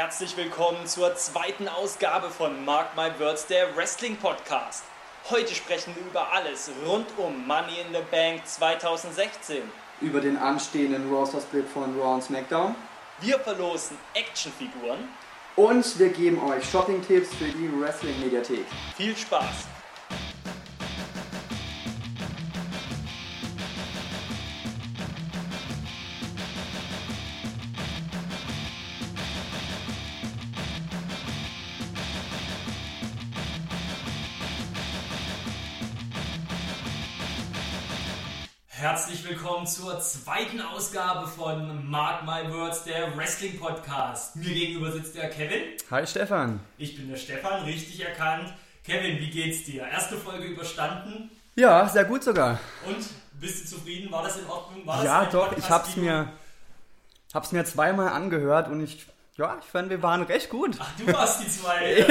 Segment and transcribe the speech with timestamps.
[0.00, 4.82] herzlich willkommen zur zweiten Ausgabe von Mark My Words, der Wrestling Podcast.
[5.28, 9.58] Heute sprechen wir über alles rund um Money in the Bank 2016.
[10.00, 12.74] Über den anstehenden Roster-Split von Raw und SmackDown.
[13.20, 15.06] Wir verlosen Actionfiguren.
[15.56, 18.64] Und wir geben euch Shopping-Tipps für die Wrestling-Mediathek.
[18.96, 19.66] Viel Spaß!
[39.30, 44.34] Willkommen zur zweiten Ausgabe von Mark My Words, der Wrestling Podcast.
[44.34, 45.62] Mir gegenüber sitzt der Kevin.
[45.88, 46.58] Hi Stefan.
[46.78, 48.52] Ich bin der Stefan, richtig erkannt.
[48.84, 49.86] Kevin, wie geht's dir?
[49.86, 51.30] Erste Folge überstanden?
[51.54, 52.58] Ja, sehr gut sogar.
[52.84, 53.06] Und
[53.40, 54.10] bist du zufrieden?
[54.10, 54.84] War das in Ordnung?
[54.84, 56.32] War ja, doch, ich hab's mir,
[57.32, 60.76] hab's mir zweimal angehört und ich, ja, ich fand, wir waren recht gut.
[60.80, 62.04] Ach, du warst die zwei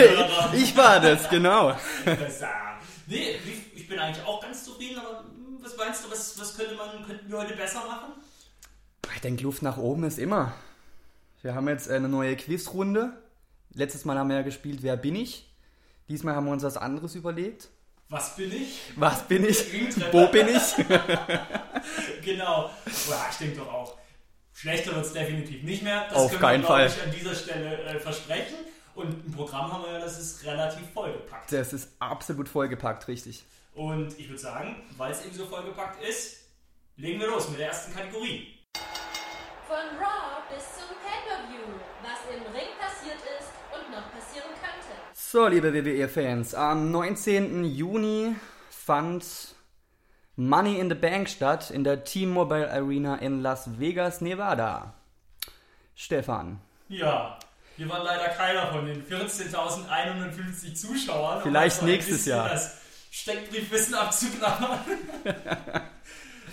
[0.53, 1.75] ich war das, genau.
[3.07, 3.35] nee,
[3.75, 5.25] ich bin eigentlich auch ganz zufrieden, aber
[5.61, 8.13] was meinst du, was, was könnte man, könnten wir heute besser machen?
[9.13, 10.53] Ich denke, Luft nach oben ist immer.
[11.41, 13.13] Wir haben jetzt eine neue Quizrunde.
[13.73, 15.49] Letztes Mal haben wir ja gespielt, wer bin ich?
[16.09, 17.69] Diesmal haben wir uns was anderes überlegt.
[18.09, 18.81] Was bin ich?
[18.95, 19.65] Was bin ich?
[20.11, 20.75] Wo bin ich?
[22.23, 22.69] genau.
[23.07, 23.97] Boah, ich denke doch auch.
[24.53, 26.07] Schlechter wird es definitiv nicht mehr.
[26.09, 26.87] Das Auf können keinen wir, Fall.
[26.87, 28.57] Ich, an dieser Stelle äh, versprechen.
[28.95, 31.51] Und ein Programm haben wir ja, das ist relativ vollgepackt.
[31.51, 33.45] Das ist absolut vollgepackt, richtig.
[33.79, 36.49] Und ich würde sagen, weil es eben so vollgepackt ist,
[36.97, 38.59] legen wir los mit der ersten Kategorie.
[39.69, 41.63] Von Raw bis zum Pay-Per-View,
[42.03, 44.97] was im Ring passiert ist und noch passieren könnte.
[45.13, 47.63] So, liebe WWE-Fans, am 19.
[47.63, 48.35] Juni
[48.69, 49.55] fand
[50.35, 54.93] Money in the Bank statt in der T-Mobile Arena in Las Vegas, Nevada.
[55.95, 56.59] Stefan.
[56.89, 57.39] Ja,
[57.77, 61.43] hier war leider keiner von den 14.150 Zuschauern.
[61.43, 62.49] Vielleicht nächstes Jahr.
[62.49, 62.78] Das
[63.09, 64.79] Steckbriefwissen abzuklappern.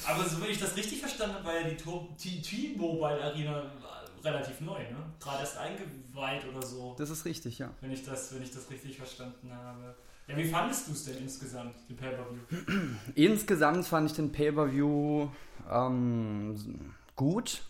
[0.06, 3.70] Aber so wenn ich das richtig verstanden habe, war ja die T-Mobile Arena
[4.24, 5.12] relativ neu, ne?
[5.20, 6.94] Gerade erst eingeweiht oder so.
[6.98, 7.70] Das ist richtig, ja.
[7.80, 9.94] Wenn ich das, wenn ich das richtig verstanden habe.
[10.28, 12.76] Ja, wie fandest du es denn insgesamt, den Pay-Per-View?
[13.14, 15.28] Insgesamt fand ich den Pay-Per-View
[15.70, 17.62] ähm, gut.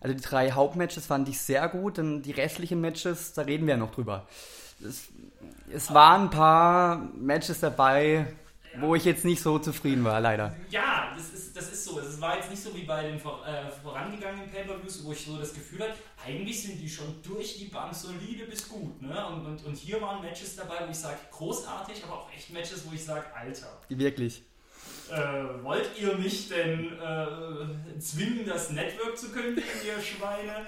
[0.00, 3.74] Also die drei Hauptmatches fand ich sehr gut, und die restlichen Matches, da reden wir
[3.74, 4.28] ja noch drüber.
[4.82, 5.08] Es,
[5.72, 8.26] es waren ein paar Matches dabei,
[8.80, 10.54] wo ich jetzt nicht so zufrieden war, leider.
[10.70, 12.00] Ja, das ist, das ist so.
[12.00, 15.36] Es war jetzt nicht so wie bei den vor, äh, vorangegangenen Pay-Per-Views, wo ich so
[15.38, 15.94] das Gefühl hatte,
[16.26, 19.00] eigentlich sind die schon durch die Bank solide bis gut.
[19.00, 19.26] Ne?
[19.26, 22.82] Und, und, und hier waren Matches dabei, wo ich sage, großartig, aber auch echt Matches,
[22.88, 24.42] wo ich sage, Alter, Wirklich.
[25.10, 30.66] äh, wollt ihr mich denn äh, zwingen, das Network zu kündigen, ihr Schweine?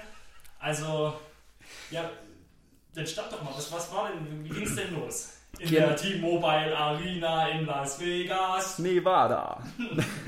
[0.59, 1.13] Also,
[1.91, 2.09] ja,
[2.97, 3.51] dann stopp doch mal.
[3.55, 5.33] Was, was war denn, wie ging es denn los?
[5.59, 5.87] In Ja.
[5.87, 8.77] der T-Mobile Arena in Las Vegas.
[8.79, 9.63] Nevada.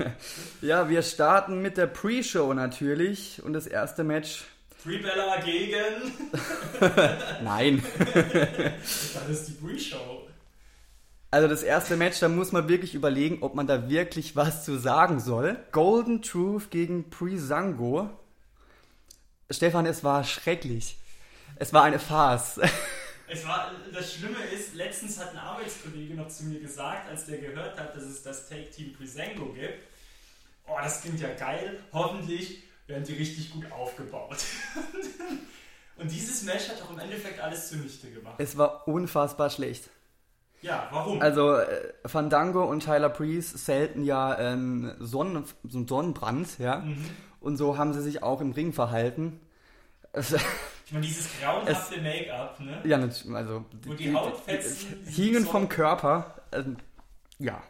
[0.62, 4.44] ja, wir starten mit der Pre-Show natürlich und das erste Match.
[4.82, 6.12] Free Bella gegen.
[7.44, 7.82] Nein.
[8.82, 10.26] Das ist die Pre-Show.
[11.32, 14.78] Also das erste Match, da muss man wirklich überlegen, ob man da wirklich was zu
[14.78, 15.56] sagen soll.
[15.70, 18.10] Golden Truth gegen Prisango.
[19.48, 20.96] Stefan, es war schrecklich.
[21.60, 22.60] Es war eine Farce.
[23.32, 27.38] Es war, das Schlimme ist, letztens hat ein Arbeitskollege noch zu mir gesagt, als der
[27.38, 29.84] gehört hat, dass es das Take-Team Prisengo gibt.
[30.66, 31.78] Oh, das klingt ja geil.
[31.92, 34.38] Hoffentlich werden die richtig gut aufgebaut.
[35.96, 38.34] Und dieses Match hat auch im Endeffekt alles zunichte gemacht.
[38.38, 39.90] Es war unfassbar schlecht.
[40.62, 41.22] Ja, warum?
[41.22, 46.80] Also äh, Fandango und Tyler Priest selten ja ähm, Sonnen, so einen Sonnenbrand, ja.
[46.80, 47.06] Mhm.
[47.38, 49.38] Und so haben sie sich auch im Ring verhalten.
[50.12, 52.80] Ich meine, dieses grauenhafte Make-up, ne?
[52.84, 56.34] ja, also Wo die Hautfetzen hingen vom Körper.
[56.52, 56.76] ähm,
[57.38, 57.62] ja.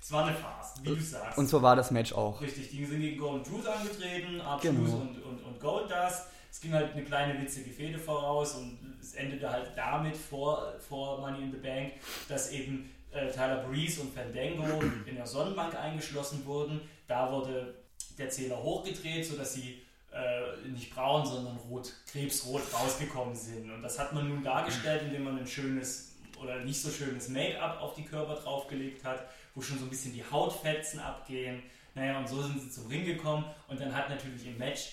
[0.00, 1.38] Es war eine Farce, wie du sagst.
[1.38, 2.40] Und so war das Match auch.
[2.40, 4.88] Richtig, die sind gegen Golden Truth angetreten, Art Genau.
[4.88, 6.26] Truth und, und, und Goldust.
[6.50, 11.18] Es ging halt eine kleine witzige Fehde voraus und es endete halt damit vor, vor
[11.20, 11.94] Money in the Bank,
[12.28, 16.80] dass eben äh, Tyler Breeze und Fandango in der Sonnenbank eingeschlossen wurden.
[17.08, 17.74] Da wurde
[18.18, 19.82] der Zähler hochgedreht, sodass sie
[20.12, 23.70] äh, nicht braun, sondern rot, krebsrot rausgekommen sind.
[23.70, 27.80] Und das hat man nun dargestellt, indem man ein schönes oder nicht so schönes Make-up
[27.80, 31.62] auf die Körper draufgelegt hat, wo schon so ein bisschen die Hautfetzen abgehen.
[31.94, 34.92] Naja, und so sind sie zum Ring gekommen und dann hat natürlich im Match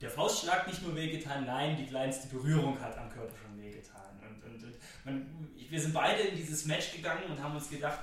[0.00, 4.20] der Faustschlag nicht nur wehgetan, nein, die kleinste Berührung hat am Körper schon wehgetan.
[4.20, 4.74] Und, und, und
[5.04, 7.98] man, wir sind beide in dieses Match gegangen und haben uns gedacht,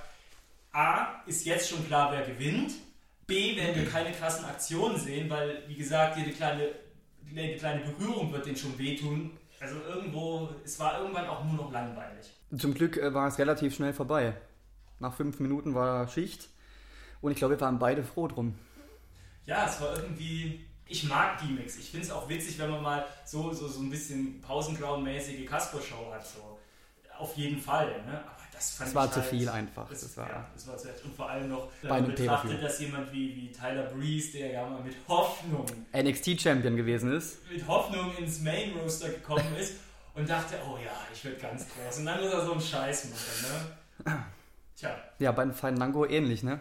[0.72, 2.72] A, ist jetzt schon klar, wer gewinnt.
[3.32, 6.68] B, werden wir keine krassen Aktionen sehen, weil, wie gesagt, jede kleine,
[7.30, 9.30] jede kleine Berührung wird denen schon wehtun.
[9.58, 12.30] Also irgendwo, es war irgendwann auch nur noch langweilig.
[12.58, 14.34] Zum Glück äh, war es relativ schnell vorbei.
[14.98, 16.50] Nach fünf Minuten war Schicht.
[17.22, 18.54] Und ich glaube, wir waren beide froh drum.
[19.46, 20.66] Ja, es war irgendwie.
[20.86, 21.78] Ich mag Gimmicks.
[21.78, 26.12] Ich finde es auch witzig, wenn man mal so, so, so ein bisschen Pausenclown-mäßige Casper-Show
[26.12, 26.26] hat.
[26.26, 26.58] So.
[27.18, 27.86] Auf jeden Fall.
[28.04, 28.18] Ne?
[28.18, 29.88] Aber das fand Es war ich zu halt, viel einfach.
[29.88, 32.78] Das, Das war, ja, das war zu Und vor allem noch Bei einem betrachtet, dass
[32.78, 37.38] jemand wie, wie Tyler Breeze, der ja mal mit Hoffnung, NXT-Champion gewesen ist.
[37.50, 39.74] mit Hoffnung ins Main Roster gekommen ist
[40.14, 41.98] und dachte, oh ja, ich werde ganz groß.
[41.98, 44.06] Und dann muss er so einen Scheiß machen.
[44.06, 44.24] Ne?
[44.76, 46.60] Tja, Ja, bei Fandango ähnlich, ne?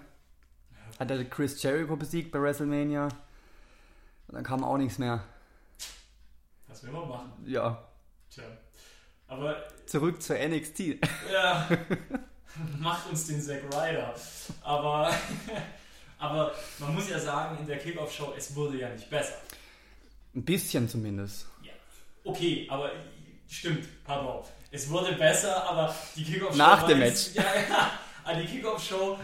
[1.00, 3.06] Hat er Chris Jericho besiegt bei WrestleMania.
[4.28, 5.24] Und dann kam auch nichts mehr.
[6.68, 7.32] was will man machen?
[7.46, 7.84] Ja.
[9.32, 9.56] Aber
[9.86, 10.80] zurück zur NXT.
[11.32, 11.70] Ja,
[12.80, 14.14] macht uns den Zack Ryder.
[14.62, 15.10] Aber,
[16.20, 19.36] aber man muss ja sagen, in der Kickoff-Show, es wurde ja nicht besser.
[20.36, 21.48] Ein bisschen zumindest.
[21.64, 21.72] Ja.
[22.26, 22.92] Okay, aber
[23.48, 24.44] stimmt, pardon.
[24.70, 26.58] Es wurde besser, aber die Kickoff-Show.
[26.58, 27.92] Nach dem jetzt- Ja, ja.
[28.26, 29.18] Aber die Kickoff-Show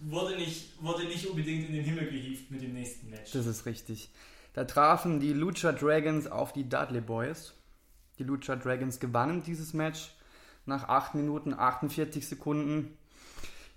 [0.00, 3.32] wurde nicht, wurde nicht unbedingt in den Himmel gehievt mit dem nächsten Match.
[3.32, 4.08] Das ist richtig.
[4.54, 7.52] Da trafen die Lucha Dragons auf die Dudley Boys.
[8.18, 10.10] Die Lucha Dragons gewannen dieses Match
[10.66, 12.98] nach 8 Minuten 48 Sekunden.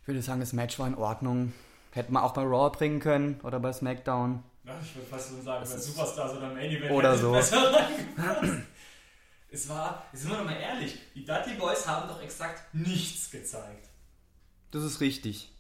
[0.02, 1.54] Ich würde sagen, das Match war in Ordnung.
[1.92, 4.44] Hätte man auch bei Raw bringen können oder bei SmackDown.
[4.64, 7.36] Ja, ich würde fast so sagen, bei Superstars oder Main Event Oder so.
[7.36, 7.52] es
[9.70, 13.90] war, jetzt sind wir doch mal ehrlich, die Dudley Boys haben doch exakt nichts gezeigt.
[14.72, 15.52] Das ist richtig.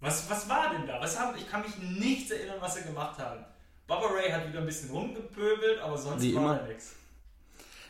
[0.00, 1.00] Was, was war denn da?
[1.00, 3.44] Was haben, ich kann mich nichts erinnern, was sie gemacht haben.
[3.86, 6.54] Bubba Ray hat wieder ein bisschen rumgepöbelt, aber sonst Wie war immer.
[6.56, 6.94] da nichts.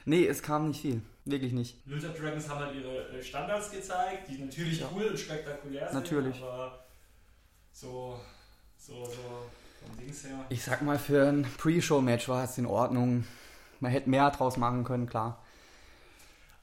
[0.07, 1.03] Nee, es kam nicht viel.
[1.25, 1.77] Wirklich nicht.
[1.87, 4.89] Luther Dragons haben halt ihre äh, Standards gezeigt, die natürlich Ja.
[4.95, 6.01] cool und spektakulär sind.
[6.01, 6.41] Natürlich.
[6.41, 6.85] Aber
[7.73, 8.19] so,
[8.79, 9.11] so, so
[9.85, 10.47] vom Dings her.
[10.49, 13.25] Ich sag mal, für ein Pre-Show-Match war es in Ordnung.
[13.81, 15.43] Man hätte mehr draus machen können, klar.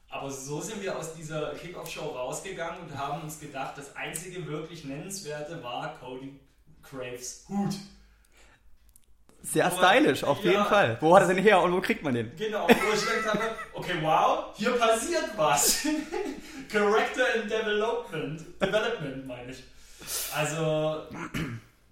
[0.08, 4.84] Aber so sind wir aus dieser Kickoff-Show rausgegangen und haben uns gedacht, das einzige wirklich
[4.84, 6.38] Nennenswerte war Cody
[6.82, 7.74] Craves Hut.
[9.44, 10.50] Sehr stylisch, auf ja.
[10.52, 10.96] jeden Fall.
[11.00, 12.34] Wo hat er denn her und wo kriegt man den?
[12.36, 15.86] Genau, wo ich gedacht habe, okay, wow, hier passiert was.
[16.70, 18.40] Character and Development.
[18.60, 19.62] Development meine ich.
[20.34, 21.02] Also,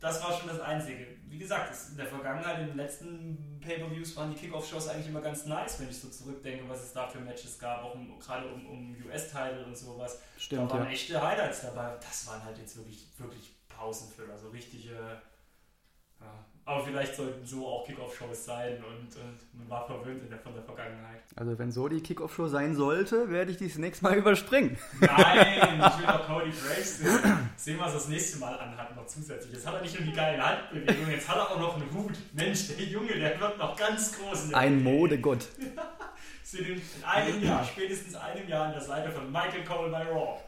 [0.01, 1.07] das war schon das Einzige.
[1.29, 5.21] Wie gesagt, es- in der Vergangenheit, in den letzten Pay-Per-Views waren die Kickoff-Shows eigentlich immer
[5.21, 8.47] ganz nice, wenn ich so zurückdenke, was es da für Matches gab, auch um, gerade
[8.49, 10.21] um, um US-Title und sowas.
[10.39, 10.91] Stimmt, da waren ja.
[10.91, 11.93] echte Highlights dabei.
[12.01, 14.95] Das waren halt jetzt wirklich, wirklich Pausenfüller, so richtige.
[16.21, 16.45] Ja.
[16.65, 20.55] Aber vielleicht sollten so auch Kickoff-Shows sein und, und man war verwöhnt in der, von
[20.55, 21.21] der Vergangenheit.
[21.35, 24.79] Also wenn so die Kickoff-Show sein sollte, werde ich dies nächste Mal überspringen.
[25.01, 27.19] Nein, ich will auch Cody Graves sehen.
[27.57, 29.55] Sehen, was er das nächste Mal anhat, noch zusätzlich.
[29.55, 32.13] Jetzt hat er nicht nur die geile Handbewegung, jetzt hat er auch noch einen Hut.
[32.33, 34.55] Mensch, der Junge, der wird noch ganz groß.
[34.55, 34.85] Ein.
[34.85, 35.49] Modegott.
[35.59, 40.39] Ihn in einem Jahr, spätestens einem Jahr an der Seite von Michael Cole bei Raw.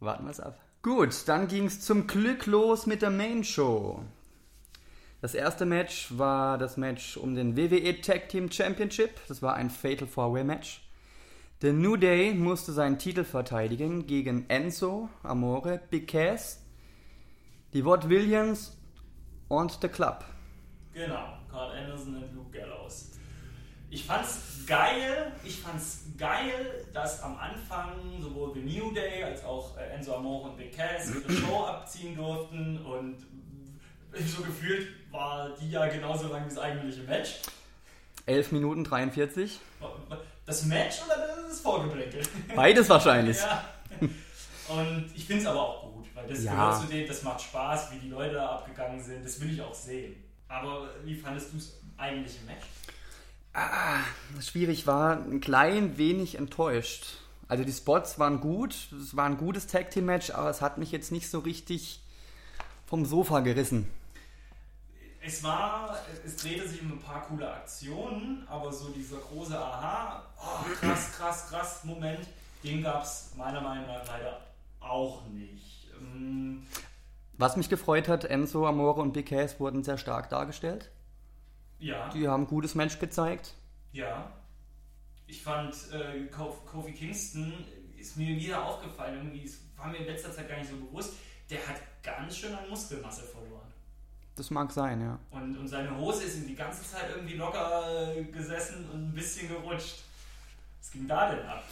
[0.00, 0.58] Warten wir es ab.
[0.82, 4.04] Gut, dann ging es zum Glück los mit der Main Show.
[5.26, 9.10] Das erste Match war das Match um den WWE Tag Team Championship.
[9.26, 10.88] Das war ein Fatal 4-Way Match.
[11.62, 16.62] Der New Day musste seinen Titel verteidigen gegen Enzo, Amore, Big Cass,
[17.72, 18.80] die Watt Williams
[19.48, 20.24] und The Club.
[20.94, 23.10] Genau, Carl Anderson und Luke Gallows.
[23.90, 29.76] Ich fand's geil, ich fand's geil, dass am Anfang sowohl The New Day als auch
[29.76, 33.16] äh, Enzo Amore und Big Cass ihre Show abziehen durften und
[34.26, 37.36] so gefühlt war die ja genauso lang wie das eigentliche Match.
[38.26, 39.60] 11 Minuten 43.
[40.44, 41.16] Das Match oder
[41.48, 42.22] das Vorgeplänkel?
[42.54, 43.36] Beides wahrscheinlich.
[43.40, 43.64] ja.
[44.68, 46.52] Und ich finde es aber auch gut, weil das Ja.
[46.52, 49.60] gehört zu dem, das macht Spaß, wie die Leute da abgegangen sind, das will ich
[49.62, 50.16] auch sehen.
[50.48, 52.66] Aber wie fandest du das eigentliche Match?
[54.44, 57.06] Schwierig war, ein klein wenig enttäuscht.
[57.48, 60.78] Also die Spots waren gut, es war ein gutes Tag Team Match, aber es hat
[60.78, 62.00] mich jetzt nicht so richtig
[62.86, 63.88] vom Sofa gerissen.
[65.26, 70.22] Es war, es drehte sich um ein paar coole Aktionen, aber so dieser große Aha,
[70.38, 72.28] oh, krass, krass, krass Moment,
[72.62, 74.40] den gab es meiner Meinung nach leider
[74.78, 75.88] auch nicht.
[76.00, 76.64] Ähm,
[77.38, 80.90] Was mich gefreut hat, Enzo, Amore und Big Cass wurden sehr stark dargestellt.
[81.80, 83.54] ja, Die haben ein gutes Match gezeigt.
[83.92, 84.30] ja.
[85.28, 87.52] Ich fand, äh, Ko- Kofi Kingston
[87.98, 91.14] ist mir wieder aufgefallen, irgendwie, es war mir in letzter Zeit gar nicht so bewusst,
[91.50, 93.65] der hat ganz schön an Muskelmasse verloren.
[94.36, 95.18] Das mag sein, ja.
[95.30, 99.14] Und, und seine Hose ist ihm die ganze Zeit irgendwie locker äh, gesessen und ein
[99.14, 100.02] bisschen gerutscht.
[100.80, 101.64] Was ging da denn ab?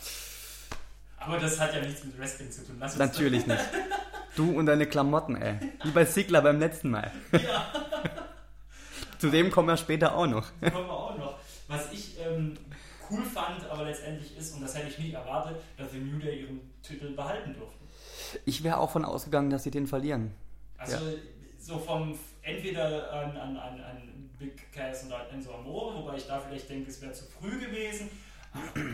[1.19, 2.77] Aber das hat ja nichts mit Wrestling zu tun.
[2.81, 3.65] Lass Natürlich nicht.
[4.37, 5.61] Du und deine Klamotten, ey.
[5.85, 7.13] Wie bei Sigler beim letzten Mal.
[9.19, 10.49] Zu dem kommen wir später auch noch.
[10.61, 11.39] Kommen wir auch noch.
[11.69, 12.57] Was ich ähm,
[13.11, 16.41] cool fand, aber letztendlich ist, und das hätte ich nicht erwartet, dass die New Day
[16.41, 17.85] ihren Titel behalten durften.
[18.45, 20.35] Ich wäre auch von ausgegangen, dass sie den verlieren.
[20.79, 20.99] Also
[21.61, 26.27] so vom entweder an, an, an, an Big Cass und an Enzo Amore, wobei ich
[26.27, 28.11] da vielleicht denke, es wäre zu früh gewesen.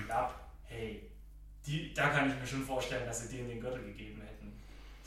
[0.09, 1.02] Aber hey,
[1.66, 4.52] die, da kann ich mir schon vorstellen, dass sie denen den Gürtel gegeben hätten.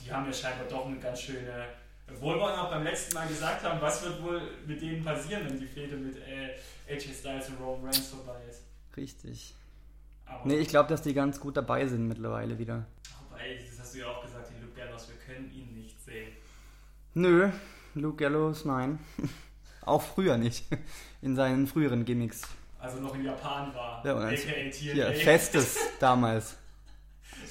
[0.04, 1.68] Die haben ja scheinbar doch eine ganz schöne.
[2.10, 5.60] Obwohl wir auch beim letzten Mal gesagt haben, was wird wohl mit denen passieren, wenn
[5.60, 6.58] die Fehde mit äh,
[6.92, 8.64] AJ Styles und Roman Reigns vorbei ist.
[8.98, 9.56] Richtig.
[10.26, 12.86] Aber, Nee, ich glaube, dass die ganz gut dabei sind mittlerweile wieder.
[13.30, 16.34] wobei, das hast du ja auch gesagt, die Luke Gallows, wir können ihn nicht sehen.
[17.14, 17.50] Nö,
[17.96, 19.00] Luke Gallows, nein.
[19.86, 20.66] auch früher nicht.
[21.22, 22.42] In seinen früheren Gimmicks.
[22.80, 24.06] Also noch in Japan war.
[24.06, 24.72] Ja, und als- aka TNA.
[24.72, 26.58] Hier, Festes damals.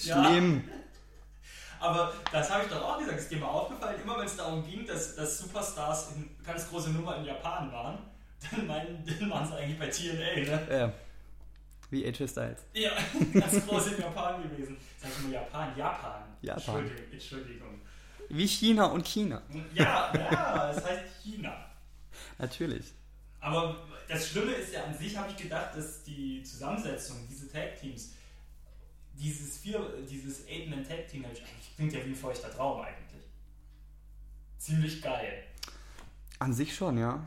[0.05, 0.25] Ja.
[0.25, 0.65] Schlimm.
[1.81, 4.65] Aber das habe ich doch auch gesagt, ist dir mal aufgefallen, immer wenn es darum
[4.65, 7.99] ging, dass, dass Superstars in ganz große Nummer in Japan waren,
[8.51, 10.69] dann, meinen, dann waren sie eigentlich bei TNA, ne?
[10.71, 10.93] Ja.
[11.91, 12.65] Wie AJ Styles.
[12.73, 12.91] Ja,
[13.35, 14.77] ganz groß in Japan gewesen.
[14.99, 15.77] Sag ich mal Japan?
[15.77, 16.23] Japan.
[16.41, 16.77] Japan.
[16.79, 17.13] Entschuldigung.
[17.13, 17.81] Entschuldigung.
[18.33, 19.43] Wie China und China.
[19.75, 21.67] Ja, ja, das heißt China.
[22.39, 22.95] Natürlich.
[23.41, 23.77] Aber
[24.09, 28.15] das Schlimme ist ja an sich, habe ich gedacht, dass die Zusammensetzung, diese Tag-Teams,
[29.13, 33.23] dieses vier, dieses Eight-Man-Tag-Team-Match, eigentlich klingt ja wie ein feuchter Traum eigentlich.
[34.57, 35.45] Ziemlich geil.
[36.39, 37.23] An sich schon, ja.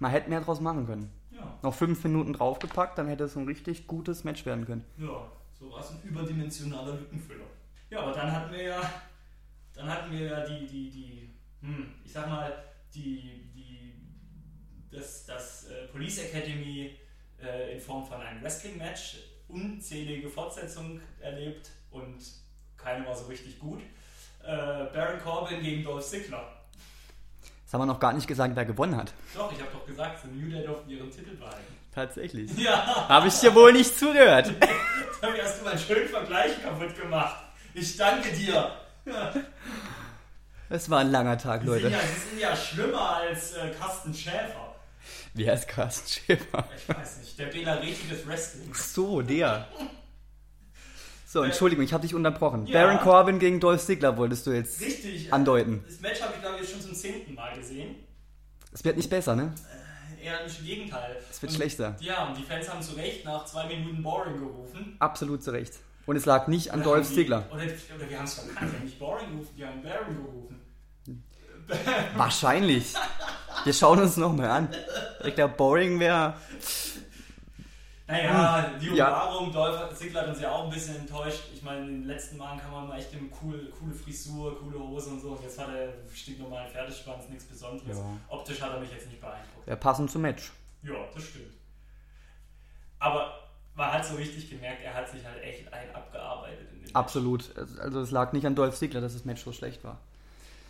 [0.00, 1.10] Man hätte mehr draus machen können.
[1.30, 1.58] Ja.
[1.62, 4.84] Noch fünf Minuten draufgepackt, dann hätte es ein richtig gutes Match werden können.
[4.98, 7.46] Ja, so war es ein überdimensionaler Lückenfüller.
[7.88, 8.92] Ja, aber dann hatten wir ja,
[9.76, 11.30] dann hatten wir ja die, die, die,
[11.60, 12.64] hm, ich sag mal,
[12.94, 13.94] die, die,
[14.90, 16.96] das, das äh, Police Academy
[17.42, 19.18] äh, in Form von einem Wrestling-Match,
[19.48, 22.18] unzählige Fortsetzungen erlebt und
[22.76, 23.80] keine war so richtig gut.
[24.42, 26.52] Äh, Baron Corbin gegen Dolph Ziggler.
[27.64, 29.12] Das haben wir noch gar nicht gesagt, wer gewonnen hat.
[29.34, 31.76] Doch, ich habe doch gesagt, die New Day durften ihren Titel behalten.
[31.92, 32.56] Tatsächlich.
[32.56, 34.52] Ja, Habe ich dir wohl nicht zugehört.
[35.20, 37.42] damit hast du meinen schönen Vergleich kaputt gemacht.
[37.74, 38.70] Ich danke dir.
[40.68, 41.88] Es war ein langer Tag, Die sind, Leute.
[41.94, 44.74] ja, die sind ja schlimmer als äh, Carsten Schäfer.
[45.34, 46.64] Wie heißt Carsten Schäfer?
[46.76, 48.94] Ich weiß nicht, der Bela Reti des Wrestlings.
[48.94, 49.68] So, der.
[51.26, 52.66] So, Entschuldigung, ich habe dich unterbrochen.
[52.66, 52.82] Ja.
[52.84, 55.32] Baron Corbin gegen Dolph Ziggler wolltest du jetzt Richtig.
[55.32, 55.84] andeuten.
[55.86, 57.96] Das Match habe ich, glaube ich, schon zum zehnten Mal gesehen.
[58.72, 59.52] Es wird nicht besser, ne?
[60.22, 61.16] Eher im Gegenteil.
[61.30, 61.96] Es wird und, schlechter.
[62.00, 64.96] Ja, und die Fans haben zu Recht nach zwei Minuten Boring gerufen.
[64.98, 65.74] Absolut zu Recht.
[66.06, 67.44] Und es lag nicht an Dolph die- Ziggler.
[67.50, 70.62] Oder, oder wir haben es verkannt, wir haben nicht Boring gerufen, die haben Baron gerufen.
[72.16, 72.94] Wahrscheinlich.
[73.64, 74.68] Wir schauen uns nochmal an.
[75.24, 76.34] Ich glaube, Boring wäre.
[78.08, 78.94] Naja, die Hm.
[78.94, 79.08] Ja.
[79.24, 81.42] Umarmung, Dolph Ziggler hat uns ja auch ein bisschen enttäuscht.
[81.52, 84.78] Ich meine, in den letzten Malen kann man mal echt eine coole, coole Frisur, coole
[84.78, 85.30] Hose und so.
[85.30, 87.98] Und jetzt hat er stinknormalen Pferdeschwanz, nichts Besonderes.
[87.98, 88.04] Ja.
[88.28, 89.66] Optisch hat er mich jetzt nicht beeindruckt.
[89.66, 90.52] Wäre passend zum Match.
[90.84, 91.52] Ja, das stimmt.
[93.00, 93.45] Aber
[93.76, 96.66] man hat so richtig gemerkt, er hat sich halt echt ein abgearbeitet.
[96.92, 97.50] Absolut.
[97.78, 99.98] Also es lag nicht an Dolph Ziggler, dass das Match so schlecht war.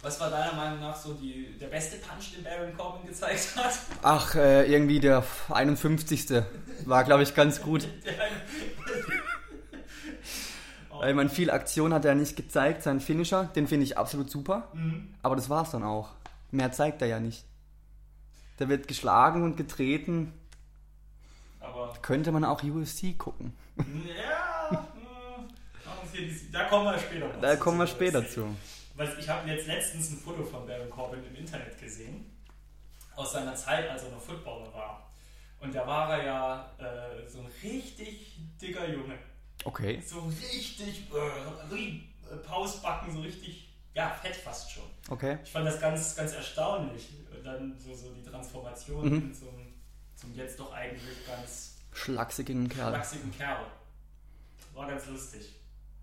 [0.02, 3.72] Was war deiner Meinung nach so die, der beste Punch, den Baron Corbin gezeigt hat?
[4.02, 6.42] Ach, äh, irgendwie der 51.
[6.84, 7.88] war, glaube ich, ganz gut.
[10.90, 12.82] Weil man viel Aktion hat er nicht gezeigt.
[12.82, 14.68] Sein Finisher, den finde ich absolut super.
[14.74, 15.14] Mhm.
[15.22, 16.10] Aber das war's dann auch.
[16.50, 17.44] Mehr zeigt er ja nicht.
[18.58, 20.32] Der wird geschlagen und getreten.
[21.66, 23.52] Aber Könnte man auch UFC gucken.
[23.76, 25.48] ja, hm,
[26.14, 28.54] die- da kommen wir später Da zu, kommen wir später zu.
[28.94, 32.24] Was, ich habe jetzt letztens ein Foto von Baron Corbin im Internet gesehen,
[33.14, 35.10] aus seiner Zeit, als er noch Footballer war.
[35.60, 39.18] Und da war er ja äh, so ein richtig dicker Junge.
[39.64, 40.00] Okay.
[40.06, 44.84] So richtig äh, äh, Pausbacken, so richtig, ja, fett fast schon.
[45.08, 45.38] Okay.
[45.44, 47.08] Ich fand das ganz, ganz erstaunlich.
[47.34, 49.34] Und dann so, so die Transformation Mhm.
[49.34, 49.48] zum,
[50.26, 52.92] zum jetzt doch eigentlich ganz Schlachsigen Kerl.
[52.92, 53.66] wachsigen Kerl.
[54.74, 55.54] War ganz lustig.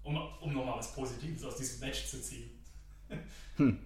[0.04, 2.50] Um, um nochmal was Positives aus diesem Match zu ziehen.
[3.58, 3.80] Hm.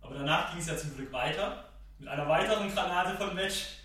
[0.00, 1.68] Aber danach ging es ja zum Glück weiter.
[1.98, 3.78] Mit einer weiteren Granate vom Match.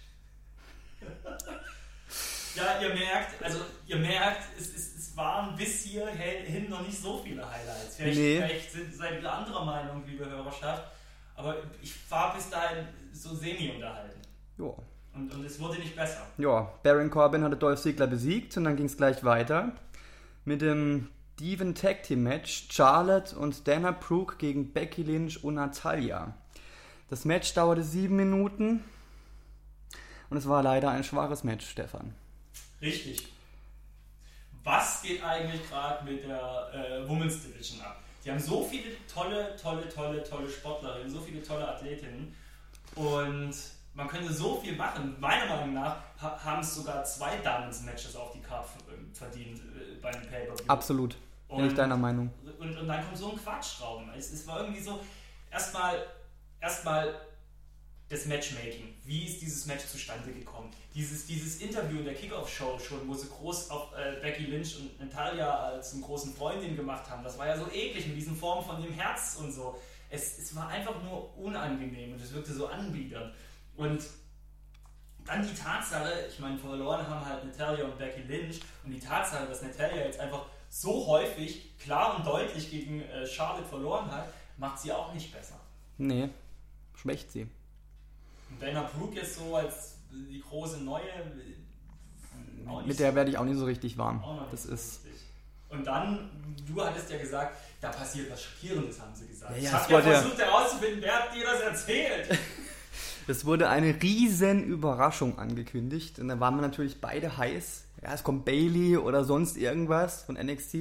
[2.55, 7.17] ja, ihr merkt, also ihr merkt, es, es, es waren bis hierhin noch nicht so
[7.23, 7.95] viele Highlights.
[7.95, 8.35] Vielleicht, Nee.
[8.37, 10.83] vielleicht sind, seid ihr anderer Meinung, liebe Hörerschaft.
[11.35, 14.21] Aber ich war bis dahin so semi-unterhalten.
[14.57, 14.73] Ja.
[15.19, 16.25] Und, und es wurde nicht besser.
[16.37, 19.73] Ja, Baron Corbin hatte Dolph Ziggler besiegt und dann ging es gleich weiter
[20.45, 21.09] mit dem
[21.39, 26.33] Devon Tag Team Match Charlotte und Dana Brooke gegen Becky Lynch und Natalia.
[27.09, 28.83] Das Match dauerte sieben Minuten
[30.29, 32.13] und es war leider ein schwaches Match, Stefan.
[32.81, 33.27] Richtig.
[34.63, 38.01] Was geht eigentlich gerade mit der äh, Women's Division ab?
[38.23, 42.33] Die haben so viele tolle, tolle, tolle, tolle Sportlerinnen, so viele tolle Athletinnen
[42.95, 43.53] und
[43.93, 45.15] man könnte so viel machen.
[45.19, 48.69] Meiner Meinung nach ha haben es sogar zwei Diamonds-Matches auf die Karte
[49.13, 50.65] verdient äh, bei einem Pay-Per-View.
[50.67, 51.17] Absolut.
[51.49, 52.31] Bin ich deiner Meinung.
[52.59, 54.09] Und, und dann kommt so ein Quatschraum.
[54.15, 54.99] Es, es war irgendwie so,
[55.51, 56.05] erstmal
[56.61, 57.15] erstmal
[58.09, 58.95] das Matchmaking.
[59.05, 60.71] Wie ist dieses Match zustande gekommen?
[60.95, 64.99] Dieses, dieses Interview in der Kickoff-Show schon, wo sie groß auf äh, Becky Lynch und
[64.99, 68.65] Natalia als einen großen Freundin gemacht haben, das war ja so eklig in diesen Formen
[68.65, 69.79] von dem Herz und so.
[70.09, 73.31] Es, es war einfach nur unangenehm und es wirkte so anbiedernd.
[73.79, 74.01] Und
[75.25, 79.47] dann die Tatsache, ich meine, verloren haben halt Natalia und Becky Lynch und die Tatsache,
[79.47, 84.79] dass Natalia jetzt einfach so häufig klar und deutlich gegen äh, Charlotte verloren hat, macht
[84.79, 85.55] sie auch nicht besser.
[85.97, 86.29] Nee,
[86.93, 87.43] schwächt sie.
[88.49, 91.03] Und Dana Brooke jetzt so als die große Neue.
[92.85, 94.21] Mit der werde ich auch nicht so richtig warm.
[94.51, 95.05] Das so ist.
[95.05, 95.21] Richtig.
[95.69, 96.29] Und dann,
[96.67, 99.55] du hattest ja gesagt, da passiert was Schockierendes, haben sie gesagt.
[99.55, 102.37] Ja, ja, ich habe ja- versucht herauszufinden, wer hat dir das erzählt?
[103.29, 107.83] Es wurde eine riesen Überraschung angekündigt und da waren wir natürlich beide heiß.
[108.01, 110.73] Ja, es kommt Bailey oder sonst irgendwas von NXT.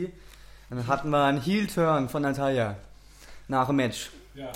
[0.71, 2.79] Und dann hatten wir einen Heel-Turn von Natalia
[3.49, 4.09] nach dem Match.
[4.35, 4.51] ja,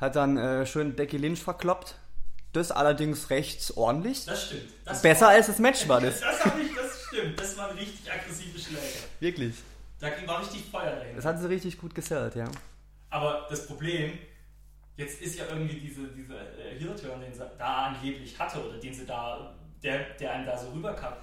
[0.00, 1.96] Hat dann äh, schön Becky Lynch verkloppt.
[2.54, 4.24] Das allerdings recht ordentlich.
[4.24, 4.72] das stimmt.
[4.86, 6.20] Das Besser war, als das Match war das.
[6.20, 7.38] Das, ich, das stimmt.
[7.38, 8.80] Das waren richtig aggressive Schläge.
[9.20, 9.56] Wirklich.
[10.00, 11.16] Da war richtig Feuer dahinter.
[11.16, 12.46] Das hat sie richtig gut gesellt, ja.
[13.10, 14.12] Aber das Problem,
[14.96, 18.94] jetzt ist ja irgendwie diese, diese äh, Heel-Turn, den sie da angeblich hatte oder den
[18.94, 21.14] sie da, der, der einem da so rüberkam,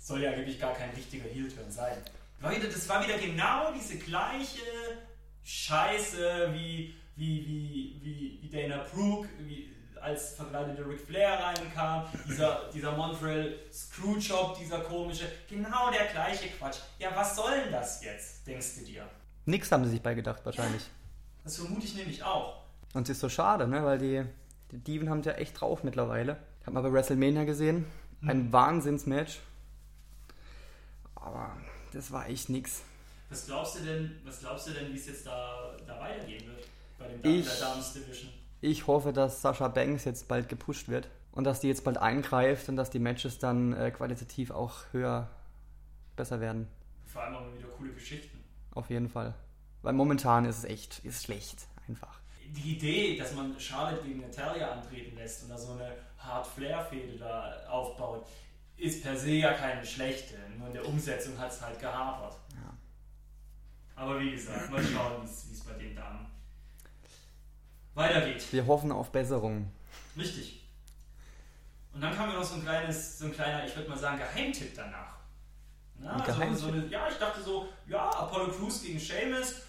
[0.00, 1.96] soll ja angeblich gar kein richtiger Heel-Turn sein.
[2.40, 4.60] Wieder, das war wieder genau diese gleiche
[5.44, 9.70] Scheiße wie, wie, wie, wie, wie Dana Brooke, wie,
[10.00, 16.80] als verkleideter Ric Flair reinkam, dieser, dieser Montreal Screwjob, dieser komische, genau der gleiche Quatsch.
[16.98, 19.08] Ja, was soll denn das jetzt, denkst du dir?
[19.46, 20.82] Nix haben sie sich bei gedacht wahrscheinlich.
[21.42, 22.63] Das vermute ich nämlich auch.
[22.94, 23.84] Und es ist so schade, ne?
[23.84, 24.24] weil die,
[24.70, 26.36] die Diven haben es ja echt drauf mittlerweile.
[26.60, 27.84] Ich habe mal bei WrestleMania gesehen.
[28.22, 29.40] Ein Wahnsinnsmatch.
[31.14, 31.50] Aber
[31.92, 32.82] das war echt nix.
[33.30, 36.66] Was glaubst du denn, was glaubst du denn, wie es jetzt da, da weitergehen wird
[36.98, 38.30] bei dem Ich- der Dames Division?
[38.60, 42.68] Ich hoffe, dass Sascha Banks jetzt bald gepusht wird und dass die jetzt bald eingreift
[42.70, 45.28] und dass die Matches dann äh, qualitativ auch höher
[46.16, 46.66] besser werden.
[47.06, 48.42] Vor allem auch wieder coole Geschichten.
[48.70, 49.34] Auf jeden Fall.
[49.82, 51.66] Weil momentan ist es echt, ist schlecht.
[51.86, 52.18] Einfach.
[52.54, 57.18] Die Idee, dass man Charlotte gegen Natalia antreten lässt und da so eine Hard Flair-Fehde
[57.18, 58.26] da aufbaut,
[58.76, 60.34] ist per se ja keine schlechte.
[60.56, 62.36] Nur in der Umsetzung hat es halt gehapert.
[62.54, 62.74] Ja.
[63.96, 66.26] Aber wie gesagt, mal schauen, wie es bei den Damen
[67.94, 68.52] weitergeht.
[68.52, 69.70] Wir hoffen auf Besserung.
[70.16, 70.62] Richtig.
[71.92, 74.18] Und dann kam ja noch so ein kleines, so ein kleiner, ich würde mal sagen,
[74.18, 75.14] Geheimtipp danach.
[75.98, 76.58] Na, Ein so, Geheimtipp?
[76.58, 79.62] so eine, ja, ich dachte so, ja, Apollo Crews gegen Seamus,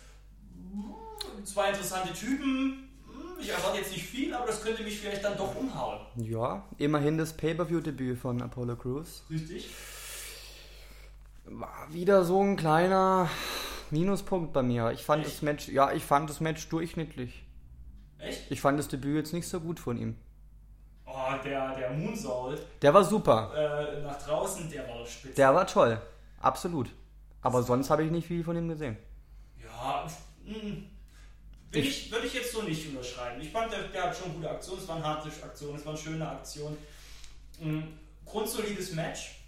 [1.44, 2.90] zwei interessante Typen.
[3.06, 6.00] hm, Ich erwarte jetzt nicht viel, aber das könnte mich vielleicht dann doch umhauen.
[6.16, 9.24] Ja, immerhin das Pay-Per-View-Debüt von Apollo Crews.
[9.30, 9.70] Richtig?
[11.46, 13.30] War wieder so ein kleiner
[13.92, 14.92] Minuspunkt bei mir.
[14.92, 15.36] Ich fand Echt?
[15.36, 17.44] das Match, ja, ich fand das Match durchschnittlich.
[18.18, 18.50] Echt?
[18.50, 20.16] Ich fand das Debüt jetzt nicht so gut von ihm.
[21.06, 23.52] Oh, der, der Moonsault Der war super.
[23.56, 25.36] äh, nach draußen, der war spitze.
[25.36, 26.02] Der war toll.
[26.40, 26.90] Absolut.
[27.42, 28.98] Aber sonst habe ich nicht viel von ihm gesehen.
[29.64, 30.08] Ja,
[30.46, 30.88] hm,
[31.76, 33.42] will ich, würde ich jetzt so nicht unterschreiben.
[33.42, 36.28] Ich fand, der, der hat schon gute Aktionen, es waren harte Aktionen, es waren schöne
[36.28, 36.78] Aktionen.
[37.60, 39.42] Hm, Grundsolides Match.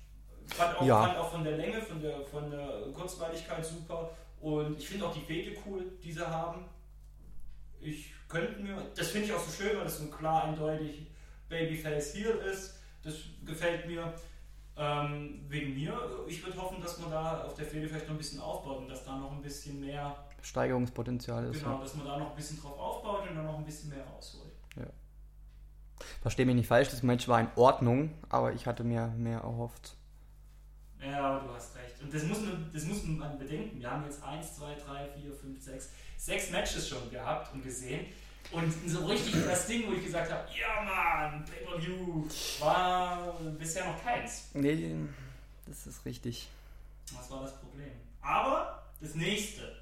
[0.47, 1.03] Fand auch, Ja.
[1.03, 4.11] fand auch von der Länge, von der, von der Kurzweiligkeit super.
[4.39, 6.65] Und ich finde auch die Fäde cool, die sie haben.
[7.81, 11.07] Ich könnte mir, das finde ich auch so schön, weil das so klar eindeutig
[11.49, 12.75] Babyface Heel ist.
[13.03, 14.13] Das gefällt mir.
[14.79, 18.19] Ähm, wegen mir, ich würde hoffen, dass man da auf der Fäde vielleicht noch ein
[18.19, 20.15] bisschen aufbaut und dass da noch ein bisschen mehr
[20.47, 21.59] Steigerungspotenzial ist.
[21.59, 21.81] Genau, Ja.
[21.81, 24.53] dass man da noch ein bisschen drauf aufbaut und dann noch ein bisschen mehr rausholt.
[26.21, 29.95] Verstehe mich nicht falsch, das Match war in Ordnung, aber ich hatte mir mehr erhofft.
[31.01, 31.99] Ja, du hast recht.
[32.01, 33.79] Und das muss man, das muss man bedenken.
[33.79, 38.05] Wir haben jetzt 1, 2, 3, 4, 5, 6, sechs Matches schon gehabt und gesehen.
[38.51, 42.25] Und so richtig das Ding, wo ich gesagt habe, ja Mann, Pay-Per-View,
[42.59, 44.49] war bisher noch keins.
[44.53, 44.95] Nee,
[45.65, 46.47] das ist richtig.
[47.15, 47.91] Das war das Problem.
[48.21, 49.75] Aber das nächste,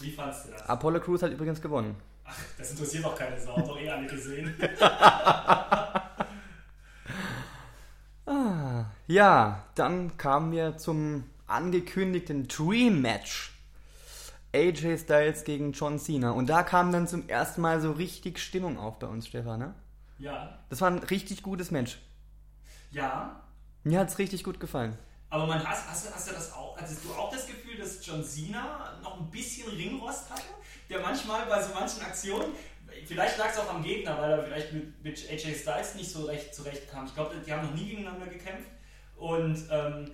[0.00, 0.68] wie fandst du das?
[0.68, 1.96] Apollo Crews hat übrigens gewonnen.
[2.24, 4.54] Ach, das interessiert doch keine Sau, doch eh alle gesehen.
[8.26, 13.52] Ah, ja, dann kamen wir zum angekündigten Dream Match.
[14.54, 16.30] AJ Styles gegen John Cena.
[16.30, 19.58] Und da kam dann zum ersten Mal so richtig Stimmung auf bei uns, Stefan.
[19.58, 19.74] Ne?
[20.18, 21.98] Ja, Das war ein richtig gutes Match.
[22.92, 23.42] ja,
[23.82, 24.96] Mir hat es richtig gut gefallen.
[25.30, 28.24] Aber man hast, hast, hast du das auch, hattest du auch das Gefühl, dass John
[28.24, 30.42] Cena noch ein bisschen Ringrost hatte?
[30.88, 32.52] Der manchmal bei so manchen Aktionen,
[33.06, 36.24] vielleicht lag es auch am Gegner, weil er vielleicht mit, mit AJ Styles nicht so
[36.26, 37.06] recht zurechtkam.
[37.06, 38.68] Ich glaube, die haben noch nie gegeneinander gekämpft.
[39.16, 40.10] Und ähm,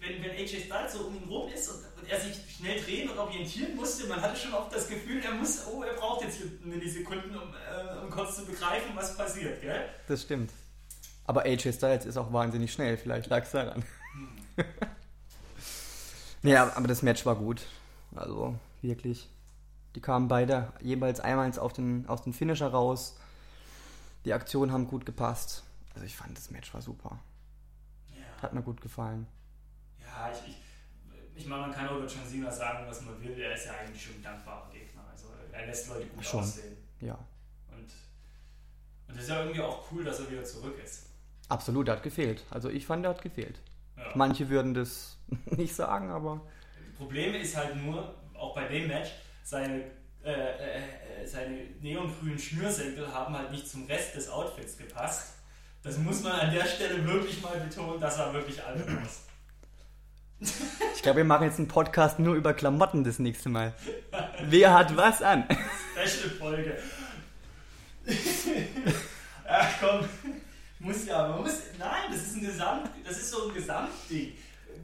[0.00, 3.08] wenn, wenn AJ Styles so um ihn rum ist und, und, er sich schnell drehen
[3.08, 6.38] und orientieren musste, man hatte schon oft das Gefühl, er muss, oh, er braucht jetzt
[6.62, 9.88] Millisekunden, um, äh, um kurz zu begreifen, was passiert, gell?
[10.06, 10.50] Das stimmt.
[11.26, 13.84] Aber AJ Styles ist auch wahnsinnig schnell, vielleicht lag es daran.
[16.42, 16.50] Hm.
[16.50, 17.66] ja, aber das Match war gut.
[18.14, 19.28] Also wirklich.
[19.94, 23.16] Die kamen beide jeweils einmal auf den, aus dem Finisher raus.
[24.24, 25.64] Die Aktionen haben gut gepasst.
[25.94, 27.18] Also ich fand das Match war super.
[28.10, 28.42] Ja.
[28.42, 29.26] Hat mir gut gefallen.
[30.00, 30.56] Ja, ich, ich,
[31.36, 33.38] ich meine, man kann auch über John Cena sagen, was man will.
[33.38, 35.02] Er ist ja eigentlich schon ein dankbarer Gegner.
[35.10, 36.40] Also er lässt Leute gut schon.
[36.40, 36.76] aussehen.
[37.00, 37.18] Ja.
[37.70, 37.90] Und,
[39.08, 41.13] und es ist ja irgendwie auch cool, dass er wieder zurück ist.
[41.48, 42.42] Absolut, er hat gefehlt.
[42.50, 43.60] Also ich fand, er hat gefehlt.
[43.96, 44.04] Ja.
[44.14, 46.40] Manche würden das nicht sagen, aber.
[46.96, 49.10] Problem ist halt nur, auch bei dem Match,
[49.42, 49.84] seine,
[50.24, 55.34] äh, äh, äh, seine neongrünen Schnürsenkel haben halt nicht zum Rest des Outfits gepasst.
[55.82, 59.20] Das muss man an der Stelle wirklich mal betonen, dass er wirklich alt aus.
[60.94, 63.74] Ich glaube, wir machen jetzt einen Podcast nur über Klamotten das nächste Mal.
[64.44, 65.44] Wer hat was an?
[65.92, 66.78] Special-Folge.
[69.48, 70.08] Ach komm,
[70.84, 74.34] muss ja, man muss, nein, das ist ein Gesamt, das ist so ein Gesamtding.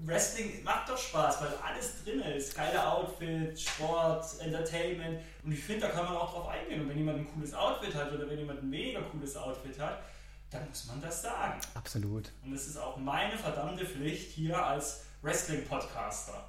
[0.05, 2.55] Wrestling macht doch Spaß, weil alles drin ist.
[2.55, 5.21] Geile Outfits, Sport, Entertainment.
[5.45, 6.81] Und ich finde, da kann man auch drauf eingehen.
[6.83, 10.03] Und wenn jemand ein cooles Outfit hat oder wenn jemand ein mega cooles Outfit hat,
[10.51, 11.61] dann muss man das sagen.
[11.75, 12.31] Absolut.
[12.45, 16.45] Und es ist auch meine verdammte Pflicht hier als Wrestling-Podcaster.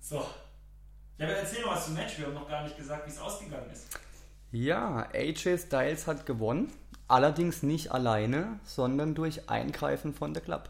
[0.00, 0.26] So.
[1.16, 2.18] Ja, aber erzähl noch was zum Match.
[2.18, 3.86] Wir haben noch gar nicht gesagt, wie es ausgegangen ist.
[4.52, 6.72] Ja, AJ Styles hat gewonnen.
[7.08, 10.68] Allerdings nicht alleine, sondern durch Eingreifen von der Club.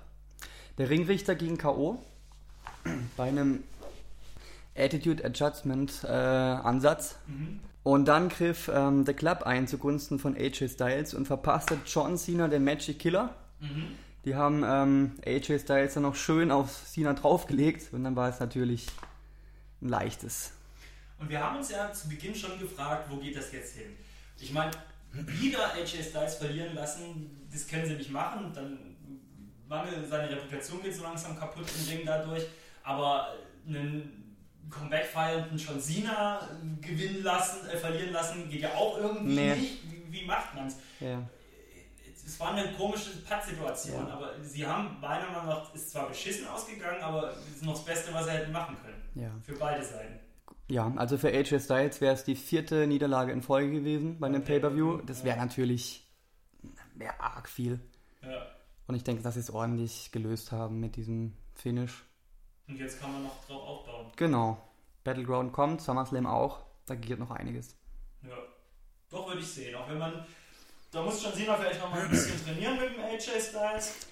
[0.79, 2.03] Der Ringrichter ging K.O.
[3.17, 3.65] bei einem
[4.77, 7.17] Attitude Adjustment äh, Ansatz.
[7.27, 7.61] Mhm.
[7.83, 12.47] Und dann griff ähm, der Club ein zugunsten von AJ Styles und verpasste John Cena
[12.47, 13.35] den Magic Killer.
[13.61, 13.97] Mhm.
[14.25, 18.41] Die haben ähm, AJ Styles dann noch schön auf Cena draufgelegt und dann war es
[18.41, 18.87] natürlich
[19.81, 20.53] ein leichtes.
[21.19, 23.97] Und wir haben uns ja zu Beginn schon gefragt, wo geht das jetzt hin?
[24.39, 24.71] Ich meine,
[25.13, 28.53] wieder AJ Styles verlieren lassen, das können sie nicht machen.
[28.55, 28.79] Dann
[29.69, 32.45] Mangel, seine Reputation geht so langsam kaputt im Ding dadurch,
[32.83, 33.35] aber
[33.67, 34.37] einen
[34.71, 36.49] Comeback feiernden John Cena
[36.81, 39.55] gewinnen lassen, äh, verlieren lassen, geht ja auch irgendwie nee.
[39.55, 39.91] nicht.
[39.91, 40.77] Wie, wie macht man es?
[41.01, 41.23] Ja.
[42.27, 44.13] Es war eine komische Pattsituation, ja.
[44.13, 47.85] aber sie haben meiner Meinung nach, ist zwar beschissen ausgegangen, aber es ist noch das
[47.85, 49.03] Beste, was sie hätten machen können.
[49.15, 49.31] Ja.
[49.43, 50.21] Für beide Seiten.
[50.69, 54.43] Ja, also für AJ Styles wäre es die vierte Niederlage in Folge gewesen bei einem
[54.43, 54.61] okay.
[54.61, 54.99] Pay-Per-View.
[55.03, 56.07] Das wäre natürlich
[56.95, 57.81] wär arg viel.
[58.23, 58.47] Ja.
[58.87, 62.05] Und ich denke, dass sie es ordentlich gelöst haben mit diesem Finish.
[62.69, 64.13] Und jetzt kann man noch drauf aufbauen.
[64.17, 64.59] Genau.
[65.05, 66.61] Battleground kommt, SummerSlam auch.
[66.87, 67.75] Da geht noch einiges.
[68.23, 68.37] Ja.
[69.11, 69.75] Doch würde ich sehen.
[69.75, 70.27] Auch wenn man.
[70.91, 74.07] Da muss schon Cena vielleicht noch mal ein bisschen trainieren mit dem AJ Styles.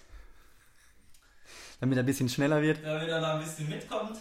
[1.81, 2.83] Damit er ein bisschen schneller wird.
[2.83, 4.19] Damit er da ein bisschen mitkommt.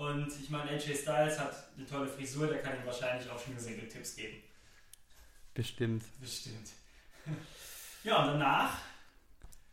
[0.00, 4.16] Und ich meine, AJ Styles hat eine tolle Frisur, der kann ihm wahrscheinlich auch Schnürsenkel-Tipps
[4.16, 4.38] geben.
[5.54, 6.04] Bestimmt.
[6.20, 6.70] Bestimmt.
[8.02, 8.78] Ja, und danach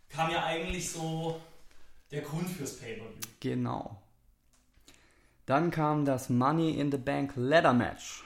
[0.09, 1.39] kam ja eigentlich so
[2.11, 3.21] der Grund fürs Pay-Per-View.
[3.39, 4.01] Genau.
[5.45, 8.25] Dann kam das Money in the Bank Ladder Match.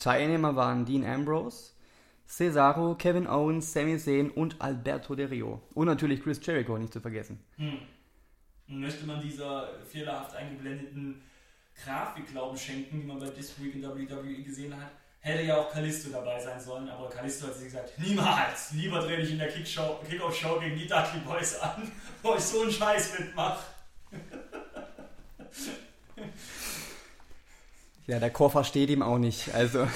[0.00, 1.74] Teilnehmer waren Dean Ambrose,
[2.26, 5.62] Cesaro, Kevin Owens, Sami Zayn und Alberto Del Rio.
[5.74, 7.38] Und natürlich Chris Jericho nicht zu vergessen.
[7.54, 7.78] Hm.
[8.66, 11.22] Möchte man dieser fehlerhaft eingeblendeten
[11.82, 14.90] Grafik Glauben schenken, die man bei This Week in WWE gesehen hat?
[15.24, 19.20] hätte ja auch Kalisto dabei sein sollen, aber Kalisto hat sich gesagt, niemals, lieber drehe
[19.20, 21.90] ich in der Kickoff-Show gegen die Dudley Boys an,
[22.22, 23.64] wo ich so einen Scheiß mitmache.
[28.06, 29.88] Ja, der Koffer steht ihm auch nicht, also.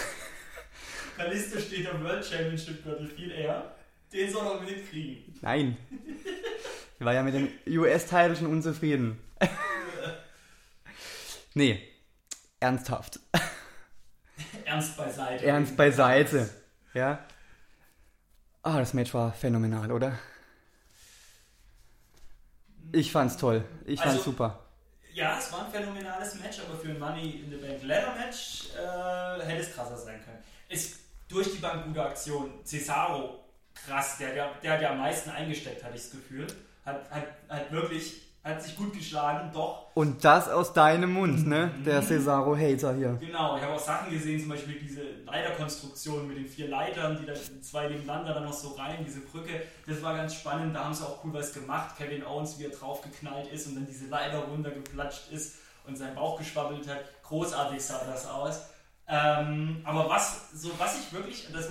[1.18, 3.74] Kalisto steht am World Championship Gürtel viel eher.
[4.10, 5.38] Den soll er unbedingt kriegen.
[5.42, 5.76] Nein.
[6.98, 9.20] Ich war ja mit dem US-Titel schon unzufrieden.
[11.54, 11.80] nee,
[12.58, 13.20] ernsthaft.
[14.64, 15.46] Ernst beiseite.
[15.46, 16.50] Ernst beiseite.
[16.94, 17.24] Ja.
[18.62, 20.18] Ah, das Match war phänomenal, oder?
[22.92, 23.64] Ich fand's toll.
[23.86, 24.64] Ich fand's also, super.
[25.12, 28.70] Ja, es war ein phänomenales Match, aber für ein Money in the Bank Ladder Match
[28.74, 30.42] äh, hätte es krasser sein können.
[30.68, 32.64] Ist durch die Bank gute Aktion.
[32.64, 36.46] Cesaro, krass, der, der, der hat ja am meisten eingesteckt, hatte ich das Gefühl.
[36.88, 39.88] Hat, hat, hat wirklich hat sich gut geschlagen, doch.
[39.94, 41.70] Und das aus deinem Mund, ne?
[41.76, 41.84] Mhm.
[41.84, 43.18] Der Cesaro-Hater hier.
[43.20, 47.26] Genau, ich habe auch Sachen gesehen, zum Beispiel diese Leiterkonstruktion mit den vier Leitern, die
[47.26, 49.62] da zwei nebeneinander dann noch so rein, diese Brücke.
[49.86, 51.96] Das war ganz spannend, da haben sie auch cool was gemacht.
[51.98, 56.38] Kevin Owens, wie er draufgeknallt ist und dann diese Leiter runtergeplatscht ist und seinen Bauch
[56.38, 57.00] geschwabbelt hat.
[57.24, 58.62] Großartig sah das aus.
[59.06, 61.68] Ähm, aber was, so, was ich wirklich, das,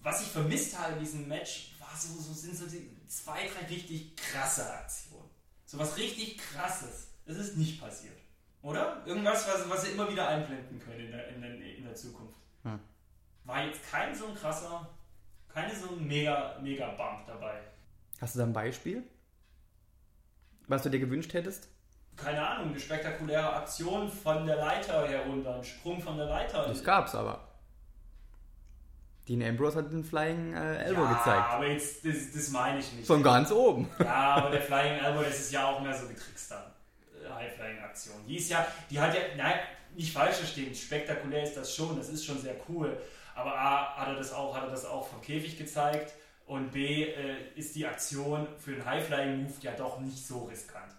[0.00, 3.66] was ich vermisst habe in diesem Match, war so, so, sind so die zwei, drei
[3.66, 5.30] richtig krasse Aktionen.
[5.64, 7.08] So was richtig krasses.
[7.26, 8.16] Das ist nicht passiert.
[8.62, 9.02] Oder?
[9.06, 12.38] Irgendwas, was, was sie immer wieder einblenden können in der, in der, in der Zukunft.
[12.62, 12.80] Hm.
[13.44, 14.88] War jetzt kein so ein krasser,
[15.48, 17.60] keine so ein mega, mega Bump dabei.
[18.20, 19.02] Hast du da ein Beispiel?
[20.66, 21.68] Was du dir gewünscht hättest?
[22.16, 26.66] Keine Ahnung, eine spektakuläre Aktion von der Leiter herunter, ein Sprung von der Leiter.
[26.66, 27.47] Das gab's aber.
[29.28, 31.50] Dean Ambrose hat den Flying äh, Elbow ja, gezeigt.
[31.50, 33.06] aber jetzt, das, das meine ich nicht.
[33.06, 33.88] Von ganz oben.
[33.98, 36.62] Ja, aber der Flying Elbow, das ist ja auch mehr so getrickst dann.
[37.22, 38.26] Äh, High-Flying-Aktion.
[38.26, 39.58] Die ist ja, die hat ja, nein,
[39.94, 42.96] nicht falsch verstehen, spektakulär ist das schon, das ist schon sehr cool.
[43.34, 46.14] Aber A, hat er das auch, hat er das auch vom Käfig gezeigt
[46.46, 50.94] und B, äh, ist die Aktion für einen High-Flying-Move ja doch nicht so riskant.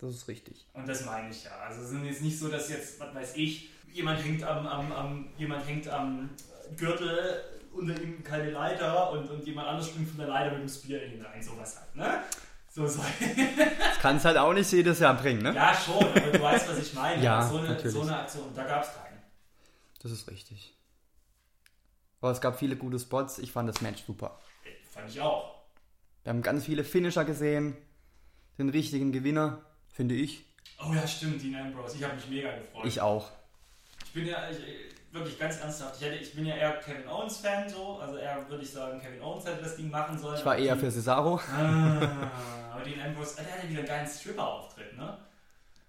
[0.00, 0.66] Das ist richtig.
[0.72, 1.52] Und das meine ich ja.
[1.64, 4.92] Also es ist jetzt nicht so, dass jetzt, was weiß ich, jemand hängt am, am,
[4.92, 6.30] am, jemand hängt am
[6.76, 10.68] Gürtel, unter ihm keine Leiter und, und jemand anders springt von der Leiter mit dem
[10.68, 11.42] Spear in ihn rein.
[11.42, 12.22] Sowas halt, ne?
[12.70, 13.02] So, so.
[13.02, 15.54] Das kann es halt auch nicht jedes Jahr bringen, ne?
[15.54, 17.22] Ja, schon, aber du weißt, was ich meine.
[17.22, 19.22] Ja, so, eine, so eine Aktion, da gab es keine.
[20.02, 20.74] Das ist richtig.
[22.20, 23.38] Aber es gab viele gute Spots.
[23.38, 24.40] Ich fand das Match super.
[24.90, 25.62] Fand ich auch.
[26.22, 27.76] Wir haben ganz viele Finisher gesehen.
[28.58, 29.60] Den richtigen Gewinner,
[29.92, 30.44] finde ich.
[30.78, 31.96] Oh ja, stimmt, Dean Ambrose.
[31.96, 32.86] Ich habe mich mega gefreut.
[32.86, 33.30] Ich auch.
[34.04, 34.58] Ich bin ja ich,
[35.12, 35.96] wirklich ganz ernsthaft.
[35.98, 37.98] Ich, hätte, ich bin ja eher Kevin Owens Fan so.
[37.98, 40.38] Also eher würde ich sagen, Kevin Owens hätte das Ding machen sollen.
[40.38, 41.38] Ich war eher für Cesaro.
[41.54, 42.30] Ah,
[42.72, 45.18] aber Dean Ambrose, der hatte wieder einen geilen Stripper-Auftritt, ne?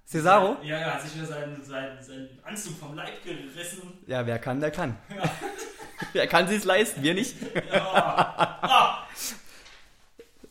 [0.06, 0.58] Cesaro?
[0.62, 4.04] Ja, ja, hat sich wieder seinen, seinen, seinen Anzug vom Leib gerissen.
[4.06, 4.98] Ja, wer kann, der kann.
[6.14, 7.02] wer kann sich's leisten?
[7.02, 7.36] Wir nicht.
[7.72, 8.58] Ja.
[8.62, 9.08] Ah,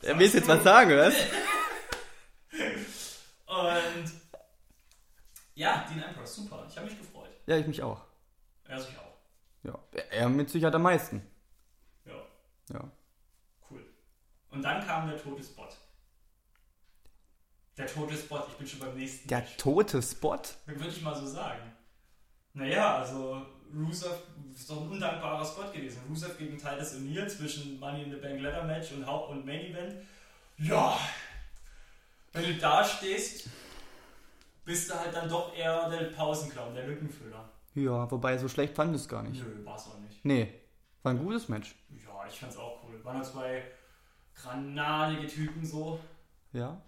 [0.02, 1.06] Er will jetzt was sagen, oder?
[3.46, 4.12] und
[5.54, 6.64] ja, Dean Ambrose, super.
[6.68, 7.28] Ich habe mich gefreut.
[7.46, 8.00] Ja, ich mich auch.
[8.72, 9.12] Er sich auch.
[9.64, 9.78] Ja,
[10.10, 11.20] er mit Sicherheit am meisten.
[12.06, 12.14] Ja,
[12.72, 12.90] Ja.
[13.70, 13.84] cool.
[14.50, 15.68] Und dann kam der tote Spot.
[17.76, 19.28] Der tote Spot, ich bin schon beim nächsten.
[19.28, 19.56] Der Match.
[19.58, 20.38] tote Spot?
[20.66, 21.72] Würde ich mal so sagen.
[22.54, 24.14] Naja, also Rusev
[24.54, 26.02] ist doch ein undankbarer Spot gewesen.
[26.08, 29.66] Rusev gegen Titus O'Neill zwischen Money in the Bank Ladder Match und Haupt- und Main
[29.66, 30.06] Event.
[30.58, 30.98] Ja,
[32.32, 33.48] wenn du da stehst,
[34.64, 37.50] bist du halt dann doch eher der Pausenclown, der Lückenfüller.
[37.74, 39.42] Ja, wobei so schlecht fand ich es gar nicht.
[39.42, 40.24] Nö, war's auch nicht.
[40.24, 40.52] Nee,
[41.02, 41.74] war ein gutes Match.
[41.90, 43.02] Ja, ich fand's auch cool.
[43.04, 43.62] Waren halt zwei
[44.34, 45.98] granatige Typen so.
[46.52, 46.80] Ja.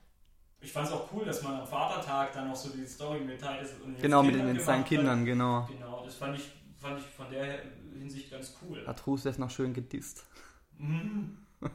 [0.61, 3.73] Ich fand's auch cool, dass man am Vatertag dann noch so die Story mit Titus
[3.85, 4.99] und Genau, mit, Kindern den, mit seinen gemacht hat.
[4.99, 5.67] Kindern, genau.
[5.71, 7.63] Genau, das fand ich, fand ich von der
[7.99, 8.87] Hinsicht ganz cool.
[8.87, 10.27] Hat Rusev noch schön gedisst.
[10.79, 11.39] Mhm.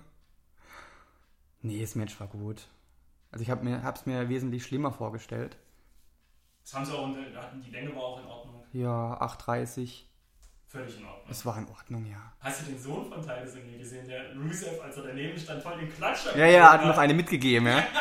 [1.61, 2.67] Nee, das Match war gut.
[3.31, 5.57] Also ich habe mir, hab's mir wesentlich schlimmer vorgestellt.
[6.69, 7.09] Das haben sie auch,
[7.65, 8.63] die Länge war auch in Ordnung.
[8.73, 10.03] Ja, 8,30.
[10.67, 11.25] Völlig in Ordnung.
[11.27, 12.31] Es war in Ordnung, ja.
[12.41, 15.79] Hast du den Sohn von Titus O'Neill gesehen, der Rusev, als er daneben stand, voll
[15.79, 17.83] den Klatscher Ja, ja, hat noch eine mitgegeben, ja.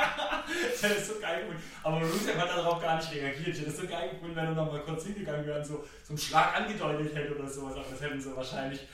[0.82, 1.62] Das ist so geil gefunden.
[1.82, 3.56] Aber Rusev hat darauf gar nicht reagiert.
[3.56, 6.18] Hätte es so geil gefunden, wenn er noch mal kurz hingegangen wäre und so, einen
[6.18, 7.72] Schlag angedeutet hätte oder sowas.
[7.72, 8.86] Aber das hätten sie wahrscheinlich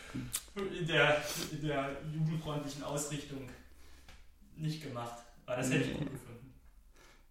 [0.55, 3.51] in der, in der jugendfreundlichen Ausrichtung
[4.55, 5.25] nicht gemacht.
[5.47, 6.34] Aber das hätte ich gut gefunden.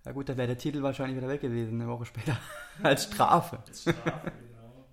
[0.06, 2.38] Ja gut, da wäre der Titel wahrscheinlich wieder weg gewesen, eine Woche später.
[2.84, 3.60] Als Strafe.
[3.66, 4.86] Als Strafe, genau.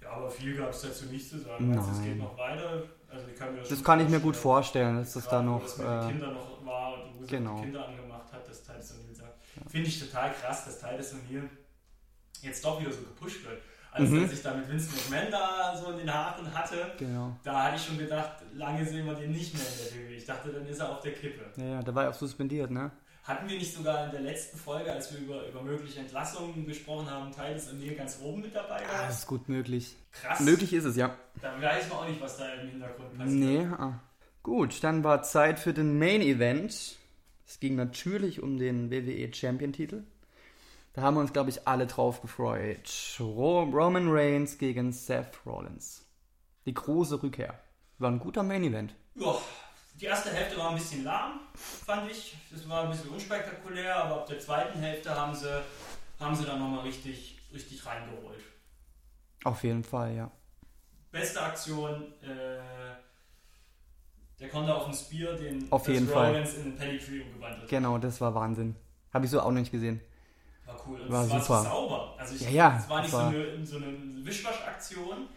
[0.00, 1.72] Ja, aber viel gab es dazu nicht zu sagen.
[1.72, 2.82] Du, es geht noch weiter.
[3.10, 4.96] Also ich kann mir das, Das kann ich mir gut vorstellen.
[4.96, 5.62] dass das da noch...
[5.62, 7.56] das mit den Äh, Kindern noch war und sie genau.
[7.56, 9.42] die Kinder angemacht hat, dass Titus O'Neill sagt.
[9.68, 11.48] Finde ich total krass, dass Titus O'Neill
[12.42, 13.60] jetzt doch wieder so gepusht wird.
[13.92, 14.26] Als Mhm.
[14.28, 17.36] sich da mit Vince McMahon da so in den Haaren hatte, genau.
[17.44, 20.14] da hatte ich schon gedacht, lange sehen wir den nicht mehr in der WWE.
[20.16, 21.44] Ich dachte, dann ist er auf der Kippe.
[21.56, 22.90] Ja, ja, da war er auch suspendiert, ne?
[23.24, 27.08] Hatten wir nicht sogar in der letzten Folge, als wir über, über mögliche Entlassungen gesprochen
[27.10, 29.08] haben, Titus O'Neill ganz oben mit dabei Ah, gehabt?
[29.08, 29.96] das ist gut möglich.
[30.12, 30.40] Krass.
[30.40, 31.16] Möglich ist es, ja.
[31.40, 33.28] Da weiß man auch nicht, was da im Hintergrund passiert.
[33.38, 33.98] Nee, ah.
[34.42, 36.98] Gut, dann war Zeit für den Main Event.
[37.46, 40.04] Es ging natürlich um den WWE Champion Titel.
[40.92, 42.90] Da haben wir uns, glaube ich, alle drauf gefreut.
[43.18, 46.04] Ro Roman Reigns gegen Seth Rollins.
[46.66, 47.58] Die große Rückkehr.
[47.98, 48.94] War ein guter Main Event.
[49.14, 49.34] Ja,
[49.94, 52.36] die erste Hälfte war ein bisschen lahm, fand ich.
[52.50, 55.62] Das war ein bisschen unspektakulär, aber ab der zweiten Hälfte haben sie,
[56.20, 58.40] haben sie dann nochmal richtig, richtig reingeholt.
[59.44, 60.30] Auf jeden Fall, ja.
[61.12, 62.58] Beste Aktion, äh,
[64.40, 66.32] der konnte auf den Spear den Auf jeden Fall.
[66.32, 67.68] Rollins in den Pedigree umgewandelt.
[67.68, 68.74] Genau, das war Wahnsinn.
[69.12, 70.00] Habe ich so auch noch nicht gesehen.
[70.66, 71.00] War cool.
[71.02, 71.62] Und War es war super.
[71.62, 72.16] so sauber.
[72.18, 75.28] Also ich, Ja, ja, es war nicht war- so, eine, so eine Wischwaschaktion.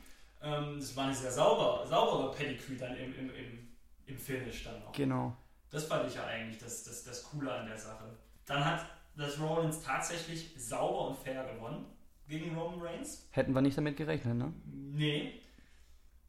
[0.41, 3.66] Ähm, das war eine sehr sauber, saubere Pedigree dann im, im, im,
[4.07, 4.91] im Finish dann auch.
[4.93, 5.35] Genau.
[5.69, 8.05] Das fand ich ja eigentlich das, das, das Coole an der Sache.
[8.45, 11.85] Dann hat das Rollins tatsächlich sauber und fair gewonnen.
[12.27, 13.27] gegen Roman Reigns.
[13.31, 14.53] Hätten wir nicht damit gerechnet, ne?
[14.65, 15.41] Nee.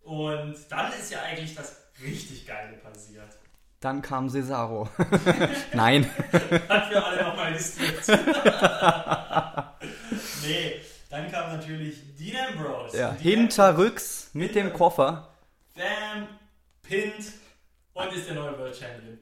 [0.02, 3.28] Und dann ist ja eigentlich das richtig Geile passiert.
[3.80, 4.88] Dann kam Cesaro.
[5.72, 6.04] Nein.
[6.68, 8.08] Hat wir alle nochmal listiert.
[10.42, 12.98] nee, dann kam natürlich Dean Ambrose.
[12.98, 15.28] Ja, hinterrücks mit dem Koffer.
[15.74, 16.26] Bam,
[16.82, 17.34] pinnt
[17.98, 19.18] und ist der neue World Champion.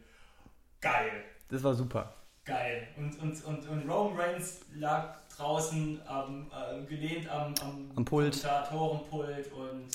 [0.80, 2.14] Geil, Das war super.
[2.44, 2.88] geil.
[2.96, 8.40] Und, und, und, und Roman Reigns lag draußen am, äh, gelehnt am, am, Am Pult.
[8.42, 9.88] Kommentatorenpult und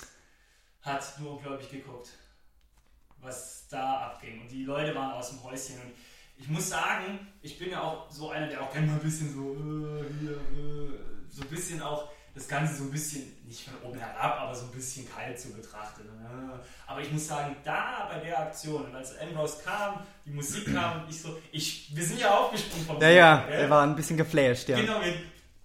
[0.82, 2.10] hat nur unglaublich geguckt,
[3.22, 4.41] was da abging.
[4.41, 5.76] Und die Leute waren aus dem Häuschen.
[5.82, 5.91] Und
[6.38, 9.32] ich muss sagen, ich bin ja auch so einer, der auch gerne mal ein bisschen
[9.34, 13.74] so, äh, hier, äh, so ein bisschen auch das Ganze so ein bisschen, nicht von
[13.89, 16.06] oben herab, aber so ein bisschen kalt so betrachtet.
[16.06, 16.60] Äh.
[16.88, 21.10] Aber ich muss sagen, da bei der Aktion, als Ambrose kam, die Musik kam, und
[21.10, 23.60] ich so, ich, wir sind ja aufgesprungen vom Ja, ja, Sofa, gell?
[23.62, 24.78] er war ein bisschen geflasht, ja.
[24.80, 25.13] Genau, wir,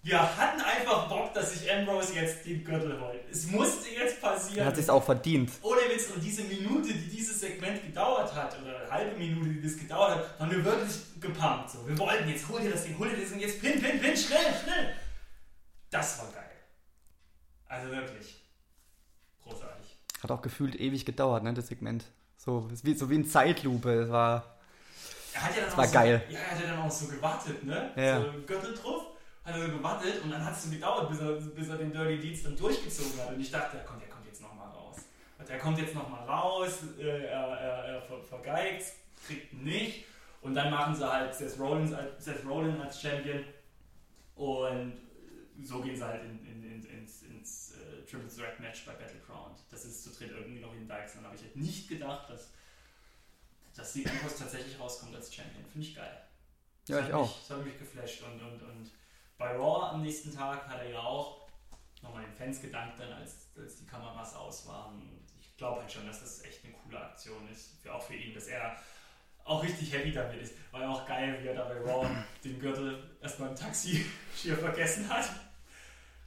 [0.02, 3.20] wir hatten einfach Bock, dass sich Ambrose jetzt den Gürtel holt.
[3.30, 4.66] Es musste jetzt Er passieren.
[4.66, 5.50] hat sich auch verdient.
[5.62, 9.62] Ohne Witz, und diese Minute, die dieses Segment gedauert hat, oder eine halbe Minute, die
[9.62, 11.70] das gedauert hat, haben wir wirklich gepumpt.
[11.70, 11.86] So.
[11.88, 14.16] Wir wollten jetzt, hol dir das Ding, hol dir das Ding, jetzt pin, pin, pin,
[14.16, 14.94] schnell, schnell.
[15.90, 16.42] Das war geil.
[17.68, 18.36] Also wirklich.
[19.42, 19.96] Großartig.
[20.22, 22.04] Hat auch gefühlt ewig gedauert, ne, das Segment.
[22.36, 23.90] So wie, so wie in Zeitlupe.
[24.02, 24.56] Es war.
[25.34, 26.22] Er hat ja dann auch war so, geil.
[26.30, 27.92] Ja, er hat ja dann auch so gewartet, ne?
[27.96, 28.20] Ja.
[28.20, 29.02] So Gürtel drauf,
[29.44, 31.92] hat er so gewartet und dann hat es so gedauert, bis er, bis er den
[31.92, 33.34] Dirty Deeds dann durchgezogen hat.
[33.34, 34.96] Und ich dachte, der kommt, der kommt jetzt nochmal raus.
[35.48, 38.84] Der kommt jetzt nochmal raus, äh, er, er, er ver- vergeigt,
[39.26, 40.04] kriegt nicht.
[40.40, 43.44] Und dann machen sie halt Seth Rollins als, Seth Rollins als Champion.
[44.36, 44.94] Und
[45.62, 49.58] so gehen sie halt in, in, in, ins, ins äh, Triple Threat Match bei Battleground.
[49.70, 51.14] Das ist zu dritt irgendwie noch in Dykes.
[51.14, 52.50] Dann habe ich halt nicht gedacht, dass,
[53.74, 55.64] dass die Ambrose tatsächlich rauskommt als Champion.
[55.66, 56.22] Finde ich geil.
[56.88, 57.26] Ja, Das ich hat auch.
[57.28, 58.22] Mich, das hat mich geflasht.
[58.22, 58.90] Und, und, und
[59.38, 61.46] bei Raw am nächsten Tag hat er ja auch
[62.02, 65.02] nochmal den Fans gedankt, dann als, als die Kameras aus waren.
[65.40, 68.34] Ich glaube halt schon, dass das echt eine coole Aktion ist, für, auch für ihn,
[68.34, 68.76] dass er
[69.44, 70.54] auch richtig happy damit ist.
[70.72, 72.08] War ja auch geil, wie er da bei Raw
[72.44, 74.04] den Gürtel erstmal im Taxi
[74.36, 75.28] schier vergessen hat.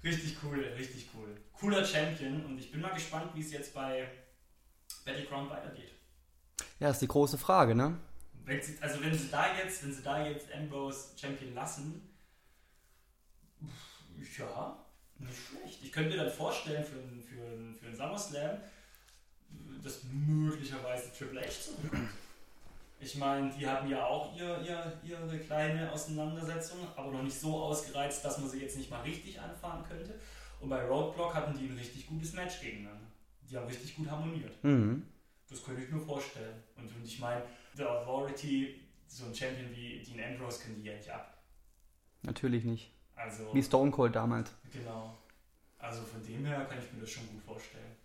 [0.04, 1.36] Richtig cool, richtig cool.
[1.54, 4.08] Cooler Champion und ich bin mal gespannt, wie es jetzt bei
[5.06, 5.92] Battleground weitergeht.
[6.80, 8.00] Ja, ist die große Frage, ne?
[8.46, 12.10] Wenn sie, also wenn sie da jetzt, wenn sie da jetzt Ambrose Champion lassen,
[14.38, 14.86] ja,
[15.18, 15.84] nicht schlecht.
[15.84, 18.58] Ich könnte mir dann vorstellen für einen für für SummerSlam,
[19.84, 22.10] dass möglicherweise Triple H zurückkommt.
[23.02, 27.56] Ich meine, die hatten ja auch ihr, ihr, ihre kleine Auseinandersetzung, aber noch nicht so
[27.64, 30.20] ausgereizt, dass man sie jetzt nicht mal richtig anfahren könnte.
[30.60, 33.08] Und bei Roadblock hatten die ein richtig gutes Match gegeneinander.
[33.50, 34.62] Die haben richtig gut harmoniert.
[34.64, 35.06] Mhm.
[35.50, 36.62] Das könnte ich mir vorstellen.
[36.76, 37.42] Und, und ich meine,
[37.76, 41.42] The Authority, so ein Champion wie Dean Ambrose, können die ja nicht ab.
[42.24, 42.92] Natürlich nicht.
[43.16, 44.52] Also, Wie Stone Cold damals.
[44.72, 45.18] genau.
[45.78, 47.96] Also von dem her kann ich mir das schon gut vorstellen.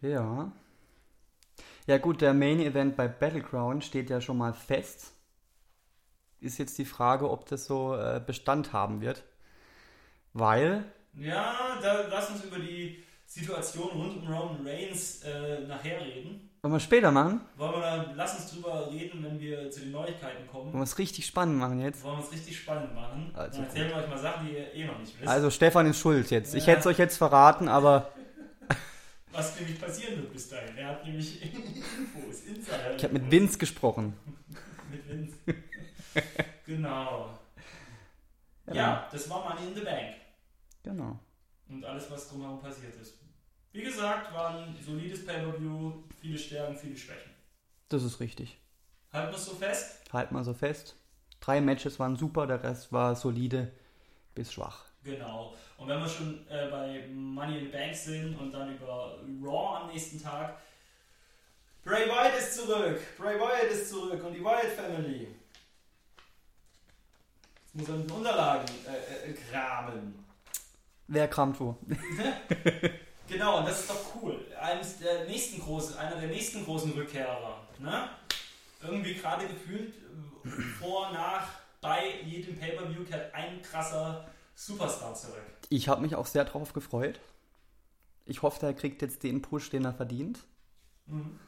[0.00, 0.50] Ja.
[1.86, 5.12] Ja gut, der Main Event bei Battleground steht ja schon mal fest.
[6.40, 9.22] Ist jetzt die Frage, ob das so äh, Bestand haben wird.
[10.32, 16.50] Weil, Ja, da lass uns über die Situation rund um Roman Reigns äh, nachher reden.
[16.62, 17.40] wollen wir später machen?
[17.56, 20.66] Wollen wir da, lass uns drüber reden, wenn wir zu den Neuigkeiten kommen.
[20.72, 22.04] Wollen wir es richtig spannend machen jetzt?
[22.04, 23.32] Wollen wir es richtig spannend machen.
[23.34, 25.28] Also Dann erzählen wir euch mal Sachen, die ihr eh noch nicht wisst.
[25.28, 26.54] Also Stefan ist schuld jetzt.
[26.54, 26.72] Ich Ja.
[26.72, 28.10] hätte es euch jetzt verraten, aber
[29.32, 30.76] Was nämlich passieren wird bis dahin.
[30.76, 32.96] Er hat nämlich Infos, Insider.
[32.96, 34.14] ich habe mit Vince gesprochen.
[34.90, 35.36] Mit Vince.
[36.66, 37.38] genau.
[38.66, 39.08] Ja.
[39.12, 40.16] das war Money in the Bank.
[40.82, 41.16] Genau.
[41.68, 43.14] Und alles, was drumherum passiert ist.
[43.72, 47.30] Wie gesagt, war ein solides Pay-Per-View, viele Stärken, viele Schwächen.
[47.88, 48.58] Das ist richtig.
[49.12, 50.00] Halten wir es so fest?
[50.12, 50.96] Halt mal so fest.
[51.38, 53.72] Drei Matches waren super, der Rest war solide
[54.34, 54.86] bis schwach.
[55.02, 55.54] Genau.
[55.78, 59.82] Und wenn wir schon äh, bei Money in the Bank sind und dann über Raw
[59.82, 60.58] am nächsten Tag.
[61.82, 63.00] Bray Wyatt ist zurück.
[63.16, 65.28] Bray Wyatt ist zurück und die Wyatt Family.
[67.64, 70.24] Jetzt muss er mit den Unterlagen äh, äh, kramen.
[71.06, 71.76] Wer kramt wo?
[73.30, 74.44] Genau, und das ist doch cool.
[74.60, 77.60] Eines der nächsten großen, einer der nächsten großen Rückkehrer.
[77.78, 78.08] Ne?
[78.82, 79.94] Irgendwie gerade gefühlt
[80.44, 80.48] äh,
[80.80, 81.46] vor, nach,
[81.80, 84.28] bei jedem Pay-Per-View kehrt ein krasser
[84.60, 85.40] Superstar zurück.
[85.70, 87.18] Ich habe mich auch sehr drauf gefreut.
[88.26, 90.40] Ich hoffe, er kriegt jetzt den Push, den er verdient.
[91.06, 91.38] Mhm.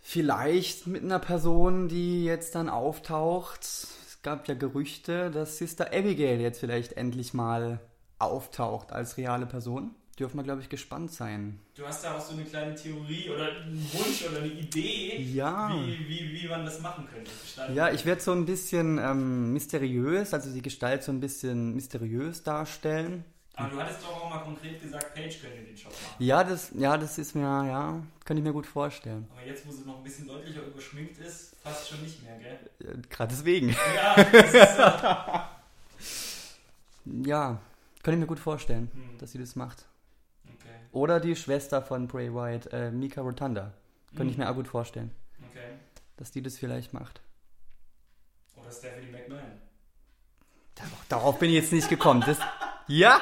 [0.00, 3.64] Vielleicht mit einer Person, die jetzt dann auftaucht.
[3.64, 7.80] Es gab ja Gerüchte, dass Sister Abigail jetzt vielleicht endlich mal
[8.20, 9.92] auftaucht als reale Person.
[10.16, 11.58] Dürfen wir, glaube ich, gespannt sein.
[11.76, 15.76] Du hast da auch so eine kleine Theorie oder einen Wunsch oder eine Idee, Ja.
[15.86, 17.30] wie, wie, wie man das machen könnte.
[17.74, 22.42] Ja, ich werde so ein bisschen ähm, mysteriös, also die Gestalt so ein bisschen mysteriös
[22.42, 23.24] darstellen.
[23.56, 26.24] Aber du hattest doch auch mal konkret gesagt, Paige könnte den Job machen.
[26.24, 29.28] Ja, das, ja, das ist mir, ja, könnte ich mir gut vorstellen.
[29.30, 32.94] Aber jetzt, wo sie noch ein bisschen deutlicher überschminkt ist, fast schon nicht mehr, gell?
[32.94, 33.68] Äh, Gerade deswegen.
[33.94, 34.82] Ja, das ist so.
[37.24, 37.58] Ja,
[38.02, 39.18] könnte ich mir gut vorstellen, Hm.
[39.18, 39.84] dass sie das macht.
[40.94, 43.72] Oder die Schwester von Bray Wyatt, äh, Mika Rotunda.
[44.16, 44.44] Könnte ich Hm.
[44.44, 45.10] mir auch gut vorstellen,
[45.50, 45.74] okay.
[46.16, 47.20] dass die das vielleicht macht.
[48.56, 49.60] Oder Stephanie McMahon.
[50.76, 52.22] Darauf, darauf bin ich jetzt nicht gekommen.
[52.24, 52.38] Das,
[52.86, 53.20] ja,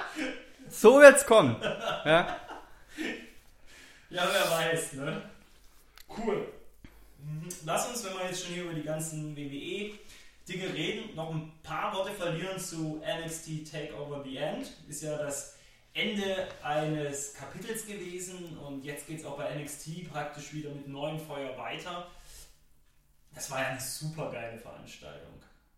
[0.68, 1.56] so wird's kommen.
[1.62, 2.36] Ja.
[4.10, 5.22] Ja, wer weiß, ne?
[6.14, 6.46] Cool.
[7.18, 7.48] Mhm.
[7.64, 11.94] Lass uns, wenn wir jetzt schon hier über die ganzen WWE-Dinge reden, noch ein paar
[11.94, 14.70] Worte verlieren zu NXT Takeover The End.
[14.88, 15.56] Ist ja das
[15.95, 21.18] Ende eines Kapitels gewesen und jetzt geht es auch bei NXT praktisch wieder mit neuem
[21.18, 22.07] Feuer weiter.
[23.34, 25.32] Das war ja eine super geile Veranstaltung.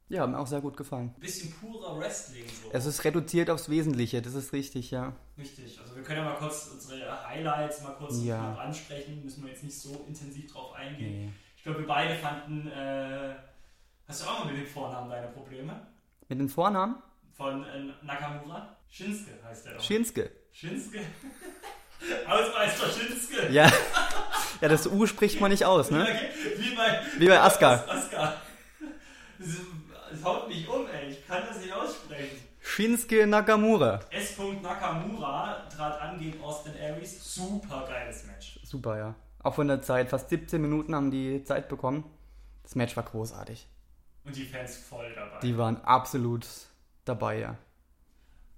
[0.09, 1.12] ja, hat mir auch sehr gut gefallen.
[1.17, 2.71] Ein bisschen purer Wrestling so.
[2.73, 5.12] Es ist reduziert aufs Wesentliche, das ist richtig, ja.
[5.39, 8.55] Richtig, also wir können ja mal kurz unsere Highlights mal kurz Ja.
[8.57, 11.27] ansprechen, müssen wir jetzt nicht so intensiv drauf eingehen.
[11.27, 11.33] Nee.
[11.57, 13.35] Ich glaube, wir beide fanden, äh,
[14.07, 15.87] hast du auch mal mit dem Vornamen deine Probleme?
[16.29, 16.97] Mit den Vornamen?
[17.33, 18.77] Von äh, Nakamura?
[18.97, 19.82] Shinsuke heißt der doch.
[19.82, 20.30] Shinsuke.
[20.53, 21.01] Shinsuke?
[22.28, 23.51] Ausmeister Shinsuke!
[23.53, 23.66] Ja.
[24.61, 26.07] ja, das U spricht man nicht aus, ne?
[26.59, 27.72] Wie bei, Wie bei Asuka.
[27.72, 28.34] As- Asuka.
[29.38, 29.61] Das, ist-
[30.12, 31.11] das haut mich um, ey.
[31.11, 32.38] Ich kann das nicht aussprechen.
[32.61, 33.99] Shinsuke Nakamura.
[34.11, 34.36] S.
[34.62, 37.34] Nakamura trat an gegen Austin Aries.
[37.34, 38.61] Super geiles Match.
[38.62, 39.14] Super, ja.
[39.42, 42.05] Auch von der Zeit, fast 17 Minuten haben die Zeit bekommen.
[42.62, 43.66] Das Match war großartig.
[44.24, 45.40] Und die Fans voll dabei.
[45.40, 46.47] Die waren absolut
[47.05, 47.57] dabei, ja.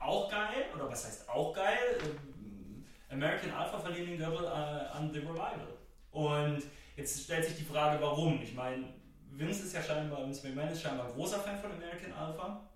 [0.06, 1.98] Auch geil, oder was heißt auch geil?
[2.02, 5.68] Ähm, American Alpha verlieren den Gürtel äh, an The Revival.
[6.10, 6.62] Und
[6.96, 8.40] jetzt stellt sich die Frage, warum?
[8.42, 8.84] Ich meine,
[9.30, 12.68] Vince ist ja scheinbar, Vince McMahon ist scheinbar ein großer Fan von American Alpha.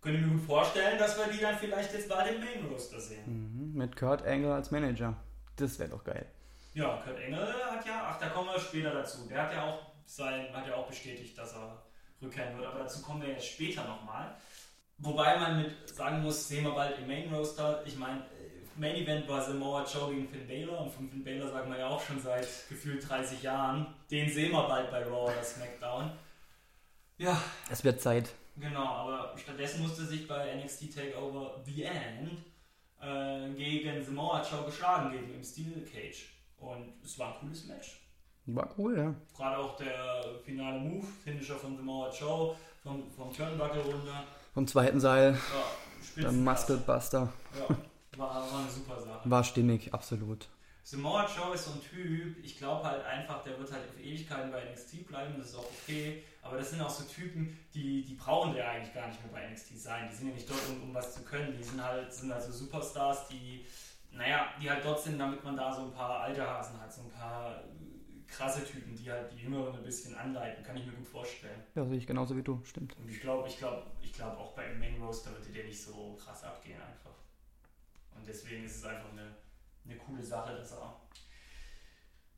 [0.00, 3.24] Könnte mir gut vorstellen, dass wir die dann vielleicht jetzt bei dem Main Roster sehen.
[3.24, 3.78] Mhm.
[3.78, 5.16] Mit Kurt Angle als Manager.
[5.56, 6.26] Das wäre doch geil.
[6.74, 9.28] Ja, Kurt Engel hat ja, ach, da kommen wir später dazu.
[9.28, 11.82] Der hat ja auch sein, hat ja auch bestätigt, dass er
[12.20, 14.34] rückkehren wird, aber dazu kommen wir jetzt später nochmal.
[14.98, 17.82] Wobei man mit sagen muss, sehen wir bald im Main Roster.
[17.86, 18.22] Ich meine, äh,
[18.76, 21.88] Main Event war Samoa Joe gegen Finn Balor und von Finn Balor sagen wir ja
[21.88, 23.94] auch schon seit gefühlt 30 Jahren.
[24.10, 26.12] Den sehen wir bald bei Raw oder SmackDown.
[27.18, 27.40] Ja,
[27.70, 28.32] Es wird Zeit.
[28.56, 32.30] Genau, aber stattdessen musste sich bei NXT Takeover The End
[33.00, 36.26] äh, gegen Samoa Joe geschlagen gegen im Steel Cage.
[36.58, 37.98] Und es war ein cooles Match.
[38.46, 39.14] War cool, ja.
[39.36, 44.24] Gerade auch der finale Move, Finisher von Samoa Joe, vom, vom Turnbuckle runter.
[44.52, 46.36] Vom zweiten Seil, Ja, der Spitzenklasse.
[46.36, 47.32] Muscle Buster.
[47.58, 47.76] Ja,
[48.18, 49.20] war, war eine super Sache.
[49.30, 50.48] War stimmig, absolut.
[50.84, 54.50] Samoa Joe ist so ein Typ, ich glaube halt einfach, der wird halt auf Ewigkeiten
[54.50, 56.24] bei NXT bleiben, das ist auch okay.
[56.42, 59.48] Aber das sind auch so Typen, die, die brauchen ja eigentlich gar nicht mehr bei
[59.48, 60.08] NXT sein.
[60.10, 61.56] Die sind ja nicht dort, um, um was zu können.
[61.56, 63.64] Die sind halt, sind halt so Superstars, die,
[64.10, 67.02] naja, die halt dort sind, damit man da so ein paar alte Hasen hat, so
[67.02, 67.62] ein paar
[68.32, 70.64] krasse Typen, die halt die Jüngeren ein bisschen anleiten.
[70.64, 71.62] Kann ich mir gut vorstellen.
[71.74, 72.96] Ja, sehe ich genauso wie du, stimmt.
[72.96, 76.18] Und ich glaube, ich glaube, ich glaube auch bei Main Roaster wird der nicht so
[76.22, 77.12] krass abgehen einfach.
[78.16, 79.36] Und deswegen ist es einfach eine,
[79.84, 81.00] eine coole Sache, dass er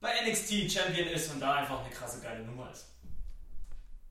[0.01, 2.91] bei NXT Champion ist und da einfach eine krasse geile Nummer ist.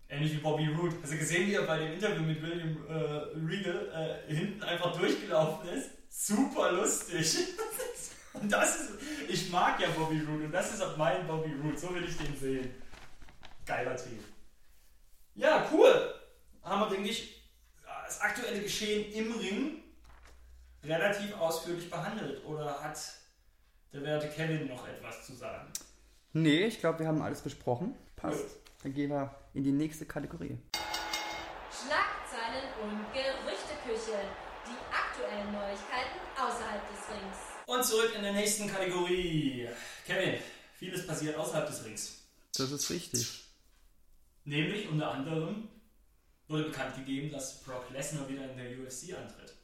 [0.10, 0.96] Ähnlich wie Bobby Roode.
[1.02, 4.96] Hast du gesehen, wie er bei dem Interview mit William äh, Regal äh, hinten einfach
[4.96, 5.90] durchgelaufen ist?
[6.10, 7.38] Super lustig.
[8.34, 8.92] und das ist,
[9.28, 11.78] ich mag ja Bobby Roode und das ist auch mein Bobby Roode.
[11.78, 12.74] So will ich den sehen.
[13.66, 14.24] Geiler Typ.
[15.36, 16.14] Ja, cool.
[16.62, 17.44] Haben wir, denke ich,
[18.06, 19.84] das aktuelle Geschehen im Ring
[20.84, 22.46] relativ ausführlich behandelt.
[22.46, 23.00] Oder hat
[23.92, 25.72] der werte Kevin noch etwas zu sagen?
[26.34, 27.96] Nee, ich glaube, wir haben alles besprochen.
[28.16, 28.42] Passt.
[28.42, 28.52] Gut.
[28.84, 30.58] Dann gehen wir in die nächste Kategorie.
[31.72, 34.20] Schlagzeilen und Gerüchteküche.
[34.66, 37.03] Die aktuellen Neuigkeiten außerhalb des Rings.
[37.66, 39.68] Und zurück in der nächsten Kategorie.
[40.06, 40.36] Kevin,
[40.78, 42.24] vieles passiert außerhalb des Rings.
[42.56, 43.44] Das ist richtig.
[44.46, 45.70] Nämlich unter anderem
[46.48, 49.56] wurde bekannt gegeben, dass Brock Lesnar wieder in der UFC antritt.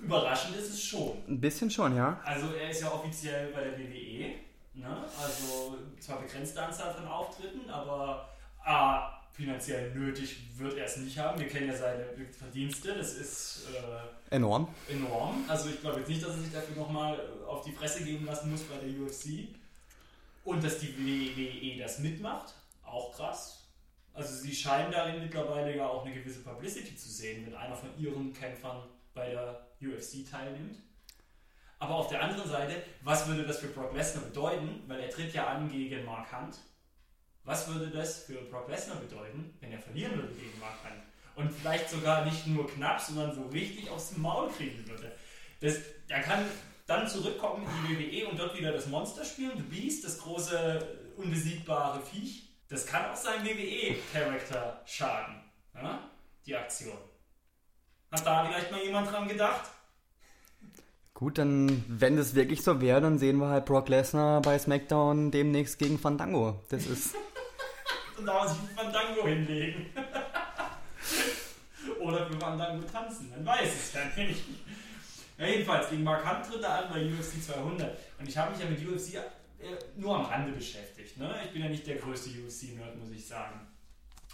[0.00, 1.22] Überraschend ist es schon.
[1.28, 2.20] Ein bisschen schon, ja.
[2.24, 4.34] Also er ist ja offiziell bei der WWE.
[4.74, 5.04] Ne?
[5.20, 8.30] Also zwar begrenzte Anzahl von Auftritten, aber
[8.64, 11.40] A, finanziell nötig wird er es nicht haben.
[11.40, 12.04] Wir kennen ja seine
[12.38, 13.66] Verdienste, das ist
[14.30, 14.68] äh, Enorm.
[14.88, 15.44] enorm.
[15.48, 18.50] Also ich glaube jetzt nicht, dass er sich dafür nochmal auf die Fresse geben lassen
[18.50, 19.48] muss bei der UFC.
[20.44, 22.54] Und dass die WWE das mitmacht,
[22.84, 23.68] auch krass.
[24.14, 27.90] Also sie scheinen darin mittlerweile ja auch eine gewisse Publicity zu sehen, wenn einer von
[27.98, 30.78] ihren Kämpfern bei bei der UFC teilnimmt.
[31.78, 34.82] Aber auf der anderen Seite, was würde das für Brock Lesnar bedeuten?
[34.86, 36.58] Weil er tritt ja an gegen Mark Hunt.
[37.44, 41.02] Was würde das für Brock Lesnar bedeuten, wenn er verlieren würde gegen Mark Hunt?
[41.36, 45.12] Und vielleicht sogar nicht nur knapp, sondern so richtig aufs Maul kriegen würde.
[45.60, 45.76] Das,
[46.08, 46.44] er kann
[46.86, 50.98] dann zurückkommen in die WWE und dort wieder das Monster spielen, The Beast, das große,
[51.16, 52.48] unbesiegbare Viech.
[52.68, 55.40] Das kann auch seinem WWE-Charakter schaden.
[55.74, 56.10] Ja?
[56.46, 56.98] Die Aktion.
[58.10, 59.70] Hat da vielleicht mal jemand dran gedacht?
[61.20, 65.30] Gut, dann, wenn das wirklich so wäre, dann sehen wir halt Brock Lesnar bei SmackDown
[65.30, 66.62] demnächst gegen Fandango.
[66.70, 67.14] Das ist.
[68.18, 69.84] Und da muss ich Fandango hinlegen.
[72.00, 74.44] Oder für Fandango tanzen, man weiß es ja nicht.
[75.36, 77.98] Ja, jedenfalls, gegen Mark Hunt tritt er an bei UFC 200.
[78.18, 79.24] Und ich habe mich ja mit UFC äh,
[79.96, 81.18] nur am Rande beschäftigt.
[81.18, 81.34] Ne?
[81.44, 83.60] Ich bin ja nicht der größte UFC-Nerd, muss ich sagen.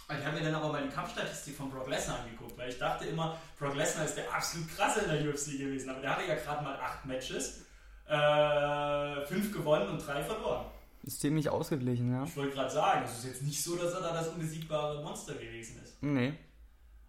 [0.09, 3.05] Ich habe mir dann aber mal die Kampfstatistik von Brock Lesnar angeguckt, weil ich dachte
[3.05, 5.89] immer, Brock Lesnar ist der absolut krasse in der UFC gewesen.
[5.89, 7.65] Aber der hatte ja gerade mal acht Matches,
[8.07, 10.65] äh, fünf gewonnen und drei verloren.
[11.03, 12.23] Ist ziemlich ausgeglichen, ja.
[12.23, 15.33] Ich wollte gerade sagen, es ist jetzt nicht so, dass er da das unbesiegbare Monster
[15.33, 16.01] gewesen ist.
[16.01, 16.33] Nee.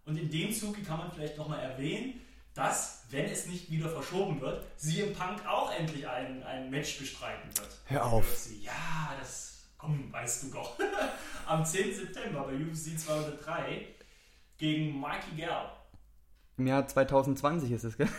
[0.04, 2.20] Und in dem Zuge kann man vielleicht nochmal erwähnen,
[2.54, 7.56] dass, wenn es nicht wieder verschoben wird, CM Punk auch endlich ein, ein Match bestreiten
[7.56, 7.68] wird.
[7.84, 8.48] Hör auf.
[8.60, 9.47] Ja, das,
[9.78, 10.76] komm, weißt du doch.
[11.46, 11.94] Am 10.
[11.94, 13.86] September bei UFC 203
[14.58, 15.70] gegen Mikey Gall.
[16.58, 18.08] Im Jahr 2020 ist es, gell?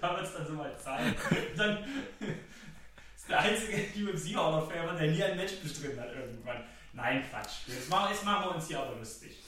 [0.00, 1.14] Da wird es dann so mal Zeit.
[1.56, 1.78] Dann
[3.16, 6.62] ist der einzige UFC Hall of Famer, der nie ein Match bestritten hat irgendwann.
[6.92, 7.66] Nein, Quatsch.
[7.66, 9.38] Jetzt machen, jetzt machen wir uns hier aber lustig.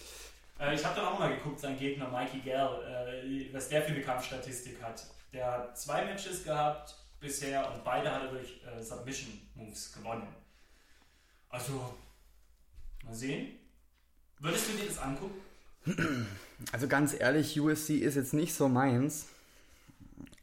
[0.59, 3.93] Äh, ich habe dann auch mal geguckt, sein Gegner Mikey Gall, äh, was der für
[3.93, 5.07] eine Kampfstatistik hat.
[5.35, 10.27] Der hat zwei Matches gehabt bisher und beide hat er durch äh, Submission Moves gewonnen.
[11.49, 11.95] Also,
[13.05, 13.59] mal sehen.
[14.39, 15.41] Würdest du dir das angucken?
[16.73, 19.27] Also ganz ehrlich, USC ist jetzt nicht so meins.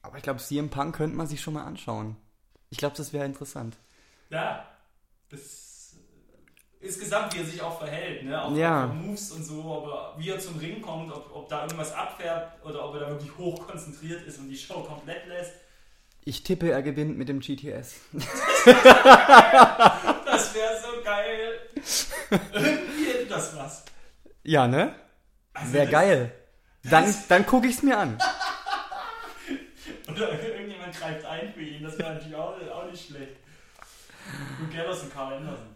[0.04, 2.16] Aber ich glaube, CM Punk könnte man sich schon mal anschauen.
[2.70, 3.78] Ich glaube, das wäre interessant.
[4.30, 4.68] Ja,
[5.30, 5.96] das
[6.80, 8.44] insgesamt, wie er sich auch verhält, ne?
[8.44, 8.88] Auch Ja.
[8.88, 12.64] Moves und so, ob er, wie er zum Ring kommt, ob, ob da irgendwas abfärbt
[12.64, 15.54] oder ob er da wirklich hoch konzentriert ist und die Show komplett lässt.
[16.26, 17.96] Ich tippe, er gewinnt mit dem GTS.
[20.26, 21.60] Das wäre so geil.
[22.52, 23.86] Irgendwie hätte das was.
[24.44, 24.96] Ja, ne?
[25.54, 26.32] Also Wäre geil.
[26.84, 28.18] Dann, dann gucke ich es mir an.
[30.10, 33.36] Oder irgendjemand greift ein für ihn, das wäre natürlich auch, auch nicht schlecht.
[34.60, 35.76] Und Gallows und Carl Anderson.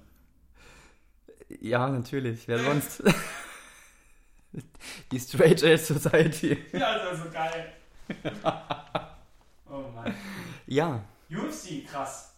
[1.62, 2.48] Ja, natürlich.
[2.48, 3.04] Wer sonst?
[5.12, 6.66] Die Straight Edge Society.
[6.74, 7.74] Ja, das wäre so geil.
[9.70, 10.14] Oh Mann.
[10.66, 11.04] Ja.
[11.30, 12.34] UFC, krass.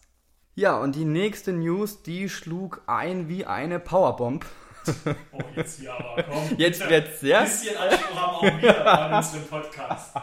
[0.54, 4.44] Ja, und die nächste News, die schlug ein wie eine Powerbomb.
[5.32, 6.56] Oh, jetzt hier aber, komm.
[6.56, 7.40] Jetzt wird's, ja?
[7.40, 10.16] Ein bisschen Anspruch haben auch wir an unserem Podcast.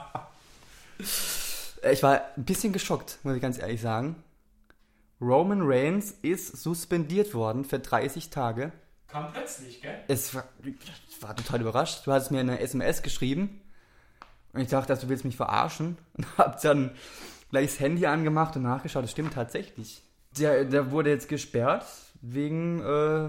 [1.84, 4.24] Äh, Ich war ein bisschen geschockt, muss ich ganz ehrlich sagen.
[5.22, 8.72] Roman Reigns ist suspendiert worden für 30 Tage.
[9.08, 10.04] Kam plötzlich, gell?
[10.08, 12.06] Es war, ich war total überrascht.
[12.06, 13.62] Du hattest mir eine SMS geschrieben
[14.58, 16.92] und ich dachte, dass du willst mich verarschen und hab dann
[17.50, 19.04] gleich das Handy angemacht und nachgeschaut.
[19.04, 20.02] Das stimmt tatsächlich.
[20.38, 21.86] Der, der wurde jetzt gesperrt
[22.22, 23.28] wegen äh,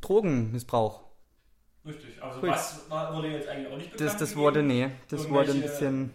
[0.00, 1.00] Drogenmissbrauch.
[1.84, 2.22] Richtig.
[2.22, 2.48] Also Ui.
[2.50, 4.40] was war, wurde jetzt eigentlich auch nicht bekannt Das, das gegeben?
[4.42, 6.12] wurde, nee, das wurde ein bisschen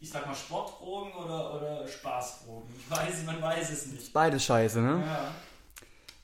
[0.00, 2.68] Ich sag mal Sportdrogen oder, oder Spaßdrogen.
[2.78, 4.12] Ich weiß, man weiß es nicht.
[4.12, 5.02] beides scheiße, ne?
[5.04, 5.30] Ja.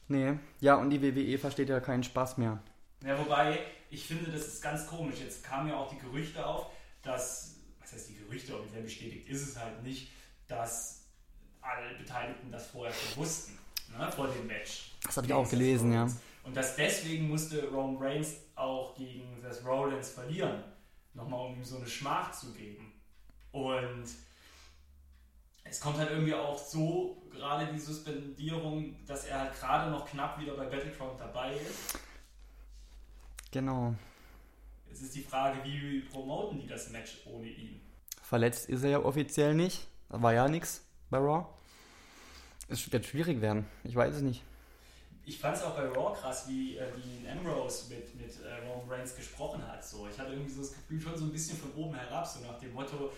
[0.09, 0.35] Nee.
[0.61, 2.59] Ja, und die WWE versteht ja keinen Spaß mehr.
[3.05, 3.59] Ja, wobei,
[3.91, 5.17] ich finde, das ist ganz komisch.
[5.21, 6.67] Jetzt kamen ja auch die Gerüchte auf,
[7.05, 10.11] dass, was heißt die Gerüchte, offiziell bestätigt ist es halt nicht,
[10.49, 11.05] dass
[11.61, 13.59] alle Beteiligten das vorher schon wussten,
[13.97, 14.93] ne, vor dem Match.
[15.03, 16.09] Das habe ich auch gelesen, ja.
[16.43, 20.63] Und dass deswegen musste Roman Reigns auch gegen Seth Rollins verlieren.
[21.15, 22.93] Nochmal, um ihm so eine Schmach zu geben.
[23.53, 24.05] Und
[25.65, 30.39] es kommt halt irgendwie auch so, gerade die Suspendierung, dass er halt gerade noch knapp
[30.39, 31.99] wieder bei Battleground dabei ist.
[33.51, 33.95] Genau.
[34.95, 37.81] Jetzt ist die Frage, wie promoten die das Match ohne ihn?
[38.23, 39.89] Verletzt ist er ja offiziell nicht.
[40.09, 41.47] Da war ja nichts bei Raw.
[42.69, 43.67] Es wird schwierig werden.
[43.83, 44.45] Ich weiß es nicht.
[45.27, 48.89] Ich fand es auch bei Raw krass, wie äh, Dean Ambrose mit, mit äh, Roman
[48.89, 49.85] Reigns gesprochen hat.
[49.85, 50.07] So.
[50.07, 52.61] Ich hatte irgendwie so das Gefühl, schon so ein bisschen von oben herab, so nach
[52.61, 53.11] dem Motto,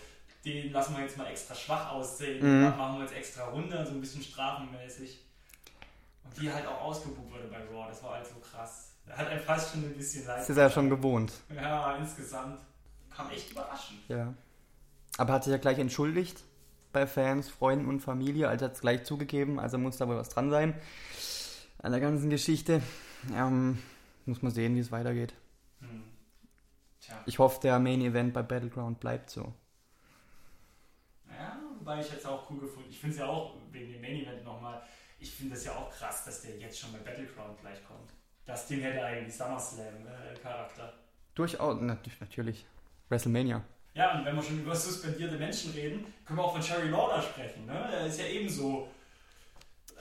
[0.43, 2.75] den lassen wir jetzt mal extra schwach aussehen, Mhm.
[2.75, 5.19] machen wir jetzt extra runter, so ein bisschen strafenmäßig.
[6.23, 8.93] Und die halt auch ausgebucht wurde bei Raw, das war halt so krass.
[9.09, 10.39] Hat einem fast schon ein bisschen leid.
[10.39, 11.31] Das ist ja schon gewohnt.
[11.53, 12.59] Ja, insgesamt
[13.09, 13.99] kam echt überraschend.
[14.07, 14.33] Ja.
[15.17, 16.43] Aber hat sich ja gleich entschuldigt
[16.91, 18.47] bei Fans, Freunden und Familie.
[18.49, 19.59] Also hat es gleich zugegeben.
[19.59, 20.75] Also muss da wohl was dran sein
[21.79, 22.81] an der ganzen Geschichte.
[23.33, 23.81] Ähm,
[24.25, 25.33] muss man sehen, wie es weitergeht.
[25.79, 26.03] Hm.
[26.99, 27.21] Tja.
[27.25, 29.53] Ich hoffe, der Main Event bei Battleground bleibt so.
[31.29, 32.89] Ja, wobei ich jetzt auch cool gefunden.
[32.89, 34.81] Ich finde es ja auch wegen dem Main Event nochmal.
[35.19, 38.11] Ich finde es ja auch krass, dass der jetzt schon bei Battleground gleich kommt.
[38.47, 40.93] Das Ding hätte eigentlich SummerSlam-Charakter.
[41.35, 42.65] Durchaus, natürlich.
[43.09, 43.61] WrestleMania.
[43.93, 47.21] Ja, und wenn wir schon über suspendierte Menschen reden, können wir auch von Jerry Lawler
[47.21, 47.65] sprechen.
[47.65, 47.89] Ne?
[47.91, 48.87] Der ist ja ebenso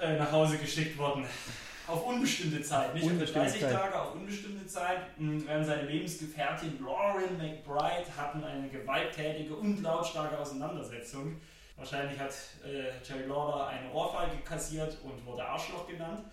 [0.00, 1.26] äh, nach Hause geschickt worden.
[1.88, 2.94] Auf unbestimmte Zeit.
[2.94, 3.72] Nicht Unbestimmte für 30 Zeit.
[3.72, 5.18] Tage, auf unbestimmte Zeit.
[5.18, 11.40] Mhm, Während seine Lebensgefährtin Lauren McBride hatten eine gewalttätige und lautstarke Auseinandersetzung.
[11.76, 12.32] Wahrscheinlich hat
[12.64, 16.24] äh, Jerry Lawler eine Ohrfeige kassiert und wurde Arschloch genannt.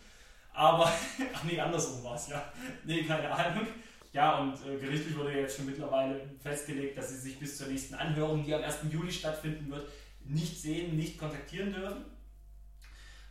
[0.54, 0.86] Aber,
[1.34, 2.52] ach nee, andersrum war es, ja.
[2.84, 3.68] Nee, keine Ahnung.
[4.12, 7.96] Ja, und äh, gerichtlich wurde jetzt schon mittlerweile festgelegt, dass sie sich bis zur nächsten
[7.96, 8.78] Anhörung, die am 1.
[8.92, 9.90] Juli stattfinden wird,
[10.26, 12.06] nicht sehen, nicht kontaktieren dürfen.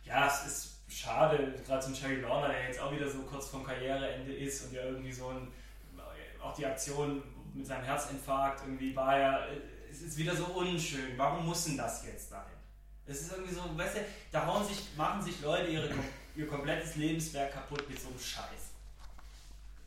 [0.03, 3.63] Ja, es ist schade, gerade ein Jerry Lawler, der jetzt auch wieder so kurz vorm
[3.63, 5.47] Karriereende ist und ja irgendwie so ein,
[6.41, 9.39] auch die Aktion mit seinem Herzinfarkt irgendwie war ja,
[9.89, 11.17] es ist wieder so unschön.
[11.17, 12.41] Warum muss denn das jetzt sein?
[13.05, 13.99] Es ist irgendwie so, weißt du,
[14.31, 15.89] da hauen sich, machen sich Leute ihre,
[16.35, 18.71] ihr komplettes Lebenswerk kaputt mit so einem Scheiß.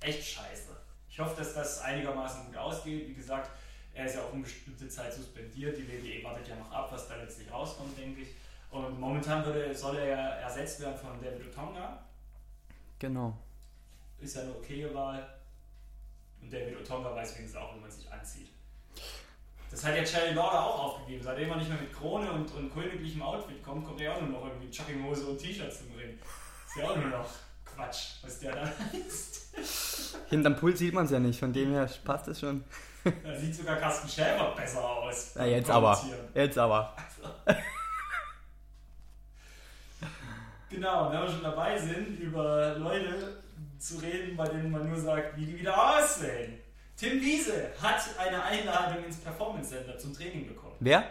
[0.01, 0.77] Echt scheiße.
[1.11, 3.09] Ich hoffe, dass das einigermaßen gut ausgeht.
[3.09, 3.51] Wie gesagt,
[3.95, 5.77] er ist ja auf unbestimmte Zeit suspendiert.
[5.77, 8.29] Die WWE wartet ja noch ab, was da letztlich rauskommt, denke ich.
[8.71, 12.05] Und momentan würde, soll er ja ersetzt werden von David Otonga.
[12.99, 13.39] Genau.
[14.21, 15.27] Ist ja eine okaye Wahl.
[16.43, 18.51] Und David Otonga weiß wenigstens auch, wie man sich anzieht.
[19.77, 21.23] Das hat ja Jerry Lawler auch aufgegeben.
[21.23, 24.31] Seitdem er nicht mehr mit Krone und, und königlichem Outfit kommt, kommt er auch nur
[24.31, 26.19] noch irgendwie Jogginghose und T-Shirt zum Ring.
[26.67, 27.29] Ist ja auch nur noch
[27.63, 28.73] Quatsch, was der da
[29.07, 30.19] ist.
[30.31, 32.65] Hinterm Pult sieht man es ja nicht, von dem her passt es schon.
[33.05, 35.35] Da sieht sogar Carsten Schäfer besser aus.
[35.35, 36.03] Ja, jetzt aber.
[36.33, 36.97] Jetzt aber.
[40.71, 43.43] Genau, wenn wir schon dabei sind, über Leute
[43.79, 46.66] zu reden, bei denen man nur sagt, wie die wieder aussehen.
[46.97, 50.77] Tim Wiese hat eine Einladung ins Performance Center zum Training bekommen.
[50.81, 51.11] Wer?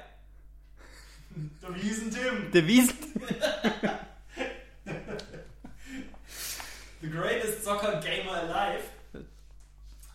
[1.61, 2.95] Der Wiesen Tim, Der Wiesel.
[7.01, 8.83] the greatest soccer gamer alive,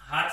[0.08, 0.32] hat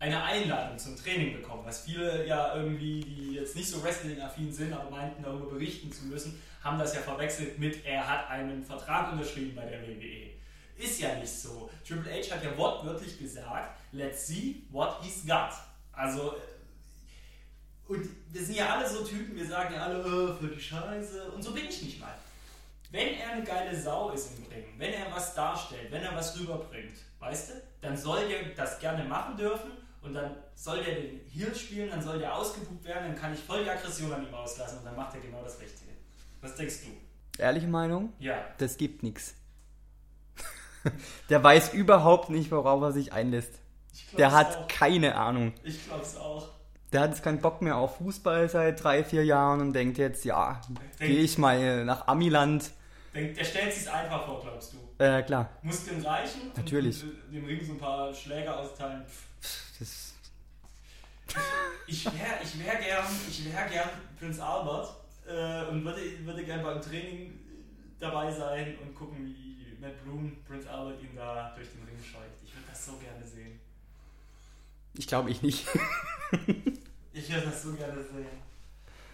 [0.00, 4.72] eine Einladung zum Training bekommen, was viele ja irgendwie, die jetzt nicht so Wrestling-affin sind,
[4.72, 9.12] aber meinten darüber berichten zu müssen, haben das ja verwechselt mit, er hat einen Vertrag
[9.12, 10.33] unterschrieben bei der WWE.
[10.76, 11.70] Ist ja nicht so.
[11.86, 15.52] Triple H hat ja wortwörtlich gesagt, let's see what he's got.
[15.92, 20.48] Also, äh, und wir sind ja alle so Typen, wir sagen ja alle, äh, für
[20.48, 21.30] die Scheiße.
[21.30, 22.14] Und so bin ich nicht mal.
[22.90, 26.38] Wenn er eine geile Sau ist im Ring, wenn er was darstellt, wenn er was
[26.38, 29.72] rüberbringt, weißt du, dann soll der das gerne machen dürfen
[30.02, 33.40] und dann soll der den Heel spielen, dann soll der ausgebucht werden, dann kann ich
[33.40, 35.90] voll die Aggression an ihm auslassen und dann macht er genau das Richtige.
[36.40, 37.42] Was denkst du?
[37.42, 38.12] Ehrliche Meinung?
[38.18, 38.44] Ja.
[38.58, 39.34] Das gibt nichts.
[41.30, 43.52] Der weiß überhaupt nicht, worauf er sich einlässt.
[44.18, 44.68] Der hat auch.
[44.68, 45.52] keine Ahnung.
[45.62, 46.48] Ich glaub's auch.
[46.92, 50.24] Der hat jetzt keinen Bock mehr auf Fußball seit drei, vier Jahren und denkt jetzt,
[50.24, 50.60] ja,
[50.98, 52.70] gehe ich mal nach Amiland.
[53.14, 55.02] Denk, der stellt sich's einfach vor, glaubst du.
[55.02, 55.50] Äh, klar.
[55.62, 56.42] Muskeln reichen?
[56.48, 57.04] und Natürlich.
[57.32, 59.04] dem Ring so ein paar Schläge austeilen.
[59.78, 60.14] Das,
[61.86, 64.94] Ich wäre ich wär gern, ich wär gern Prinz Albert
[65.26, 67.32] äh, und würde, würde gern beim Training äh,
[67.98, 69.43] dabei sein und gucken, wie
[69.84, 72.40] Matt Bloom Prinz Albert ihn da durch den Ring scheucht.
[72.44, 73.60] Ich würde das so gerne sehen.
[74.96, 75.66] ich glaube ich nicht.
[77.16, 78.26] Ich würde das so gerne sehen.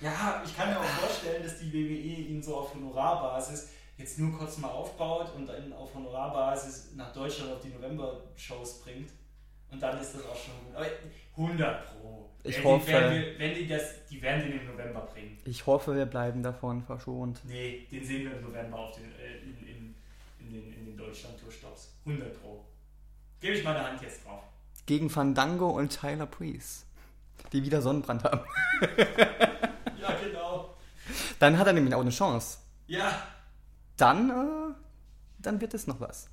[0.00, 3.68] Ja, ich kann mir auch vorstellen, dass die WWE ihn so auf Honorarbasis
[3.98, 9.10] jetzt nur kurz mal aufbaut und dann auf Honorarbasis nach Deutschland auf die November-Shows bringt.
[9.70, 10.74] Und dann ist das auch schon gut.
[10.76, 10.86] Aber
[11.36, 12.30] 100 Pro.
[12.42, 15.36] Ich wenn hoffe- Die, wenn, die, wenn die das, die werden den im November bringen.
[15.44, 17.42] Ich hoffe, wir bleiben davon verschont.
[17.44, 19.79] Nee, den sehen wir im November auf den, äh, in, in,
[20.54, 21.94] in den, in den Deutschland-Tour-Stops.
[22.04, 22.64] 100 Pro.
[23.40, 24.42] Gebe ich meine Hand jetzt drauf.
[24.86, 26.84] Gegen Fandango und Tyler Breeze.
[27.52, 28.40] Die wieder Sonnenbrand haben.
[30.00, 30.74] Ja, genau.
[31.38, 32.58] Dann hat er nämlich auch eine Chance.
[32.86, 33.22] Ja,
[33.98, 34.74] Dann, äh,
[35.38, 36.30] dann wird es noch was.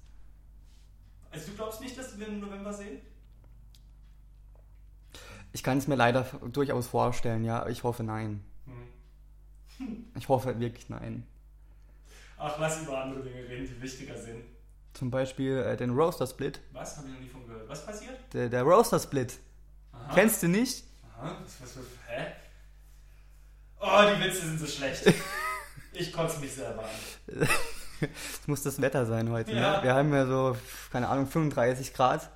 [1.32, 3.02] also du glaubst nicht, dass wir den im November sehen?
[5.52, 7.68] Ich kann es mir leider durchaus vorstellen, ja.
[7.68, 8.42] Ich hoffe nein.
[9.78, 10.06] Hm.
[10.16, 11.28] Ich hoffe wirklich nein.
[12.38, 14.44] Ach, lass über andere Dinge reden, die wichtiger sind.
[14.94, 16.60] Zum Beispiel äh, den Roaster Split.
[16.72, 16.98] Was?
[16.98, 17.68] Habe ich noch nie von gehört.
[17.68, 18.18] Was passiert?
[18.34, 19.40] Der, der Roaster Split.
[19.92, 20.14] Aha.
[20.14, 20.84] Kennst du nicht?
[21.18, 21.38] Aha.
[21.44, 22.26] Was, was, was, hä?
[23.80, 25.04] Oh, die Witze sind so schlecht.
[26.00, 27.48] Ich kotze mich selber an.
[28.02, 29.52] Es muss das Wetter sein heute.
[29.52, 29.78] Ja.
[29.78, 29.84] Ne?
[29.84, 30.56] Wir haben ja so,
[30.92, 32.30] keine Ahnung, 35 Grad.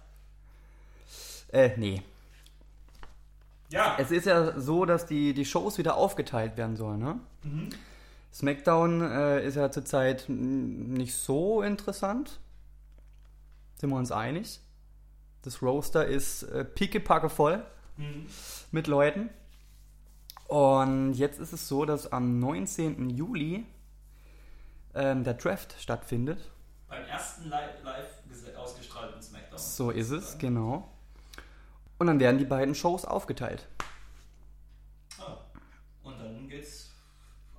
[1.52, 2.02] Äh, nee.
[3.70, 3.98] Ja.
[4.00, 7.20] Es ist ja so, dass die, die Shows wieder aufgeteilt werden sollen, ne?
[7.44, 7.70] Mhm.
[8.34, 12.40] SmackDown äh, ist ja zurzeit nicht so interessant.
[13.76, 14.60] Sind wir uns einig?
[15.42, 17.66] Das Roaster ist äh, pickepacke voll
[17.98, 18.26] Mhm.
[18.72, 19.30] mit Leuten.
[20.48, 23.10] Und jetzt ist es so, dass am 19.
[23.10, 23.66] Juli
[24.94, 26.50] ähm, der Draft stattfindet.
[26.88, 28.22] Beim ersten live, live
[28.58, 29.58] ausgestrahlten Smackdown.
[29.58, 30.90] So ist es, genau.
[31.98, 33.68] Und dann werden die beiden Shows aufgeteilt.
[35.20, 35.38] Ah.
[36.04, 36.92] Und dann geht's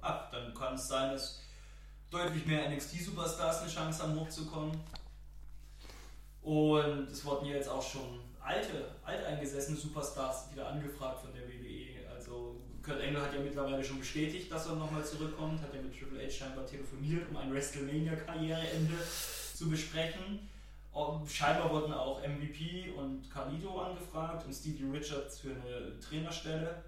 [0.01, 0.31] ab.
[0.33, 1.41] Dann kann es sein, dass
[2.11, 4.72] deutlich mehr NXT-Superstars eine Chance haben, hochzukommen.
[6.43, 12.07] Und es wurden jetzt auch schon alte, alteingesessene Superstars wieder angefragt von der WWE.
[12.12, 15.97] Also Kurt Angle hat ja mittlerweile schon bestätigt, dass er nochmal zurückkommt, hat ja mit
[15.97, 18.95] Triple H scheinbar telefoniert, um ein WrestleMania-Karriereende
[19.55, 20.49] zu besprechen.
[21.26, 26.83] Scheinbar wurden auch MVP und Carlito angefragt und Stevie Richards für eine Trainerstelle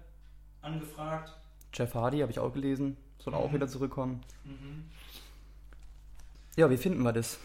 [0.61, 1.31] angefragt.
[1.73, 3.55] Jeff Hardy habe ich auch gelesen, soll auch Mhm.
[3.55, 4.21] wieder zurückkommen.
[4.43, 4.85] Mhm.
[6.55, 7.37] Ja, wie finden wir das?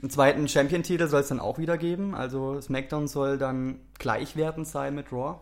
[0.00, 2.14] Einen zweiten Champion-Titel soll es dann auch wieder geben.
[2.14, 5.40] Also SmackDown soll dann gleichwertend sein mit Raw.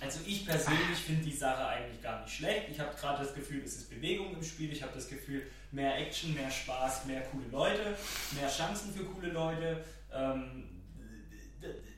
[0.00, 2.68] Also ich persönlich finde die Sache eigentlich gar nicht schlecht.
[2.70, 4.72] Ich habe gerade das Gefühl, es ist Bewegung im Spiel.
[4.72, 7.96] Ich habe das Gefühl, mehr Action, mehr Spaß, mehr coole Leute,
[8.40, 9.84] mehr Chancen für coole Leute.
[10.12, 10.64] Ähm,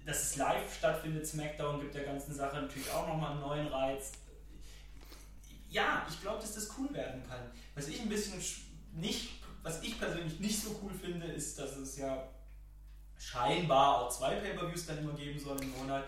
[0.04, 4.10] dass es live stattfindet, SmackDown, gibt der ganzen Sache natürlich auch nochmal einen neuen Reiz.
[5.72, 7.40] Ja, ich glaube, dass das cool werden kann.
[7.74, 8.60] Was ich ein bisschen sch-
[8.92, 9.30] nicht,
[9.62, 12.28] was ich persönlich nicht so cool finde, ist, dass es ja
[13.18, 16.04] scheinbar auch zwei Pay-Per-Views dann immer geben soll im Monat.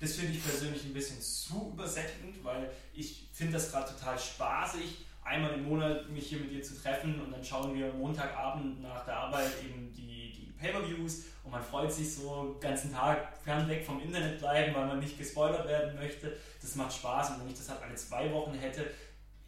[0.00, 5.04] Das finde ich persönlich ein bisschen zu übersättigend, weil ich finde das gerade total spaßig,
[5.24, 9.04] einmal im Monat mich hier mit dir zu treffen und dann schauen wir Montagabend nach
[9.04, 13.84] der Arbeit eben die, die Pay-Per-Views und man freut sich so den ganzen Tag fernweg
[13.84, 16.36] vom Internet bleiben, weil man nicht gespoilert werden möchte.
[16.60, 18.88] Das macht Spaß und wenn ich das halt alle zwei Wochen hätte,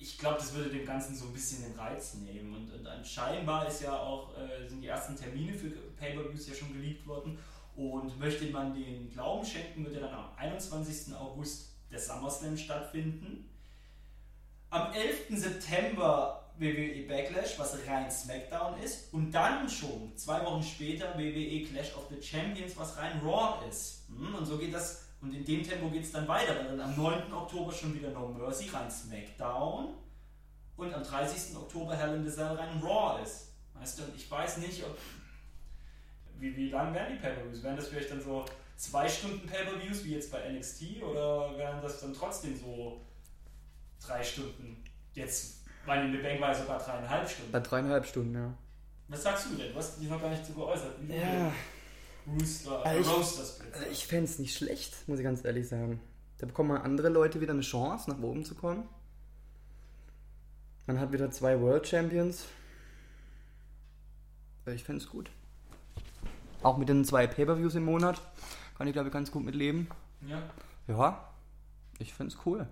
[0.01, 2.55] ich glaube, das würde dem Ganzen so ein bisschen den Reiz nehmen.
[2.55, 6.55] Und, und dann scheinbar ist ja auch, äh, sind die ersten Termine für Pay-Per-Views ja
[6.55, 7.38] schon geleakt worden.
[7.76, 11.14] Und möchte man den Glauben schenken, wird ja dann am 21.
[11.14, 13.51] August der SummerSlam stattfinden.
[14.70, 15.38] Am 11.
[15.38, 19.12] September WWE Backlash, was rein SmackDown ist.
[19.12, 24.05] Und dann schon zwei Wochen später WWE Clash of the Champions, was rein Raw ist.
[24.09, 26.80] Hm, Und so geht das, und in dem Tempo geht es dann weiter, weil dann
[26.80, 27.32] am 9.
[27.32, 29.94] Oktober schon wieder No Mercy rein SmackDown.
[30.76, 31.56] Und am 30.
[31.56, 33.48] Oktober Hell in the Cell rein Raw ist.
[33.74, 34.96] Weißt du, und ich weiß nicht, ob
[36.38, 37.62] wie, wie lang werden die Pay-Per-Views?
[37.62, 38.46] Wären das vielleicht dann so
[38.76, 43.02] zwei Stunden Pay-Per-Views wie jetzt bei NXT oder wären das dann trotzdem so
[44.04, 44.82] drei Stunden?
[45.12, 47.52] Jetzt, meine in der Bank war sogar dreieinhalb Stunden.
[47.52, 48.54] Bei dreieinhalb Stunden, ja.
[49.08, 49.72] Was sagst du denn?
[49.72, 50.94] Du hast dich noch gar nicht so geäußert.
[51.08, 51.52] Ja,
[52.39, 53.74] Rooster, Also ich- Roaster Split.
[53.74, 56.01] also ich fände es nicht schlecht, muss ich ganz ehrlich sagen.
[56.39, 58.89] Da bekommen mal andere Leute wieder eine Chance, nach oben zu kommen.
[60.87, 62.47] Man hat wieder zwei World Champions.
[64.66, 65.31] Äh, Ich fände es gut.
[66.62, 68.20] Auch mit den zwei Pay-Per-Views im Monat
[68.76, 69.89] kann ich, glaube ich, ganz gut mitleben.
[70.26, 70.43] Ja.
[70.89, 71.31] Ja,
[71.99, 72.66] ich finde es cool.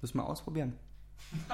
[0.00, 0.76] Müssen wir ausprobieren.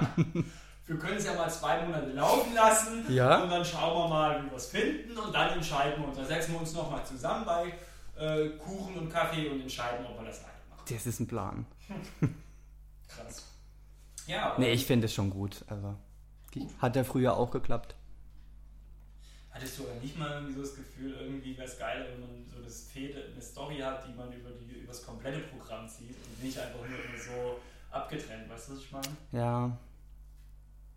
[0.86, 3.42] Wir können es ja mal zwei Monate laufen lassen Ja.
[3.42, 6.16] und dann schauen wir mal, wie wir es finden und dann entscheiden wir uns.
[6.16, 7.72] Dann setzen wir uns nochmal zusammen bei
[8.16, 10.84] äh, Kuchen und Kaffee und entscheiden, ob wir das weitermachen.
[10.88, 11.66] Das ist ein Plan.
[13.08, 13.44] Krass.
[14.26, 15.64] Ja, Nee, ich finde es schon gut.
[15.68, 15.94] Also,
[16.80, 17.94] hat ja früher auch geklappt.
[19.50, 22.46] hattest du aber nicht mal irgendwie so das Gefühl, irgendwie wäre es geil, wenn man
[22.46, 26.10] so das Fehde, eine Story hat, die man über, die, über das komplette Programm zieht
[26.26, 27.58] und nicht einfach nur so
[27.90, 29.08] abgetrennt, weißt du, was ich meine?
[29.32, 29.76] Ja,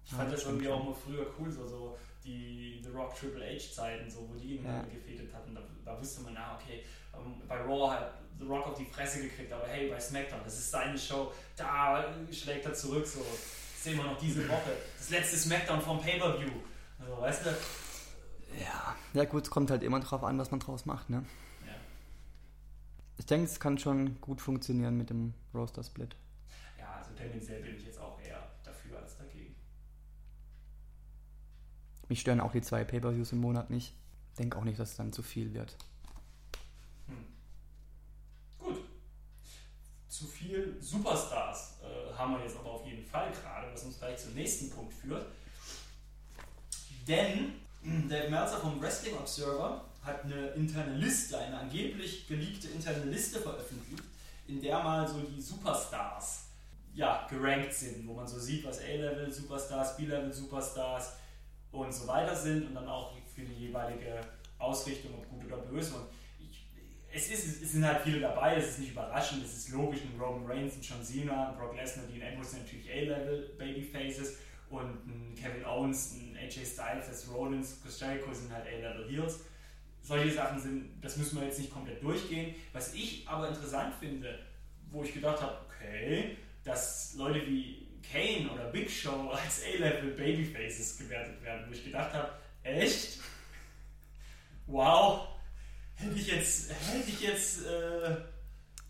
[0.09, 2.89] Ich Ja, fand das das stimmt irgendwie auch immer früher cool, so, so die The
[2.89, 4.93] Rock Triple H Zeiten, so, wo die ineinander Ja.
[4.95, 5.53] gefädet hatten.
[5.53, 6.83] Da, da wusste man, ah, okay,
[7.15, 10.57] ähm, bei Raw hat The Rock auf die Fresse gekriegt, aber hey, bei SmackDown, das
[10.57, 13.19] ist seine Show, da schlägt er zurück, so.
[13.19, 14.71] Das sehen wir noch diese Woche.
[14.97, 16.51] Das letzte SmackDown vom Pay-Per-View.
[16.99, 17.49] Also, weißt du?
[18.59, 18.95] ja.
[19.13, 21.23] Ja gut, es kommt halt immer drauf an, was man draus macht, ne?
[21.67, 21.75] Ja.
[23.19, 26.15] Ich denke, es kann schon gut funktionieren mit dem Roaster Split.
[26.79, 29.55] ja, also tendenziell bin ich jetzt auch eher dafür als dagegen.
[32.09, 33.93] Mich stören auch die zwei Pay-Per-Views im Monat nicht.
[34.39, 35.75] Denke auch nicht, dass es dann zu viel wird.
[38.57, 38.79] Gut.
[40.07, 44.17] Zu viel Superstars äh, haben wir jetzt aber auf jeden Fall gerade, was uns gleich
[44.17, 45.27] zum nächsten Punkt führt.
[47.07, 47.53] Denn
[48.09, 54.03] Dave Meltzer vom Wrestling Observer hat eine interne Liste, eine angeblich geleakte interne Liste veröffentlicht,
[54.47, 56.45] in der mal so die Superstars
[56.95, 61.13] ja, gerankt sind, wo man so sieht, was A-Level Superstars, B-Level Superstars
[61.71, 64.21] und so weiter sind und dann auch für die jeweilige
[64.57, 65.95] Ausrichtung, ob gut oder böse.
[65.95, 66.07] Und
[66.39, 66.67] ich,
[67.11, 70.19] es, ist, es sind halt viele dabei, es ist nicht überraschend, es ist logisch, ein
[70.19, 74.37] Roman Reigns, ein John Cena, ein Brock Lesnar, Dean Ambrose sind natürlich A-Level Babyfaces
[74.69, 79.41] und ein Kevin Owens, ein AJ Styles, das Rollins, Chris Jericho sind halt A-Level Heels.
[80.01, 82.55] solche Sachen sind, das müssen wir jetzt nicht komplett durchgehen.
[82.73, 84.39] Was ich aber interessant finde,
[84.91, 90.97] wo ich gedacht habe, okay, dass Leute wie Kane oder Big Show als A-Level Babyfaces
[90.97, 92.31] gewertet werden, wo ich gedacht habe,
[92.63, 93.19] echt?
[94.67, 95.27] Wow,
[95.95, 98.15] hätte ich jetzt, hätte ich jetzt äh,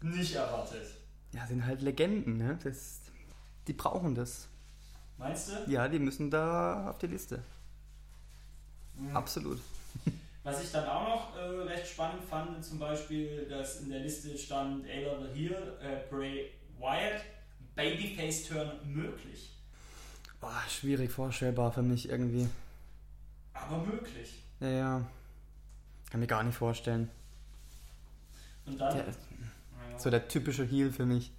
[0.01, 0.85] nicht erwartet.
[1.33, 2.57] Ja, sind halt Legenden, ne?
[2.63, 3.01] Das,
[3.67, 4.47] die brauchen das.
[5.17, 5.71] Meinst du?
[5.71, 7.43] Ja, die müssen da auf die Liste.
[8.95, 9.15] Mhm.
[9.15, 9.59] Absolut.
[10.43, 14.37] Was ich dann auch noch äh, recht spannend fand, zum Beispiel, dass in der Liste
[14.37, 17.21] stand the Heel, äh, Bray Wyatt,
[17.79, 19.51] Babyface-Turn möglich.
[20.41, 22.49] Boah, schwierig vorstellbar für mich irgendwie.
[23.53, 24.33] Aber möglich.
[24.59, 25.05] Ja, ja.
[26.11, 27.09] Kann mir gar nicht vorstellen.
[28.65, 28.97] Und dann.
[28.97, 29.99] Der ja.
[29.99, 31.31] so der typische Heel für mich.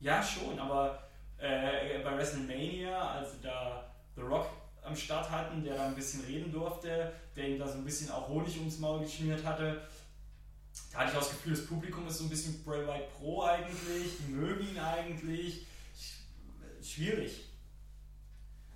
[0.00, 1.08] Ja, schon, aber
[1.38, 4.48] äh, bei WrestleMania, als sie da The Rock
[4.82, 8.10] am Start hatten, der da ein bisschen reden durfte, der ihm da so ein bisschen
[8.10, 9.80] auch Honig ums Maul geschmiert hatte,
[10.92, 13.42] da hatte ich auch das Gefühl, das Publikum ist so ein bisschen Bray Wyatt Pro
[13.42, 15.66] eigentlich, die mögen ihn eigentlich.
[15.96, 17.48] Sch- Schwierig.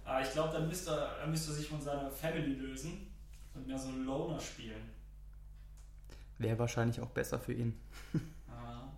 [0.04, 3.12] Aber ich glaube, dann müsste, er, dann müsste er sich von seiner Family lösen
[3.54, 4.90] und mehr so einen Loner spielen.
[6.38, 7.78] Wäre wahrscheinlich auch besser für ihn.
[8.46, 8.92] Ja.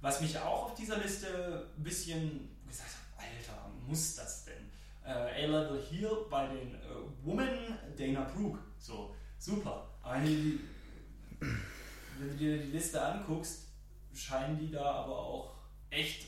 [0.00, 4.70] Was mich auch auf dieser Liste ein bisschen gesagt hat, Alter, muss das denn?
[5.04, 6.78] Äh, A-Level hier bei den äh,
[7.24, 7.48] Women
[7.96, 8.58] Dana Brooke.
[8.78, 9.88] So, super.
[10.02, 10.60] Aber die,
[12.18, 13.68] wenn du dir die Liste anguckst,
[14.14, 15.54] scheinen die da aber auch
[15.90, 16.26] echt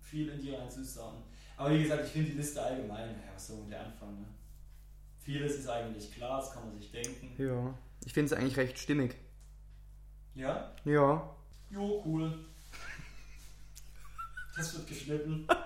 [0.00, 1.22] viel in die reinzusagen.
[1.56, 4.26] Aber wie gesagt, ich finde die Liste allgemein, ja, was soll der Anfang, ne?
[5.18, 7.34] Vieles ist eigentlich klar, das kann man sich denken.
[7.36, 7.74] Ja.
[8.04, 9.16] Ich finde es eigentlich recht stimmig.
[10.34, 10.72] Ja?
[10.84, 11.36] Ja.
[11.70, 12.46] Jo, cool.
[14.56, 15.46] Das wird geschnitten.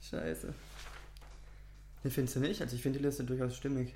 [0.00, 0.52] Scheiße.
[2.02, 2.60] Nee, findest du nicht?
[2.60, 3.94] Also ich finde die Liste durchaus stimmig.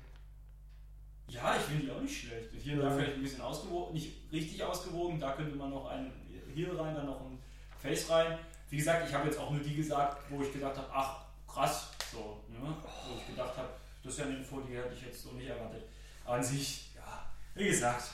[1.27, 2.49] Ja, ich finde die auch nicht schlecht.
[2.61, 2.95] Hier und da Ja.
[2.95, 5.19] vielleicht ein bisschen ausgewogen, nicht richtig ausgewogen.
[5.19, 6.11] Da könnte man noch einen
[6.53, 7.39] Heel rein, dann noch ein
[7.79, 8.37] Face rein.
[8.69, 11.89] Wie gesagt, ich habe jetzt auch nur die gesagt, wo ich gedacht habe, ach, krass,
[12.11, 12.59] so, ne?
[12.59, 13.69] Wo ich gedacht habe,
[14.03, 15.83] das ist ja eine Info, die hätte ich jetzt so nicht erwartet.
[16.25, 18.11] Aber an sich, ja, wie gesagt,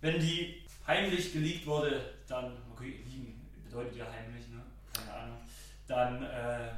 [0.00, 4.62] wenn die heimlich geleakt wurde, dann, okay, liegen bedeutet ja heimlich, ne?
[4.92, 5.38] Keine Ahnung.
[5.86, 6.70] Dann äh,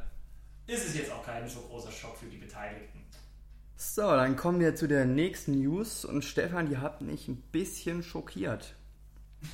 [0.66, 2.95] ist es jetzt auch kein so großer Schock für die Beteiligten.
[3.78, 8.02] So, dann kommen wir zu der nächsten News und Stefan, die hat mich ein bisschen
[8.02, 8.74] schockiert.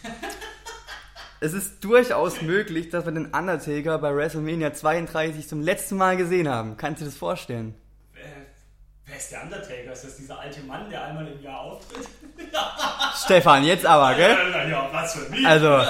[1.41, 6.49] es ist durchaus möglich, dass wir den Undertaker bei WrestleMania 32 zum letzten Mal gesehen
[6.49, 6.77] haben.
[6.77, 7.75] Kannst du dir das vorstellen?
[8.13, 9.93] Wer, ist der Undertaker?
[9.93, 12.09] Ist das dieser alte Mann, der einmal im Jahr auftritt?
[13.25, 14.37] Stefan, jetzt aber, gell?
[14.53, 15.45] Ja, ja, was für mich.
[15.45, 15.83] Also,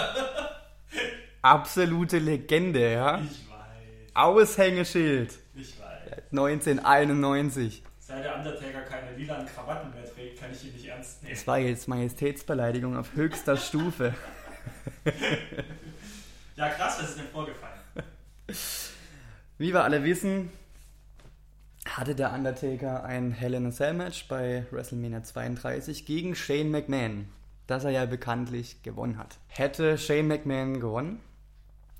[1.43, 3.21] absolute Legende, ja?
[3.21, 5.39] ich weiß, Aushängeschild.
[5.55, 6.23] ich weiß.
[6.31, 7.83] 1991.
[8.13, 11.35] Seit der Undertaker keine lilanen Krawatten mehr trägt, kann ich ihn nicht ernst nehmen.
[11.35, 14.15] Das war jetzt Majestätsbeleidigung auf höchster Stufe.
[16.55, 17.81] Ja, krass, was ist denn vorgefallen?
[19.57, 20.51] Wie wir alle wissen,
[21.87, 27.27] hatte der Undertaker ein Hell in a Cell Match bei WrestleMania 32 gegen Shane McMahon,
[27.67, 29.39] das er ja bekanntlich gewonnen hat.
[29.49, 31.21] Hätte Shane McMahon gewonnen,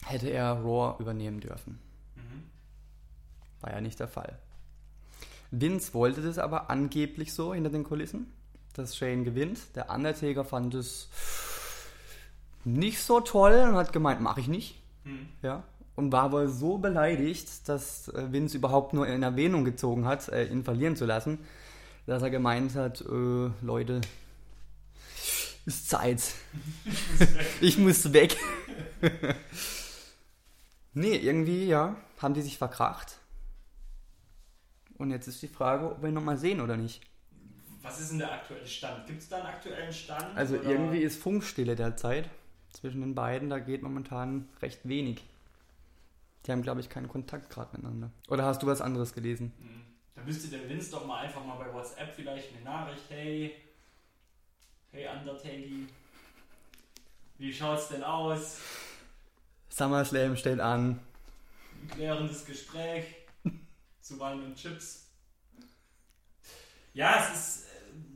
[0.05, 1.81] hätte er Raw übernehmen dürfen.
[2.15, 2.43] Mhm.
[3.63, 4.39] War ja nicht der Fall.
[5.53, 8.33] Vince wollte das aber angeblich so hinter den Kulissen,
[8.73, 9.61] dass Shane gewinnt.
[9.77, 11.09] Der Undertaker fand es
[12.65, 14.81] nicht so toll und hat gemeint, mache ich nicht.
[15.05, 15.29] Hm.
[15.43, 15.63] Ja.
[15.95, 20.47] Und war wohl so beleidigt, dass äh, Vince überhaupt nur in Erwähnung gezogen hat, äh,
[20.47, 21.39] ihn verlieren zu lassen,
[22.07, 24.01] dass er gemeint hat, äh, Leute,
[25.67, 26.23] ist Zeit.
[27.61, 28.39] ich muss weg.
[30.95, 33.19] nee, irgendwie, ja, haben die sich verkracht.
[35.03, 37.01] Und jetzt ist die Frage, ob wir ihn nochmal sehen oder nicht.
[37.83, 39.05] Was ist denn der aktuelle Stand?
[39.09, 40.37] Gibt es da einen aktuellen Stand?
[40.37, 40.71] Also oder?
[40.71, 42.31] irgendwie ist Funkstille derzeit
[42.71, 45.25] zwischen den beiden, da geht momentan recht wenig.
[46.47, 48.13] Die haben, glaube ich, keinen Kontakt gerade miteinander.
[48.29, 49.53] Oder hast du was anderes gelesen?
[49.59, 49.83] Hm.
[50.15, 53.57] Da müsste der Vince doch mal einfach mal bei WhatsApp vielleicht eine Nachricht, hey,
[54.93, 55.91] hey Undertaker,
[57.39, 58.61] wie schaut's denn aus?
[59.69, 61.01] SummerSlam steht an.
[61.81, 63.22] Ein klärendes Gespräch
[64.03, 65.07] zu Wein und Chips.
[66.95, 67.65] Ja, es ist.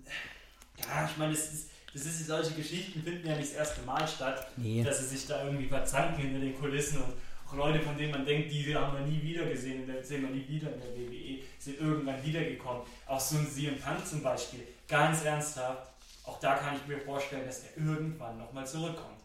[0.05, 3.83] Äh, ja, ich meine, es ist, das ist, solche Geschichten finden ja nicht das erste
[3.83, 4.83] Mal statt, Nee.
[4.85, 7.15] dass sie sich da irgendwie verzanken hinter den Kulissen und
[7.49, 10.31] auch Leute, von denen man denkt, die haben wir nie wieder gesehen, der, sehen wir
[10.31, 12.83] nie wieder in der WWE, sind irgendwann wiedergekommen.
[13.07, 15.93] Auch so ein CM Punk zum Beispiel, ganz ernsthaft,
[16.25, 19.21] auch da kann ich mir vorstellen, dass er irgendwann nochmal zurückkommt.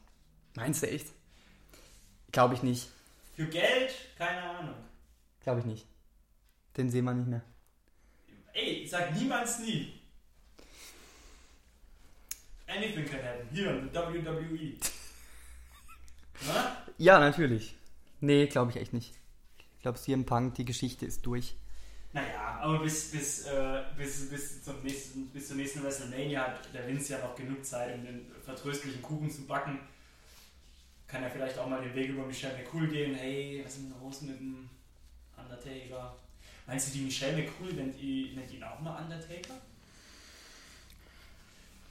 [0.55, 1.07] Meinst du echt?
[2.32, 2.89] Glaube ich nicht.
[3.36, 4.76] Für Geld, keine Ahnung.
[5.41, 5.88] Glaube ich nicht.
[6.78, 7.41] Den sehen wir nicht mehr.
[8.53, 10.01] Ey, sag niemals nie.
[12.76, 13.47] anything can happen.
[13.51, 14.74] Hier, in der WWE.
[16.47, 16.78] Na?
[16.97, 17.76] Ja, natürlich.
[18.19, 19.13] Nee, glaube ich echt nicht.
[19.78, 21.55] Ich glaube, CM Punk, die Geschichte ist durch.
[22.13, 26.88] Naja, aber bis, bis, äh, bis, bis, zum nächsten, bis zur nächsten WrestleMania hat der
[26.88, 29.80] Vince ja noch genug Zeit, um den vertröstlichen Kuchen zu backen.
[31.07, 33.15] Kann er vielleicht auch mal den Weg über Michelle McCool gehen.
[33.15, 34.69] Hey, was ist denn los mit dem
[35.38, 36.15] Undertaker?
[36.68, 39.55] Meinst du, die Michelle McCool nennt, ihn- nennt ihn auch mal Undertaker?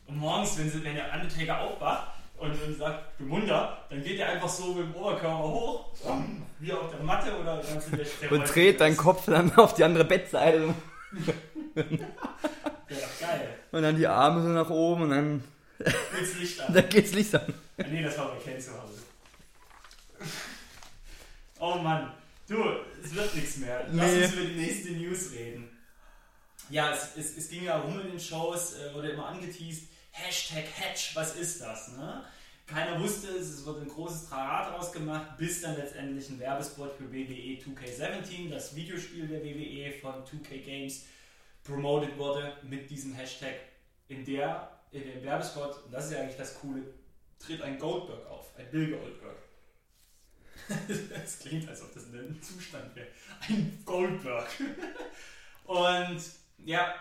[0.06, 2.08] Und morgens, wenn, sie, wenn der Undertaker aufwacht
[2.38, 5.86] und, und sagt, du Munder, dann geht er einfach so mit dem Oberkörper hoch,
[6.58, 9.74] wie auf der Matte oder ganz in der der Und dreht deinen Kopf dann auf
[9.74, 10.74] die andere Bettseite
[11.76, 13.56] Ja, geil.
[13.70, 15.44] und dann die Arme so nach oben und dann,
[15.78, 16.74] Willst Licht an?
[16.74, 17.54] dann geht's Licht an.
[17.78, 19.02] Ah, Nee, das war bei Ken zu Hause.
[21.60, 22.10] Oh Mann.
[22.50, 22.64] Du,
[23.02, 23.86] es wird nichts mehr.
[23.92, 24.24] Lass Nee.
[24.24, 25.70] uns über die nächste News reden.
[26.68, 30.64] Ja, es, es, es ging ja rum in den Shows, äh, wurde immer angeteased, Hashtag
[30.76, 31.92] Hatch, was ist das?
[31.96, 32.24] Ne?
[32.66, 36.92] Keiner wusste es, es wurde ein großes Trara draus gemacht, bis dann letztendlich ein Werbespot
[36.96, 41.04] für WWE 2K17, das Videospiel der WWE von 2K Games,
[41.64, 43.54] promoted wurde mit diesem Hashtag.
[44.08, 46.82] In der, in dem Werbespot, und das ist ja eigentlich das Coole,
[47.38, 49.36] tritt ein Goldberg auf, ein Bill Goldberg.
[51.12, 53.08] Das klingt, als ob das ein Zustand wäre.
[53.48, 54.48] Ein Goldberg.
[55.64, 56.20] Und
[56.64, 56.94] ja,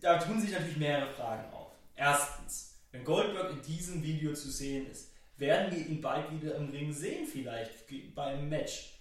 [0.00, 1.72] da tun sich natürlich mehrere Fragen auf.
[1.96, 6.68] Erstens, wenn Goldberg in diesem Video zu sehen ist, werden wir ihn bald wieder im
[6.70, 7.72] Ring sehen, vielleicht
[8.14, 8.98] beim Match.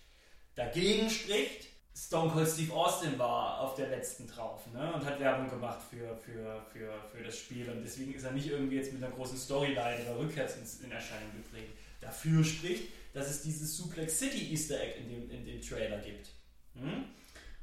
[0.56, 5.50] Dagegen spricht, Stone Cold Steve Austin war auf der letzten drauf ne, und hat Werbung
[5.50, 9.04] gemacht für, für, für, für das Spiel und deswegen ist er nicht irgendwie jetzt mit
[9.04, 11.74] einer großen Storyline oder ins, in Erscheinung getreten.
[12.00, 16.30] Dafür spricht, dass es dieses Suplex City Easter Egg in dem, in dem Trailer gibt.
[16.74, 17.06] Hm?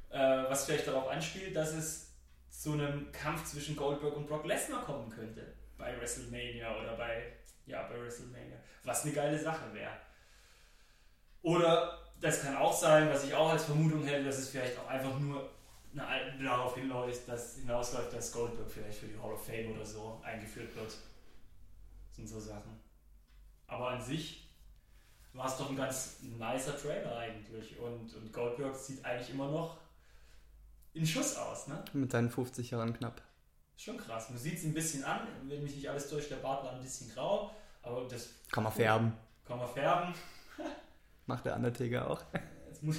[0.09, 0.19] Äh,
[0.49, 2.13] was vielleicht darauf anspielt, dass es
[2.49, 5.53] zu einem Kampf zwischen Goldberg und Brock Lesnar kommen könnte.
[5.77, 7.33] Bei WrestleMania oder bei,
[7.65, 8.57] ja, bei WrestleMania.
[8.83, 9.91] Was eine geile Sache wäre.
[11.41, 14.87] Oder das kann auch sein, was ich auch als Vermutung hätte, dass es vielleicht auch
[14.87, 15.49] einfach nur
[16.41, 20.75] darauf hinläuft, dass hinausläuft, dass Goldberg vielleicht für die Hall of Fame oder so eingeführt
[20.75, 20.87] wird.
[20.87, 22.79] Das sind so Sachen.
[23.67, 24.44] Aber an sich
[25.35, 27.77] war es doch ein ganz nicer Trailer eigentlich.
[27.79, 29.77] Und, und Goldberg sieht eigentlich immer noch
[30.93, 31.83] in Schuss aus, ne?
[31.93, 33.21] Mit seinen 50 Jahren knapp.
[33.77, 34.29] Schon krass.
[34.29, 36.81] Man sieht es ein bisschen an, wenn mich nicht alles täuscht, der Bart war ein
[36.81, 39.13] bisschen grau, aber das Kann man färben.
[39.45, 40.13] kann man färben.
[41.25, 42.21] Macht der Undertaker auch.
[42.69, 42.97] Jetzt muss,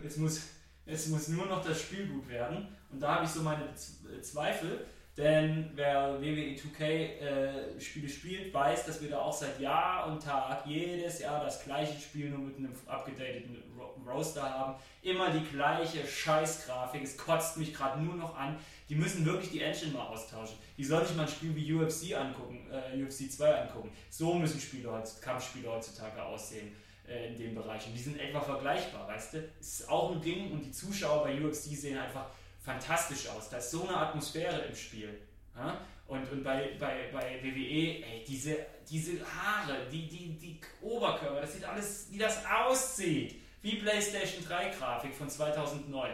[0.00, 0.40] jetzt muss,
[0.86, 2.68] jetzt muss nur noch das Spiel gut werden.
[2.88, 3.74] Und da habe ich so meine
[4.22, 4.86] Zweifel,
[5.18, 10.64] denn wer WWE 2K äh, spielt, weiß, dass wir da auch seit Jahr und Tag
[10.64, 14.76] jedes Jahr das gleiche Spiel nur mit einem abgedateten Ro Roster haben.
[15.02, 17.02] Immer die gleiche Scheißgrafik.
[17.02, 18.56] Es kotzt mich gerade nur noch an.
[18.88, 20.56] Die müssen wirklich die Engine mal austauschen.
[20.76, 23.90] Die sollen sich mal ein Spiel wie UFC angucken, äh, UFC 2 angucken.
[24.10, 26.72] So müssen Spiele Kampfspiele heutzutage aussehen
[27.08, 27.84] äh, in dem Bereich.
[27.88, 29.38] Und die sind etwa vergleichbar, weißt du?
[29.58, 32.26] Ist auch ein Ding und die Zuschauer bei UFC sehen einfach
[32.60, 33.48] fantastisch aus.
[33.48, 35.20] Da ist so eine Atmosphäre im Spiel.
[35.56, 35.80] Ja?
[36.06, 38.56] Und, und bei, bei, bei WWE, ey, diese,
[38.88, 43.42] diese Haare, die, die, die Oberkörper, das sieht alles, wie das aussieht.
[43.60, 46.10] Wie PlayStation 3 Grafik von 2009.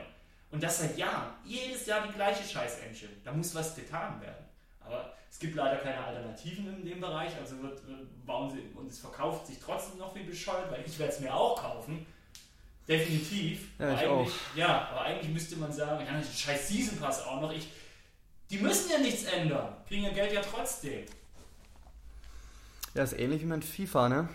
[0.50, 1.32] Und das seit Jahren.
[1.44, 3.12] Jedes Jahr die gleiche Scheiß-Engine.
[3.22, 4.44] Da muss was getan werden.
[4.80, 7.36] Aber es gibt leider keine Alternativen in dem Bereich.
[7.40, 7.82] Also wird,
[8.24, 11.34] bauen sie, und es verkauft sich trotzdem noch wie bescheuert, weil ich werde es mir
[11.34, 12.06] auch kaufen.
[12.86, 13.68] Definitiv.
[13.78, 17.22] Ja, aber ich eigentlich, ja, aber eigentlich müsste man sagen, ja, den scheiß Season Pass
[17.22, 17.52] auch noch.
[17.52, 17.68] Ich,
[18.50, 19.74] die müssen ja nichts ändern.
[19.88, 21.04] Kriegen ja Geld ja trotzdem.
[22.94, 24.28] Ja, ist ähnlich wie mit FIFA, ne?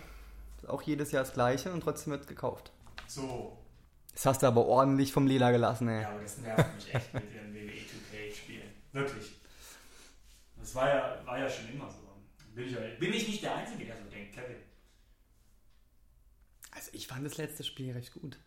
[0.58, 2.72] Ist auch jedes Jahr das gleiche und trotzdem wird gekauft.
[3.08, 3.58] So.
[4.14, 6.02] Das hast du aber ordentlich vom Lila gelassen, ey.
[6.02, 8.70] Ja, aber das nervt mich echt mit den WWE 2K-Spielen.
[8.92, 9.40] Wirklich.
[10.60, 11.98] Das war ja, war ja schon immer so.
[12.54, 14.58] Bin ich, bin ich nicht der Einzige, der so denkt, Kevin?
[16.72, 18.38] Also ich fand das letzte Spiel recht gut.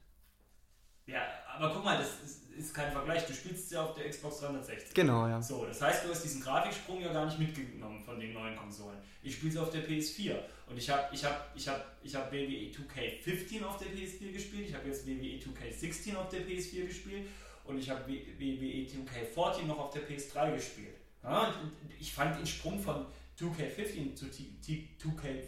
[1.07, 3.27] Ja, aber guck mal, das ist, ist kein Vergleich.
[3.27, 4.95] Du spielst ja auf der Xbox 360.
[4.95, 5.43] Genau, ja.
[5.43, 8.99] So, das heißt, du hast diesen Grafiksprung ja gar nicht mitgenommen von den neuen Konsolen.
[9.23, 10.37] Ich spiele es auf der PS4
[10.69, 14.69] und ich habe ich hab, ich hab, ich hab WWE 2K15 auf der PS4 gespielt,
[14.69, 17.29] ich habe jetzt WWE 2K16 auf der PS4 gespielt
[17.65, 20.97] und ich habe WWE 2K14 noch auf der PS3 gespielt.
[21.25, 21.53] Ja,
[21.99, 23.07] ich fand den Sprung von
[23.39, 25.43] 2K15 zu T- T- 2K, äh,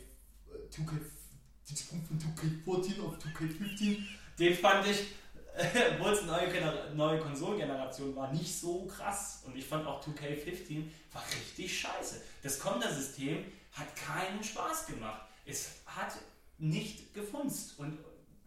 [0.71, 1.01] 2K,
[1.69, 3.99] den Sprung von 2K14 auf 2K15,
[4.39, 4.99] den fand ich
[5.93, 9.43] obwohl es eine neue, Gener neue Konsolengeneration war, nicht so krass.
[9.47, 12.21] Und ich fand auch 2K15 war richtig scheiße.
[12.43, 15.23] Das Kontersystem hat keinen Spaß gemacht.
[15.47, 16.15] Es hat
[16.59, 17.79] nicht gefunzt.
[17.79, 17.99] Und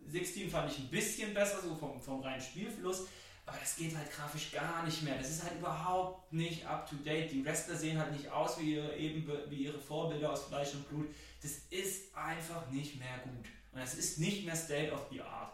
[0.07, 3.07] 16 fand ich ein bisschen besser, so vom, vom reinen Spielfluss.
[3.47, 5.17] Aber das geht halt grafisch gar nicht mehr.
[5.17, 7.31] Das ist halt überhaupt nicht up to date.
[7.31, 10.87] Die Wrestler sehen halt nicht aus wie ihre, eben, wie ihre Vorbilder aus Fleisch und
[10.89, 11.07] Blut.
[11.41, 13.45] Das ist einfach nicht mehr gut.
[13.71, 15.53] Und das ist nicht mehr State of the Art.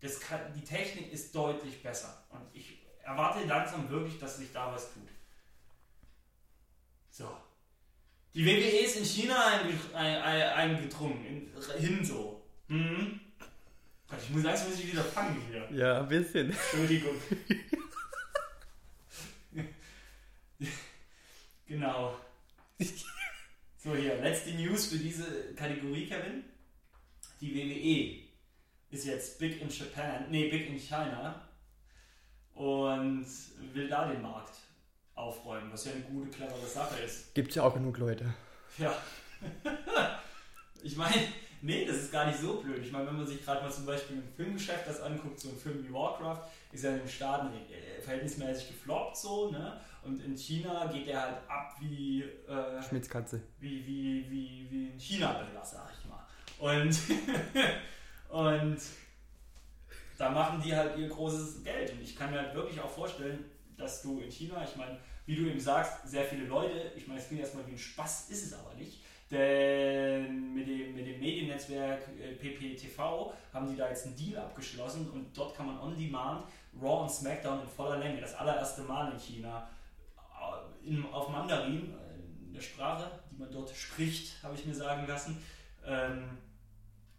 [0.00, 2.22] Das kann, die Technik ist deutlich besser.
[2.30, 5.08] Und ich erwarte langsam wirklich, dass sich da was tut.
[7.10, 7.28] So.
[8.34, 10.42] Die WWE ist in China einge- ein- ein-
[10.76, 11.24] eingedrungen.
[11.24, 12.42] In, hin so.
[12.68, 13.20] Mhm.
[14.22, 15.68] Ich muss langsam muss ich wieder fangen hier.
[15.72, 16.50] Ja, ein bisschen.
[16.50, 17.16] Entschuldigung.
[21.66, 22.16] genau.
[23.78, 26.44] So, hier, letzte News für diese Kategorie, Kevin.
[27.40, 28.26] Die WWE
[28.94, 31.48] ist jetzt big in Japan, nee, big in China
[32.54, 33.26] und
[33.74, 34.56] will da den Markt
[35.14, 37.34] aufräumen, was ja eine gute, clevere Sache ist.
[37.34, 38.34] Gibt ja auch genug Leute.
[38.78, 38.96] Ja.
[40.82, 41.28] ich meine,
[41.66, 42.78] nee, das ist gar nicht so blöd.
[42.82, 45.56] Ich meine, wenn man sich gerade mal zum Beispiel im Filmgeschäft das anguckt, so ein
[45.56, 46.42] Film wie Warcraft,
[46.72, 49.80] ist ja in den Staaten äh, verhältnismäßig gefloppt so, ne?
[50.02, 53.42] Und in China geht der halt ab wie, äh, Schmitzkatze.
[53.58, 56.24] wie, wie, wie, wie ein China-Biller, sag ich mal.
[56.58, 56.96] Und,
[58.28, 58.78] und
[60.16, 61.92] da machen die halt ihr großes Geld.
[61.92, 63.44] Und ich kann mir halt wirklich auch vorstellen,
[63.76, 64.96] dass du in China, ich meine,
[65.26, 68.30] wie du eben sagst, sehr viele Leute, ich meine, es klingt erstmal wie ein Spaß,
[68.30, 69.02] ist es aber nicht.
[69.30, 75.10] Denn mit dem, mit dem Mediennetzwerk äh, PPTV haben die da jetzt einen Deal abgeschlossen
[75.10, 76.44] und dort kann man on demand
[76.80, 79.68] Raw und SmackDown in voller Länge, das allererste Mal in China,
[80.16, 84.74] äh, in, auf Mandarin, äh, in der Sprache, die man dort spricht, habe ich mir
[84.74, 85.42] sagen lassen,
[85.84, 86.38] ähm,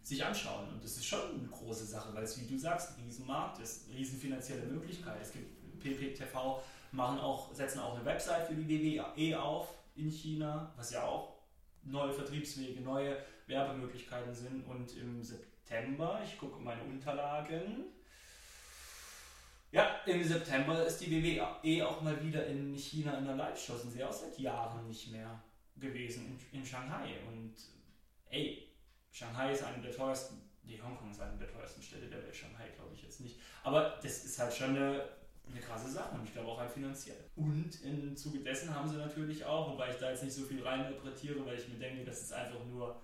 [0.01, 0.69] sich anschauen.
[0.69, 3.89] Und das ist schon eine große Sache, weil es, wie du sagst, ein Riesenmarkt ist,
[3.89, 5.17] eine riesen finanzielle Möglichkeit.
[5.21, 6.61] Es gibt PPTV,
[6.93, 11.36] machen auch, setzen auch eine Website für die WWE auf in China, was ja auch
[11.87, 13.17] neue Vertriebswege, neue
[13.47, 14.65] Werbemöglichkeiten sind.
[14.65, 17.85] Und im September, ich gucke meine Unterlagen,
[19.71, 23.91] ja, im September ist die WWE auch mal wieder in China in der Live-Show, sind
[23.91, 25.43] sie auch seit Jahren nicht mehr
[25.75, 27.19] gewesen in, in Shanghai.
[27.27, 27.53] Und
[28.29, 28.69] ey,
[29.11, 32.69] Shanghai ist eine der teuersten, die Hongkong ist eine der teuersten Städte der Welt, Shanghai
[32.75, 33.39] glaube ich jetzt nicht.
[33.63, 35.09] Aber das ist halt schon eine,
[35.51, 37.29] eine krasse Sache und ich glaube auch halt finanziell.
[37.35, 40.63] Und im Zuge dessen haben sie natürlich auch, wobei ich da jetzt nicht so viel
[40.63, 43.01] reininterpretiere, weil ich mir denke, das ist einfach nur,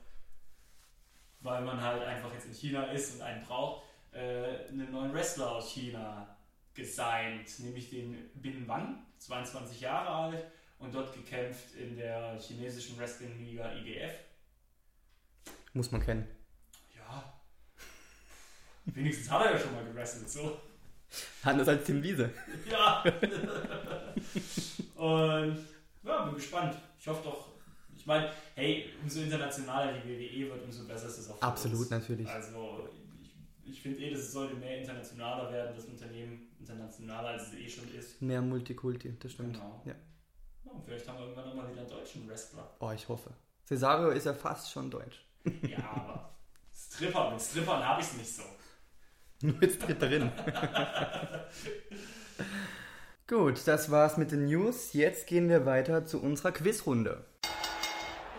[1.40, 5.52] weil man halt einfach jetzt in China ist und einen braucht, äh, einen neuen Wrestler
[5.52, 6.36] aus China
[6.74, 10.46] gesigned, nämlich den Bin Wang, 22 Jahre alt
[10.80, 14.14] und dort gekämpft in der chinesischen Wrestling-Liga IGF.
[15.74, 16.28] Muss man kennen.
[16.96, 17.34] Ja.
[18.86, 20.60] Wenigstens hat er ja schon mal gewrestelt, so.
[21.44, 22.30] Anders als Tim Wiese.
[22.70, 23.04] Ja.
[24.96, 25.58] Und
[26.04, 26.78] ja, bin gespannt.
[27.00, 27.50] Ich hoffe doch,
[27.96, 31.80] ich meine, hey, umso internationaler die WWE wird, umso besser ist es auch für Absolut,
[31.80, 31.90] uns.
[31.90, 32.28] natürlich.
[32.28, 32.90] Also
[33.22, 37.70] ich, ich finde eh, das sollte mehr internationaler werden, das Unternehmen internationaler, als es eh
[37.70, 38.22] schon ist.
[38.22, 39.54] Mehr Multikulti, das stimmt.
[39.54, 39.82] Genau.
[39.86, 39.96] Ja.
[40.66, 42.70] Ja, und vielleicht haben wir irgendwann nochmal wieder einen deutschen Wrestler.
[42.80, 43.32] Oh, ich hoffe.
[43.66, 45.26] Cesario ist ja fast schon deutsch.
[45.68, 46.36] Ja, aber
[46.76, 48.44] Stripper, mit Strippern habe ich es nicht so.
[49.44, 50.32] Nur jetzt tritt drin.
[53.28, 54.94] Gut, das war's mit den News.
[54.94, 57.26] Jetzt gehen wir weiter zu unserer Quizrunde.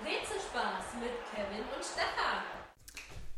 [0.02, 2.42] Rätselspaß mit Kevin und Stefan.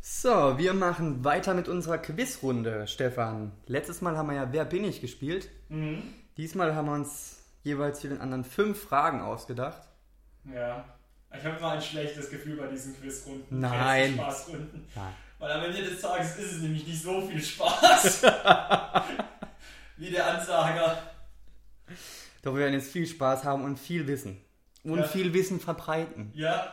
[0.00, 3.50] So, wir machen weiter mit unserer Quizrunde, Stefan.
[3.66, 5.50] Letztes Mal haben wir ja Wer bin ich gespielt.
[5.68, 6.04] Mhm.
[6.36, 9.82] Diesmal haben wir uns jeweils für den anderen fünf Fragen ausgedacht.
[10.44, 10.84] Ja.
[11.36, 13.58] Ich habe immer ein schlechtes Gefühl bei diesen Quizrunden.
[13.58, 14.14] Nein.
[14.14, 14.86] Spaßrunden.
[14.94, 15.14] Nein.
[15.38, 18.22] Weil am Ende des Tages ist es nämlich nicht so viel Spaß.
[19.98, 21.02] Wie der Ansager.
[22.42, 24.40] Doch wir werden jetzt viel Spaß haben und viel Wissen.
[24.84, 25.04] Und Ja.
[25.04, 26.30] viel Wissen verbreiten.
[26.34, 26.72] Ja,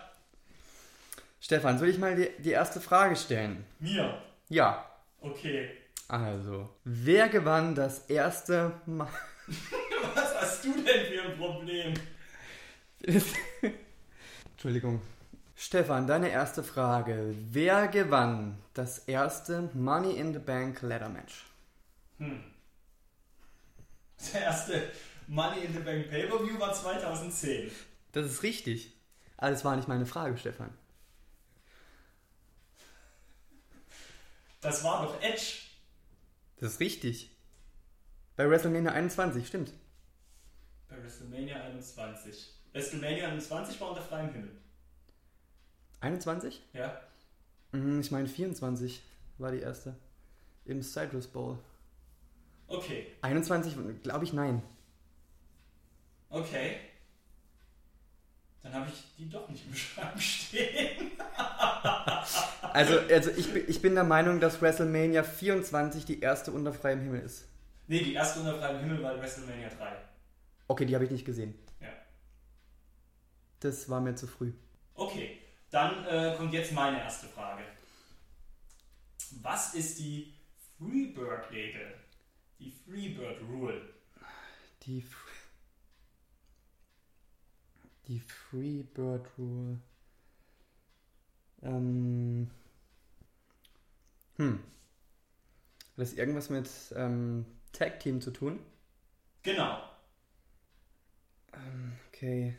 [1.44, 3.66] Stefan, soll ich mal die, die erste Frage stellen?
[3.80, 4.18] mir.
[4.48, 4.90] Ja.
[5.20, 5.72] Okay.
[6.08, 9.10] Also, wer gewann das erste Mal...
[10.16, 11.94] Was hast du denn für ein Problem?
[14.54, 15.02] Entschuldigung.
[15.66, 17.34] Stefan, deine erste Frage.
[17.52, 21.46] Wer gewann das erste Money in the Bank Ladder Match?
[22.18, 22.44] Hm.
[24.18, 24.92] Das erste
[25.28, 27.72] Money in the Bank Pay-Per-View war 2010.
[28.12, 28.92] Das ist richtig.
[29.38, 30.70] Aber das war nicht meine Frage, Stefan.
[34.60, 35.60] Das war doch Edge.
[36.58, 37.32] Das ist richtig.
[38.36, 39.72] Bei WrestleMania 21, stimmt.
[40.90, 42.52] Bei WrestleMania 21.
[42.74, 44.52] WrestleMania 21 war unter freiem Himmel.
[46.04, 46.62] 21?
[46.74, 47.00] Ja.
[47.72, 49.02] Mhm, Ich meine 24
[49.38, 49.96] war die erste.
[50.66, 51.58] Im Citrus Bowl.
[52.68, 53.08] Okay.
[53.22, 54.62] 21, glaube ich, nein.
[56.30, 56.78] Okay.
[58.62, 61.12] Dann habe ich die doch nicht im Schrank stehen.
[62.74, 67.02] Also, also ich, bin- ich bin der Meinung, dass WrestleMania 24 die erste unter freiem
[67.02, 67.46] Himmel ist.
[67.88, 69.96] Nee, die erste unter freiem Himmel war WrestleMania 3.
[70.70, 71.54] Okay, die habe ich nicht gesehen.
[71.82, 71.90] Ja.
[73.60, 74.54] Das war mir zu früh.
[74.96, 75.38] Okay,
[75.74, 77.64] dann äh, kommt jetzt meine erste Frage.
[79.42, 80.34] Was ist die
[80.78, 81.96] Freebird-Regel?
[82.60, 83.82] Die Freebird-Rule?
[84.84, 85.04] Die,
[88.08, 89.80] die Freebird Rule.
[91.64, 92.52] Ähm.
[94.36, 94.60] Hm.
[94.60, 98.60] Hat das irgendwas mit ähm, Tag Team zu tun?
[99.42, 99.82] Genau.
[102.10, 102.56] Okay.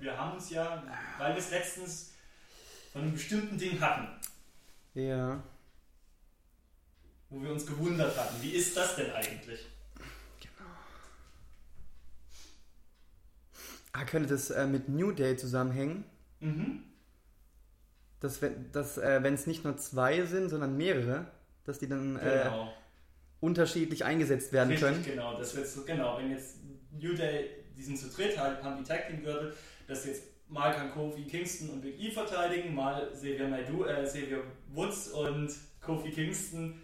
[0.00, 0.82] Wir haben uns ja,
[1.18, 2.12] weil wir es letztens
[2.92, 4.08] von einem bestimmten Ding hatten,
[4.94, 5.42] Ja.
[7.28, 8.42] wo wir uns gewundert hatten.
[8.42, 9.60] Wie ist das denn eigentlich?
[13.92, 16.04] Ah, könnte das äh, mit New Day zusammenhängen?
[16.38, 16.84] Mhm.
[18.20, 21.26] Dass, wenn dass, äh, wenn es nicht nur zwei sind, sondern mehrere,
[21.64, 22.72] dass die dann äh, Genau.
[23.40, 25.04] unterschiedlich eingesetzt werden Richtig, können.
[25.04, 25.38] genau.
[25.38, 26.18] Das wird so, genau.
[26.18, 26.58] Wenn jetzt
[26.92, 29.54] New Day, die sind zu dritt, halt, haben die Tag Team Gürtel,
[29.90, 34.42] dass jetzt mal kann Kofi Kingston und Big E verteidigen, mal Xavier Naidoo, äh, Xavier
[34.72, 36.80] Woods und Kofi Kingston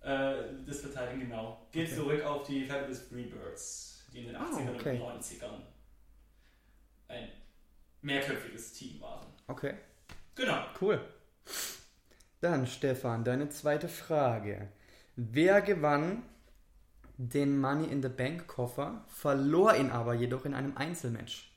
[0.00, 0.34] äh,
[0.66, 1.66] das verteidigen, genau.
[1.72, 1.96] Geht Okay.
[1.96, 5.00] zurück auf die Fabulous Freebirds, die in den Ah, 80ern okay.
[5.00, 5.60] und 90ern
[7.08, 7.28] ein
[8.02, 9.26] mehrköpfiges Team waren.
[9.48, 9.74] Okay,
[10.34, 10.64] Genau.
[10.80, 11.00] cool.
[12.40, 14.68] Dann, Stefan, deine zweite Frage.
[15.16, 16.22] Wer gewann
[17.16, 21.47] den Money in the Bank Koffer, verlor ihn aber jedoch in einem Einzelmatch?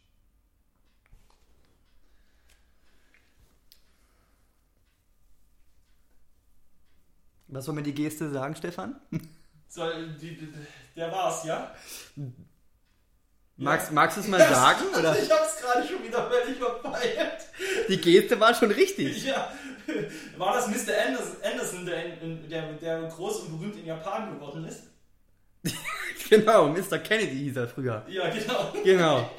[7.51, 8.95] Was soll mir die Geste sagen, Stefan?
[9.67, 10.53] Soll, die, die,
[10.95, 11.73] der war's, ja?
[13.57, 14.85] Magst, magst du es mal sagen?
[14.97, 15.21] Oder?
[15.21, 17.43] Ich hab's gerade schon wieder völlig verfeiert.
[17.89, 19.25] Die Geste war schon richtig.
[19.25, 19.51] Ja,
[20.37, 20.93] war das Mr.
[21.43, 22.15] Anderson, der,
[22.49, 24.83] der, der groß und berühmt in Japan geworden ist?
[26.29, 26.97] Genau, Mr.
[26.99, 28.05] Kennedy hieß er früher.
[28.07, 28.73] Ja, genau.
[28.85, 29.29] Genau.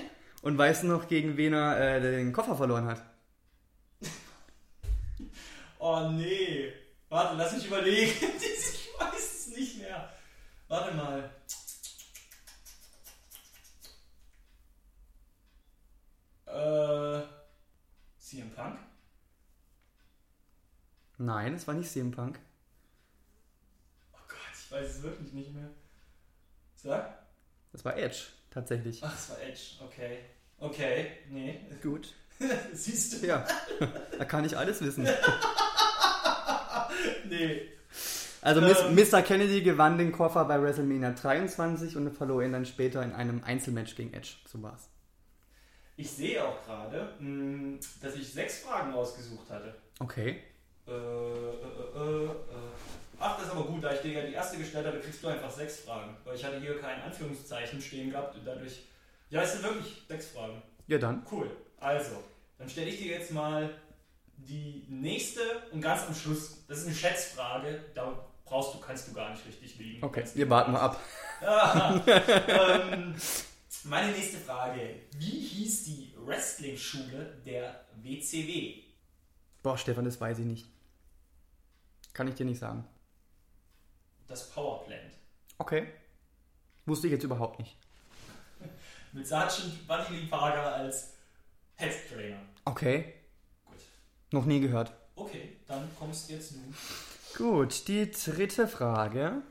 [0.43, 3.01] Und weißt du noch, gegen wen er äh, den Koffer verloren hat?
[5.79, 6.71] Oh nee.
[7.13, 8.11] Warte, lass mich überlegen.
[8.41, 10.11] Ich weiß es nicht mehr.
[10.69, 11.31] Warte mal.
[16.47, 17.27] Äh.
[18.19, 18.79] CM Punk?
[21.19, 22.39] Nein, es war nicht CM Punk.
[24.15, 25.69] Oh Gott, ich weiß es wirklich nicht mehr.
[26.77, 27.27] Sag?
[27.73, 29.03] Das war Edge, tatsächlich.
[29.05, 29.61] Ach, es war Edge.
[29.81, 30.19] Okay.
[30.59, 31.61] Okay, nee.
[31.83, 32.15] Gut.
[32.73, 33.27] Siehst du?
[33.27, 33.47] Ja,
[34.19, 35.07] da kann ich alles wissen.
[37.33, 37.63] Nee.
[38.41, 38.95] Also Ähm.
[38.95, 39.23] Mr.
[39.23, 43.95] Kennedy gewann den Koffer bei WrestleMania 23 und verlor ihn dann später in einem Einzelmatch
[43.95, 44.35] gegen Edge.
[44.47, 44.89] So war's.
[45.97, 49.75] Ich sehe auch gerade, mh, dass ich sechs Fragen rausgesucht hatte.
[50.01, 50.41] Okay.
[50.89, 52.31] Äh, äh, äh, äh, äh.
[53.21, 55.29] Ach, das ist aber gut, da ich dir ja die erste gestellt habe, kriegst du
[55.29, 56.17] einfach sechs Fragen.
[56.25, 58.83] Weil ich hatte hier kein Anführungszeichen stehen gehabt und dadurch.
[59.31, 60.61] Ja, es sind wirklich sechs Fragen.
[60.89, 61.25] Ja dann.
[61.31, 61.49] Cool.
[61.79, 62.17] Also,
[62.59, 63.71] dann stelle ich dir jetzt mal
[64.49, 65.41] die nächste
[65.73, 69.47] und ganz am Schluss, das ist eine Schätzfrage, da brauchst du, kannst du gar nicht
[69.47, 70.05] richtig liegen.
[70.05, 71.01] Okay, wir warten mal ab.
[71.41, 73.15] Ah, ähm,
[73.85, 75.01] meine nächste Frage.
[75.17, 78.83] Wie hieß die Wrestling-Schule der WCW?
[79.63, 80.67] Boah, Stefan, das weiß ich nicht.
[82.13, 82.85] Kann ich dir nicht sagen.
[84.27, 85.15] Das Powerplant.
[85.59, 85.89] Okay.
[86.87, 87.77] Wusste ich jetzt überhaupt nicht.
[89.13, 91.15] Mit Lee Parker als
[91.77, 92.41] Head Trainer.
[92.65, 93.22] Okay.
[94.33, 94.93] Noch nie gehört.
[95.15, 96.59] Okay, dann kommst jetzt du.
[97.37, 99.43] Gut, die dritte Frage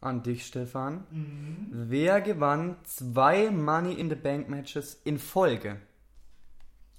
[0.00, 1.06] an dich, Stefan.
[1.10, 1.68] Mhm.
[1.70, 5.80] Wer gewann zwei Money in the Bank Matches in Folge?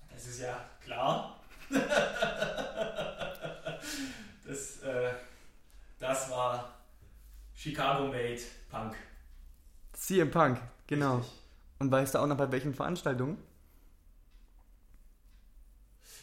[0.09, 1.39] Das ist ja klar.
[4.47, 5.11] das, äh,
[5.99, 6.73] das war
[7.53, 8.41] Chicago Made
[8.71, 8.95] Punk.
[9.93, 11.17] CM Punk, genau.
[11.17, 11.33] Richtig.
[11.79, 13.37] Und weißt du auch noch bei welchen Veranstaltungen?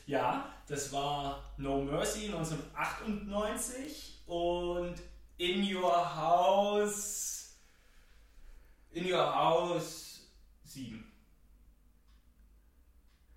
[0.06, 4.94] Ja, das war No Mercy 1998 und
[5.38, 7.56] In Your House.
[8.90, 10.20] In Your House
[10.64, 11.04] 7.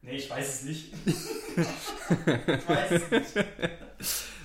[0.02, 0.94] Nee, ich weiß es nicht.
[1.06, 3.34] ich weiß es nicht.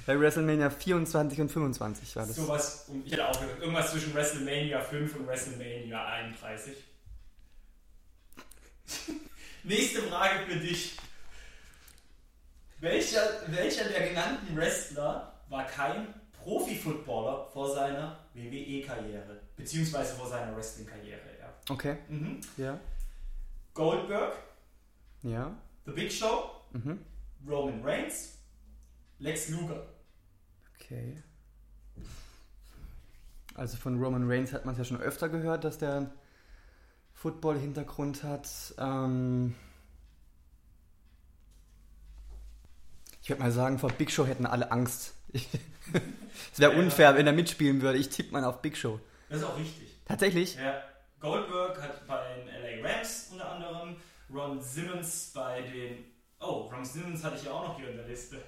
[0.07, 2.37] Bei WrestleMania 24 und 25 war das.
[2.37, 6.75] Sowas, ich hätte auch gesagt, irgendwas zwischen WrestleMania 5 und WrestleMania 31.
[9.63, 10.97] Nächste Frage für dich.
[12.81, 19.41] Welcher, welcher der genannten Wrestler war kein Profi-Footballer vor seiner WWE-Karriere?
[19.57, 21.53] Beziehungsweise vor seiner Wrestling-Karriere, ja.
[21.69, 22.41] Okay, Mhm.
[22.57, 22.79] ja.
[23.75, 24.35] Goldberg,
[25.23, 25.55] Ja.
[25.85, 26.99] The Big Show, Mhm.
[27.47, 28.39] Roman Reigns,
[29.19, 29.87] Lex Luger.
[30.77, 31.23] Okay.
[33.55, 36.11] Also von Roman Reigns hat man es ja schon öfter gehört, dass der
[37.13, 38.49] Football-Hintergrund hat.
[38.79, 39.55] Ähm
[43.31, 45.15] ich würde mal sagen, vor Big Show hätten alle Angst.
[46.53, 47.99] Es wäre unfair, wenn er mitspielen würde.
[47.99, 48.99] Ich tippe mal auf Big Show.
[49.29, 49.89] Das ist auch richtig.
[50.05, 50.57] Tatsächlich?
[50.57, 50.83] Ja,
[51.21, 52.49] Goldberg hat bei den
[52.83, 53.97] LA Rams unter anderem,
[54.35, 56.07] Ron Simmons bei den.
[56.41, 58.43] Oh, Ron Simmons hatte ich ja auch noch hier in der Liste.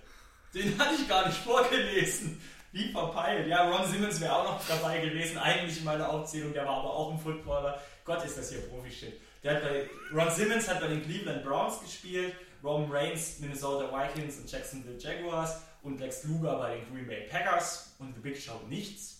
[0.53, 2.41] Den hatte ich gar nicht vorgelesen.
[2.73, 3.47] Wie verpeilt.
[3.47, 6.93] Ja, Ron Simmons wäre auch noch dabei gewesen, eigentlich in meiner Aufzählung, der war aber
[6.93, 7.81] auch ein Footballer.
[8.05, 9.21] Gott, ist das hier Profi-Shit.
[10.13, 15.63] Ron Simmons hat bei den Cleveland Browns gespielt, Roman Reigns, Minnesota Vikings und Jacksonville Jaguars
[15.83, 19.19] und Lex Luger bei den Green Bay Packers und The Big Show nichts.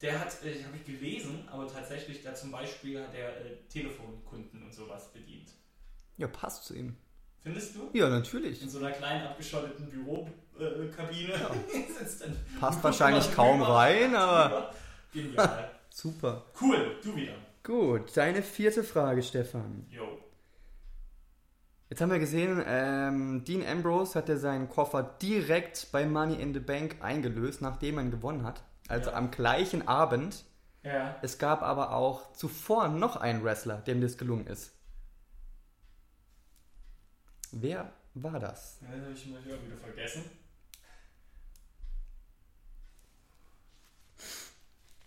[0.00, 4.62] Der hat, äh, habe ich gelesen, aber tatsächlich da zum Beispiel hat er äh, Telefonkunden
[4.62, 5.50] und sowas bedient.
[6.18, 6.96] Ja, passt zu ihm.
[7.42, 7.88] Findest du?
[7.92, 8.60] Ja, natürlich.
[8.60, 11.32] In so einer kleinen abgeschotteten Bürokabine
[11.98, 12.36] sitzt dann.
[12.58, 14.74] Passt wahrscheinlich kaum rein, aber
[15.12, 15.70] Genial.
[15.88, 16.44] super.
[16.60, 17.34] Cool, du wieder.
[17.62, 19.86] Gut, deine vierte Frage, Stefan.
[19.90, 20.18] Jo.
[21.88, 26.52] Jetzt haben wir gesehen, ähm, Dean Ambrose hat ja seinen Koffer direkt bei Money in
[26.52, 28.62] the Bank eingelöst, nachdem er ihn gewonnen hat.
[28.88, 29.16] Also Ja.
[29.16, 30.44] am gleichen Abend.
[30.82, 31.16] Ja.
[31.22, 34.72] Es gab aber auch zuvor noch einen Wrestler, dem das gelungen ist.
[37.52, 38.80] Wer war das?
[38.82, 40.24] Ja, Das habe ich mal wieder vergessen.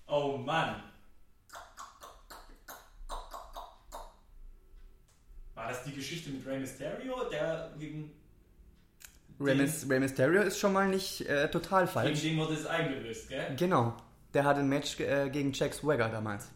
[0.07, 0.81] Oh Mann.
[5.59, 8.11] War das die Geschichte mit Rey Mysterio, der gegen,
[9.41, 12.21] Rey, Mys- Rey Mysterio ist schon mal nicht äh, total gegen falsch.
[12.21, 13.55] den wurde es eingelöst, gell?
[13.57, 13.97] Genau.
[14.33, 16.47] Der hatte ein Match äh, gegen Jack Swagger damals.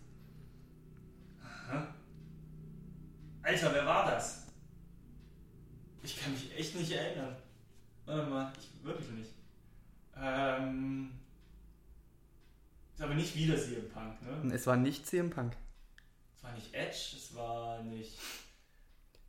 [3.42, 4.48] Alter, wer war das?
[6.02, 7.36] Ich kann mich echt nicht erinnern.
[8.06, 9.32] Warte mal, ich wirklich nicht.
[10.18, 11.12] Ähm.
[12.96, 14.54] Ist aber nicht wieder CM Punk, ne?
[14.56, 15.58] Es war nicht CM Punk.
[16.38, 18.18] Es war nicht Edge, es war nicht.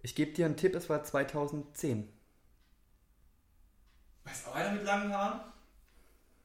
[0.04, 2.12] Ich gebe dir einen Tipp, es war 2010.
[4.24, 5.40] Weißt du auch einer mit langen Haaren?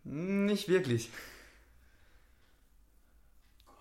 [0.06, 1.10] Nicht wirklich.
[3.65, 3.76] Gott.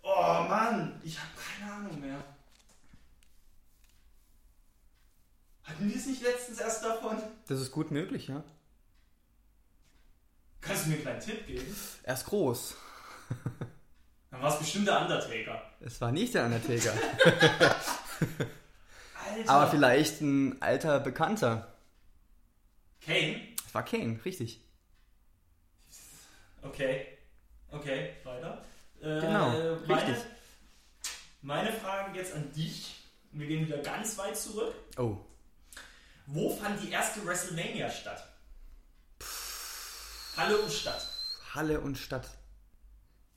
[0.00, 2.24] Oh Mann, ich habe keine Ahnung mehr.
[5.64, 7.18] Hatten wir es nicht letztens erst davon?
[7.48, 8.42] Das ist gut möglich, ja.
[10.62, 11.76] Kannst du mir einen kleinen Tipp geben?
[12.02, 12.76] Er ist groß.
[14.30, 15.70] Dann war es bestimmt der Undertaker.
[15.80, 16.94] Es war nicht der Undertaker.
[19.32, 19.50] Alter.
[19.50, 21.72] Aber vielleicht ein alter Bekannter.
[23.04, 23.40] Kane?
[23.66, 24.60] Es war Kane, richtig.
[26.62, 27.06] Okay.
[27.70, 28.64] Okay, weiter.
[29.00, 30.16] Äh, Genau, meine, richtig.
[31.42, 32.96] Meine Frage jetzt an dich.
[33.32, 34.74] Wir gehen wieder ganz weit zurück.
[34.98, 35.16] Oh.
[36.26, 38.28] Wo fand die erste WrestleMania statt?
[40.36, 41.06] Halle und Stadt.
[41.54, 42.28] Halle und Stadt.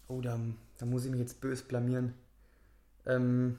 [0.07, 0.39] Oh, da,
[0.77, 2.13] da muss ich mich jetzt bös blamieren.
[3.07, 3.57] Ähm,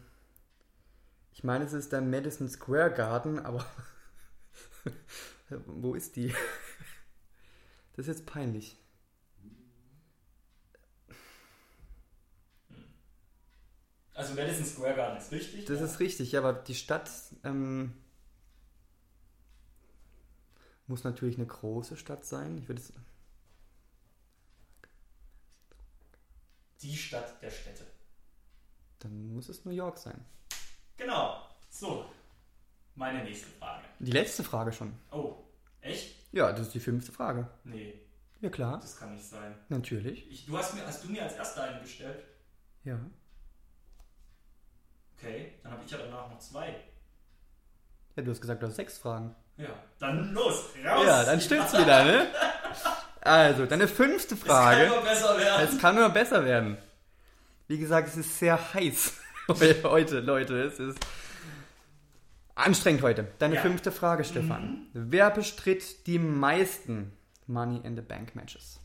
[1.36, 3.66] ich meine, es ist der Madison Square Garden, aber
[5.66, 6.32] wo ist die?
[7.92, 8.78] Das ist jetzt peinlich.
[14.14, 15.66] Also Madison Square Garden ist richtig.
[15.66, 15.84] Das ja.
[15.84, 17.10] ist richtig, aber die Stadt
[17.44, 17.92] ähm,
[20.86, 22.56] muss natürlich eine große Stadt sein.
[22.56, 22.94] Ich würde es.
[26.80, 27.84] die Stadt der Städte.
[29.00, 30.24] Dann muss es New York sein.
[30.96, 31.42] Genau.
[31.70, 32.06] So.
[32.94, 33.82] Meine nächste Frage.
[33.98, 34.94] Die letzte Frage schon.
[35.10, 35.34] Oh,
[35.82, 36.14] echt?
[36.32, 37.46] Ja, das ist die fünfte Frage.
[37.64, 37.94] Nee,
[38.40, 39.54] Ja klar, das kann nicht sein.
[39.68, 40.30] natürlich.
[40.30, 42.24] Ich, du hast, mir, hast du mir als erster eine gestellt?
[42.84, 42.98] Ja.
[45.18, 46.74] Okay, dann habe ich ja danach noch zwei.
[48.16, 49.34] Ja, du hast gesagt, du hast sechs Fragen.
[49.56, 49.68] Ja,
[49.98, 51.04] dann los, raus!
[51.06, 52.26] Ja, dann stimmt's wieder, ne?
[53.22, 54.84] Also, deine fünfte Es kann Frage.
[54.84, 55.68] immer besser werden.
[55.68, 56.78] Es kann nur besser werden.
[57.66, 59.14] Wie gesagt, es ist sehr heiß
[59.48, 60.62] heute, Leute.
[60.62, 60.98] Es ist
[62.54, 63.28] anstrengend heute.
[63.38, 63.60] Deine Ja.
[63.62, 64.86] fünfte Frage, Stefan.
[64.92, 67.12] Wer bestritt die meisten
[67.46, 68.80] Money in the Bank Matches?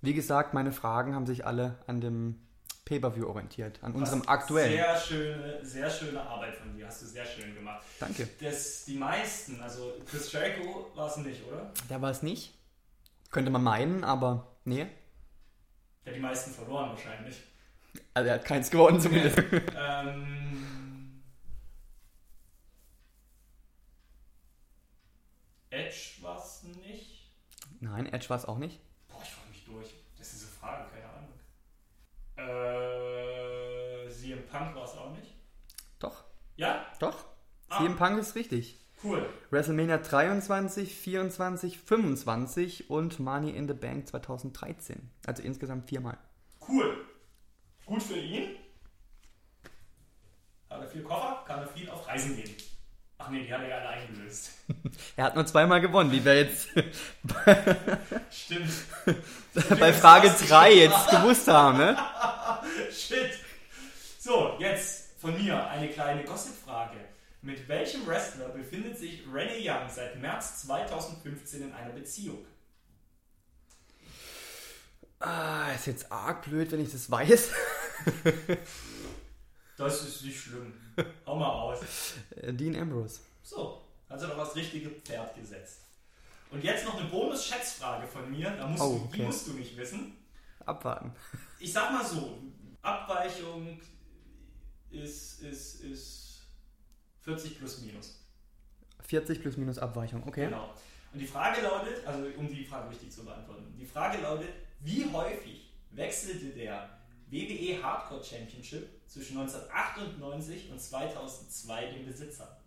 [0.00, 2.38] Wie gesagt, meine Fragen haben sich alle an dem
[2.84, 4.72] Pay-Per-View orientiert, an unserem Was aktuellen.
[4.72, 7.84] Sehr schöne, sehr schöne Arbeit von dir, hast du sehr schön gemacht.
[7.98, 8.28] Danke.
[8.40, 11.70] Das, die meisten, also Chris Jericho war es nicht, oder?
[11.88, 12.54] Da war es nicht.
[13.30, 14.86] Könnte man meinen, aber nee.
[16.04, 17.42] Der hat die meisten verloren wahrscheinlich.
[18.14, 19.38] Also er hat keins gewonnen zumindest.
[19.76, 21.22] ähm,
[25.70, 27.30] Edge war es nicht.
[27.80, 28.80] Nein, Edge war es auch nicht.
[29.08, 29.94] Boah, ich frage mich durch.
[30.18, 31.28] Das ist eine Frage, keine Ahnung.
[34.06, 35.34] Äh, CM Punk war es auch nicht.
[35.98, 36.24] Doch,
[36.56, 36.86] Ja?
[36.98, 37.24] doch.
[37.68, 37.78] Ah.
[37.78, 38.78] CM Punk ist richtig.
[39.04, 39.28] Cool.
[39.50, 45.10] WrestleMania 23, 24, 25 und Money in the Bank 2013.
[45.24, 46.18] Also insgesamt viermal.
[46.66, 47.06] Cool.
[47.88, 48.54] Gut für ihn.
[50.68, 52.54] Hat er viel Koffer, kann er viel auf Reisen gehen.
[53.16, 54.50] Ach nee, die hat er ja alle eingelöst.
[55.16, 56.68] Er hat nur zweimal gewonnen, wie wir jetzt
[58.30, 58.70] Stimmt.
[59.80, 61.96] bei Frage 3 jetzt gewusst haben, ne?
[62.92, 63.38] Shit.
[64.20, 66.98] So, jetzt von mir eine kleine Gossip-Frage.
[67.40, 72.44] Mit welchem Wrestler befindet sich Renee Young seit März 2015 in einer Beziehung?
[75.20, 77.50] Ah, ist jetzt arg blöd, wenn ich das weiß.
[79.76, 80.72] Das ist nicht schlimm.
[81.24, 81.78] Hau mal aus.
[82.34, 83.20] Äh, Dean Ambrose.
[83.44, 85.82] So, also noch das richtige Pferd gesetzt.
[86.50, 88.50] Und jetzt noch eine Bonus-Schätzfrage von mir.
[88.50, 89.22] Da musst Oh, du, die okay.
[89.26, 90.16] musst du nicht wissen.
[90.66, 91.12] Abwarten.
[91.60, 92.38] Ich sag mal so,
[92.82, 93.80] Abweichung
[94.90, 96.40] ist, ist, ist
[97.20, 98.18] 40 plus minus.
[99.06, 100.46] 40 plus minus Abweichung, okay.
[100.46, 100.74] Genau.
[101.12, 104.48] Und die Frage lautet, also um die Frage richtig zu beantworten, die Frage lautet,
[104.80, 106.97] wie häufig wechselte der
[107.30, 112.58] WWE Hardcore Championship zwischen 1998 und 2002 den Besitzer?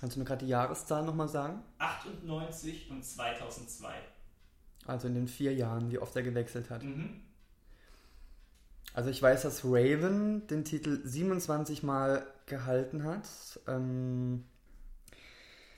[0.00, 1.62] Kannst du mir gerade die Jahreszahl nochmal sagen?
[1.78, 3.92] 98 und 2002.
[4.86, 6.82] Also in den vier Jahren, wie oft er gewechselt hat.
[6.84, 7.20] Mhm.
[8.94, 13.28] Also ich weiß, dass Raven den Titel 27 Mal gehalten hat.
[13.66, 14.44] Ähm,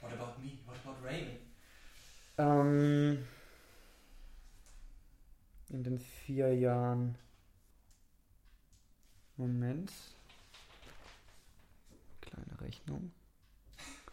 [0.00, 0.52] What about me?
[0.66, 1.38] What about Raven?
[2.38, 3.24] ähm,
[5.70, 7.16] in den vier Jahren.
[9.36, 9.90] Moment.
[12.20, 13.12] Kleine Rechnung.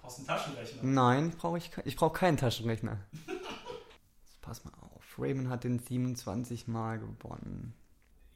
[0.02, 0.84] Aus dem Taschenrechner.
[0.84, 2.98] Nein, brauche ich, ich brauche keinen Taschenrechner.
[3.28, 5.04] Jetzt pass mal auf.
[5.18, 7.74] Raven hat den 27 Mal gewonnen.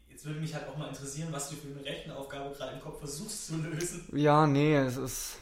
[0.10, 3.00] Jetzt würde mich halt auch mal interessieren, was du für eine Rechenaufgabe gerade im Kopf
[3.00, 4.06] versuchst zu lösen.
[4.14, 5.38] Ja, nee, es ist.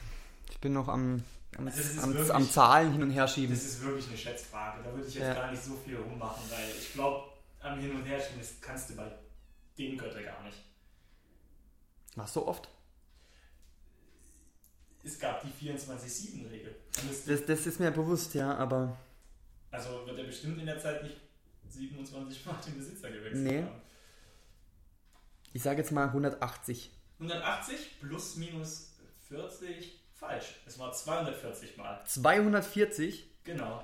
[0.51, 1.23] Ich bin noch am,
[1.57, 3.55] am, Also am, wirklich- am Zahlen hin und her schieben.
[3.55, 4.83] Das ist wirklich eine Schätzfrage.
[4.83, 5.33] Da würde ich jetzt Ja.
[5.33, 7.23] gar nicht so viel rummachen, weil ich glaube,
[7.61, 9.11] am Hin- und Herschieben das kannst du bei
[9.77, 10.57] den Götter gar nicht.
[12.15, 12.69] Machst du oft?
[15.03, 16.75] Es gab die 24-7-Regel.
[16.93, 18.97] Da müsste- Das, das ist mir bewusst, ja, aber.
[19.71, 21.17] Also wird er bestimmt in der Zeit nicht
[21.69, 23.63] 27 Mal den Besitzer gewechselt Nee.
[23.63, 23.81] haben.
[25.53, 26.91] Ich sage jetzt mal 180.
[27.19, 28.91] 180 plus minus
[29.27, 30.55] 40, falsch.
[30.65, 32.03] Es war 240 Mal.
[32.05, 33.25] 240?
[33.43, 33.83] Genau.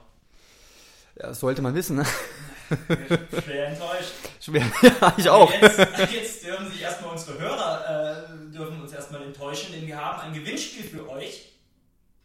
[1.16, 2.06] Ja, das sollte man wissen, ne?
[3.44, 4.12] Schwer enttäuscht.
[4.42, 4.66] Schwer.
[4.82, 5.52] Ja, ich auch.
[5.52, 5.80] Jetzt,
[6.12, 10.34] jetzt dürfen sich erstmal unsere Hörer äh, dürfen uns erstmal enttäuschen, denn wir haben ein
[10.34, 11.54] Gewinnspiel für euch.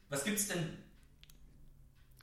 [0.08, 0.78] Was gibt's denn?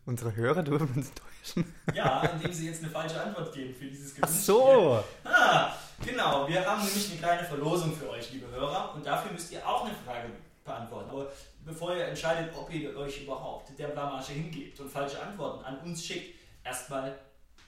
[0.05, 1.73] Unsere Hörer dürfen uns täuschen.
[1.93, 4.41] Ja, indem sie jetzt eine falsche Antwort geben für dieses Ach Gewinnspiel.
[4.45, 5.03] so.
[5.25, 5.73] Ah,
[6.03, 6.47] genau.
[6.47, 9.85] Wir haben nämlich eine kleine Verlosung für euch, liebe Hörer, und dafür müsst ihr auch
[9.85, 10.29] eine Frage
[10.63, 11.09] beantworten.
[11.09, 11.31] Aber
[11.65, 16.03] bevor ihr entscheidet, ob ihr euch überhaupt der Blamage hingebt und falsche Antworten an uns
[16.05, 16.36] schickt,
[16.67, 17.17] erstmal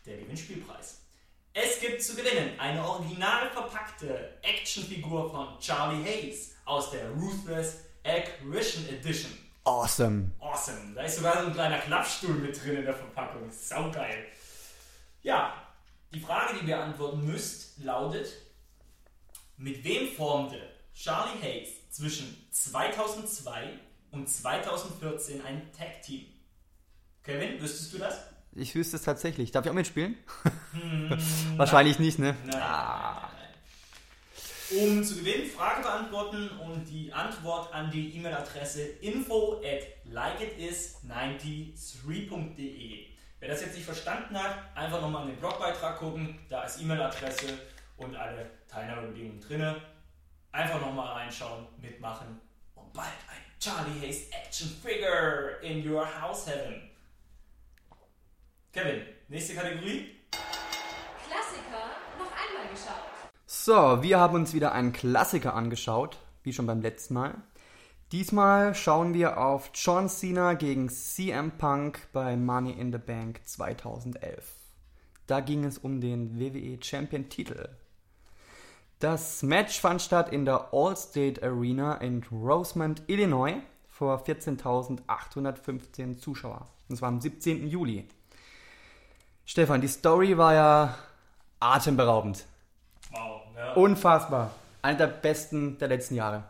[0.05, 1.01] der Gewinnspielpreis.
[1.53, 8.87] Es gibt zu gewinnen eine original verpackte Actionfigur von Charlie Hayes aus der Ruthless Acquisition
[8.89, 9.31] Edition.
[9.63, 10.31] Awesome.
[10.39, 10.93] Awesome.
[10.95, 13.51] Da ist sogar so ein kleiner Klappstuhl mit drin in der Verpackung.
[13.51, 14.25] Saugeil.
[15.21, 15.53] Ja,
[16.13, 18.31] die Frage, die ihr beantworten müsst, lautet:
[19.57, 20.61] Mit wem formte
[20.93, 23.79] Charlie Hayes zwischen 2002
[24.11, 26.25] und 2014 ein Tag-Team?
[27.23, 28.28] Kevin, wüsstest du das?
[28.59, 29.51] Ich wüsste es tatsächlich.
[29.51, 30.15] Darf ich auch mitspielen?
[31.57, 32.35] Wahrscheinlich nicht, ne?
[32.45, 33.21] Nein, Ah.
[33.21, 33.39] nein, nein,
[34.71, 34.97] nein.
[34.97, 39.81] Um zu gewinnen, Frage beantworten und die Antwort an die E-Mail-Adresse info at
[40.13, 43.05] likeitis93.de.
[43.39, 47.57] Wer das jetzt nicht verstanden hat, einfach nochmal in den Blogbeitrag gucken, da ist E-Mail-Adresse
[47.97, 49.75] und alle Teilnahmebedingungen drin.
[50.51, 52.39] Einfach nochmal reinschauen, mitmachen
[52.75, 56.89] und bald ein Charlie Hayes Action Figure in your house heaven.
[58.71, 60.11] Kevin, nächste Kategorie.
[61.27, 61.89] Klassiker
[62.19, 63.01] noch einmal geschaut.
[63.47, 67.33] So, wir haben uns wieder einen Klassiker angeschaut, wie schon beim letzten Mal.
[68.11, 74.55] Diesmal schauen wir auf John Cena gegen CM Punk bei Money in the Bank 2011.
[75.25, 77.69] Da ging es um den WWE Champion Titel.
[78.99, 83.55] Das Match fand statt in der Allstate Arena in Rosemont, Illinois
[83.87, 86.67] vor 14.815 Zuschauer.
[86.87, 87.67] Das war am 17.
[87.67, 88.07] Juli.
[89.49, 90.95] Stefan, die Story war ja
[91.59, 92.45] atemberaubend.
[93.09, 93.41] Wow.
[93.57, 93.73] Ja.
[93.73, 94.51] Unfassbar.
[94.83, 96.43] Einer der besten der letzten Jahre.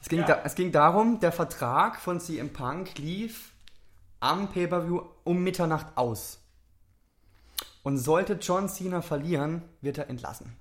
[0.00, 0.26] Es ging, Ja.
[0.26, 3.52] da, es ging darum, der Vertrag von CM Punk lief
[4.20, 6.40] am Pay-Per-View um Mitternacht aus.
[7.82, 10.56] Und sollte John Cena verlieren, wird er entlassen.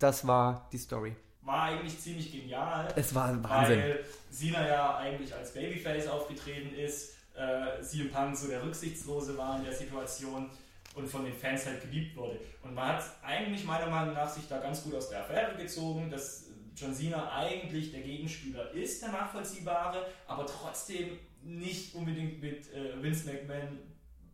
[0.00, 1.14] Das war die Story.
[1.42, 2.88] war eigentlich ziemlich genial.
[2.96, 3.78] Es war Wahnsinn.
[3.78, 9.58] Weil Cena ja eigentlich als Babyface aufgetreten ist, äh, CM Punk so der Rücksichtslose war
[9.58, 10.50] in der Situation
[10.94, 12.40] und von den Fans halt geliebt wurde.
[12.62, 16.10] Und man hat eigentlich meiner Meinung nach sich da ganz gut aus der Affäre gezogen,
[16.10, 23.02] dass John Cena eigentlich der Gegenspieler ist, der nachvollziehbare, aber trotzdem nicht unbedingt mit äh,
[23.02, 23.78] Vince McMahon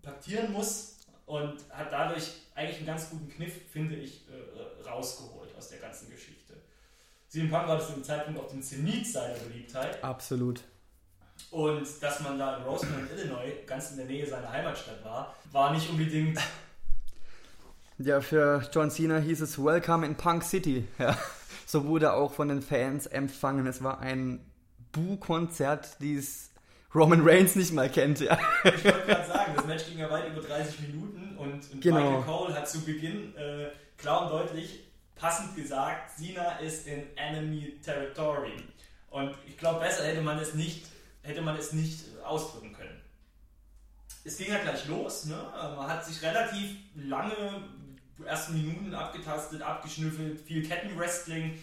[0.02, 5.68] paktieren muss und hat dadurch eigentlich einen ganz guten Kniff, finde ich, äh, rausgeholt aus
[5.68, 6.54] der ganzen Geschichte.
[7.28, 10.02] CM Punk war zu dem Zeitpunkt auf dem Zenit seiner Beliebtheit.
[10.02, 10.64] Absolut.
[11.52, 15.72] Und dass man da in Rosemont, Illinois, ganz in der Nähe seiner Heimatstadt war, war
[15.72, 16.38] nicht unbedingt.
[17.98, 20.88] Ja, für John Cena hieß es Welcome in Punk City.
[20.98, 21.16] Ja.
[21.66, 23.66] So wurde auch von den Fans empfangen.
[23.66, 24.44] Es war ein
[24.90, 26.50] Bu-Konzert, es
[26.94, 28.36] Roman Reigns nicht mal kennt, ja.
[28.64, 32.18] Ich wollte gerade sagen, das Match ging ja weit über 30 Minuten und, und genau.
[32.18, 33.68] Michael Cole hat zu Beginn äh,
[33.98, 34.80] klar und deutlich
[35.14, 38.56] passend gesagt, Cena ist in Enemy Territory.
[39.10, 40.86] Und ich glaube, besser hätte man es nicht,
[41.22, 43.00] hätte man es nicht ausdrücken können.
[44.24, 45.36] Es ging ja gleich los, ne?
[45.76, 47.64] man hat sich relativ lange
[48.24, 51.58] ersten Minuten abgetastet, abgeschnüffelt, viel Kettenwrestling.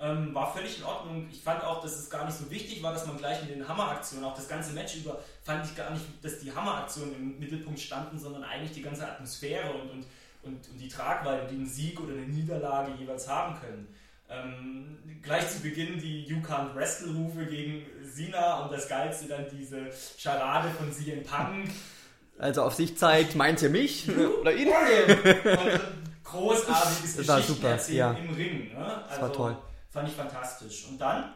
[0.00, 1.28] Ähm, war völlig in Ordnung.
[1.30, 3.66] Ich fand auch, dass es gar nicht so wichtig war, dass man gleich mit den
[3.66, 7.80] Hammeraktionen, auch das ganze Match über, fand ich gar nicht, dass die Hammeraktionen im Mittelpunkt
[7.80, 10.06] standen, sondern eigentlich die ganze Atmosphäre und, und,
[10.44, 13.88] und, und die Tragweite, die einen Sieg oder eine Niederlage jeweils haben können.
[14.30, 19.46] Ähm, gleich zu Beginn die You Can't Wrestle Rufe gegen Sina und das Geilste dann
[19.50, 21.70] diese Charade von CM Punk.
[22.38, 24.08] Also auf sich zeigt, meint ihr mich
[24.40, 24.68] oder ihn?
[26.24, 28.12] Großartiges das war super, ja.
[28.12, 28.72] im Ring.
[28.74, 28.84] Ne?
[28.84, 29.56] Also, das war toll.
[29.90, 30.86] Fand ich fantastisch.
[30.88, 31.32] Und dann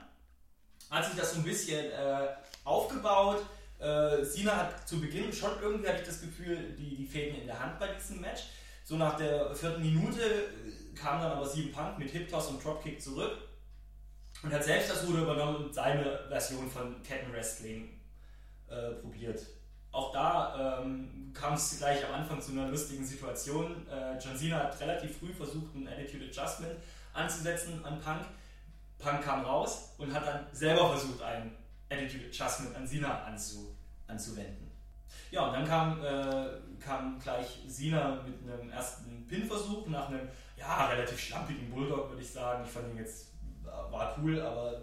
[0.91, 2.29] hat sich das so ein bisschen äh,
[2.65, 3.43] aufgebaut.
[3.79, 7.47] Äh, Sina hat zu Beginn schon irgendwie, hatte ich das Gefühl, die, die Fäden in
[7.47, 8.43] der Hand bei diesem Match.
[8.85, 12.63] So nach der vierten Minute äh, kam dann aber Sieben Punk mit Hip Toss und
[12.63, 13.37] Dropkick zurück
[14.43, 18.01] und hat selbst das Ruder übernommen und seine Version von Kettenwrestling
[18.69, 19.47] äh, probiert.
[19.91, 23.87] Auch da ähm, kam es gleich am Anfang zu einer lustigen Situation.
[23.89, 26.77] Äh, John Cena hat relativ früh versucht, ein Attitude Adjustment
[27.13, 28.25] anzusetzen an Punk
[29.03, 31.53] Punk kam raus und hat dann selber versucht, ein
[31.91, 34.71] Attitude Adjustment an Sina anzu, anzuwenden.
[35.31, 36.47] Ja, und dann kam, äh,
[36.79, 40.29] kam gleich Sina mit einem ersten Pin-Versuch nach einem
[40.63, 42.63] ja, relativ schlampigen Bulldog, würde ich sagen.
[42.65, 43.33] Ich fand ihn jetzt,
[43.91, 44.81] war cool, aber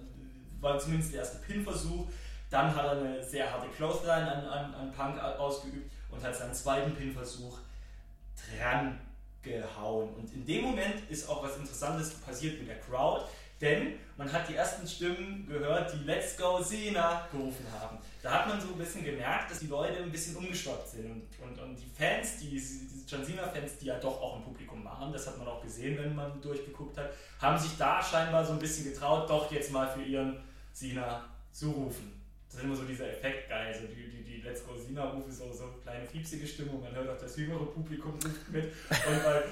[0.59, 2.07] war zumindest der erste Pin-Versuch.
[2.49, 6.53] Dann hat er eine sehr harte Clothesline an, an, an Punk ausgeübt und hat seinen
[6.53, 7.59] zweiten Pin-Versuch
[8.35, 8.99] dran
[9.41, 10.13] gehauen.
[10.15, 13.25] Und in dem Moment ist auch was Interessantes passiert mit der Crowd.
[13.61, 17.97] Denn man hat die ersten Stimmen gehört, die Let's Go Sena gerufen haben.
[18.21, 21.09] Da hat man so ein bisschen gemerkt, dass die Leute ein bisschen umgeschwappt sind.
[21.09, 24.83] Und, und, und die Fans, die, diese John Cena-Fans, die ja doch auch im Publikum
[24.85, 27.11] waren, das hat man auch gesehen, wenn man durchgeguckt hat,
[27.41, 30.37] haben sich da scheinbar so ein bisschen getraut, doch jetzt mal für ihren
[30.71, 32.21] Sena zu rufen.
[32.47, 35.51] Das ist immer so dieser Effekt geil, so die, die, die Let's Go Sina-Rufe, so,
[35.51, 38.13] so kleine fiepsige Stimmung, man hört auch das jüngere Publikum
[38.51, 38.65] mit.
[38.89, 39.43] Und weil,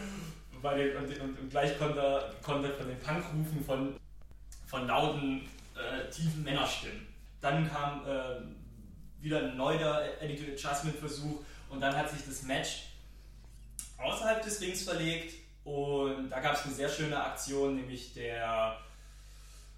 [0.62, 3.96] weil, und, und, und, gleich er, kommt er von den Punkrufen von,
[4.66, 7.08] von lauten, äh, tiefen Männerstimmen.
[7.42, 12.84] Dann kam äh, wieder ein neuer Attitude Adjustment Versuch und dann hat sich das Match
[13.98, 18.78] außerhalb des Rings verlegt und da gab es eine sehr schöne Aktion, nämlich der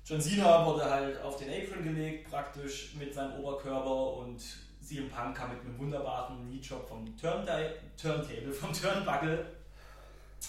[0.05, 4.41] John Cena wurde halt auf den Apron gelegt, praktisch mit seinem Oberkörper und
[4.81, 9.45] CM Punk kam mit einem wunderbaren Knee-Job vom Turntable, vom Turnbuckle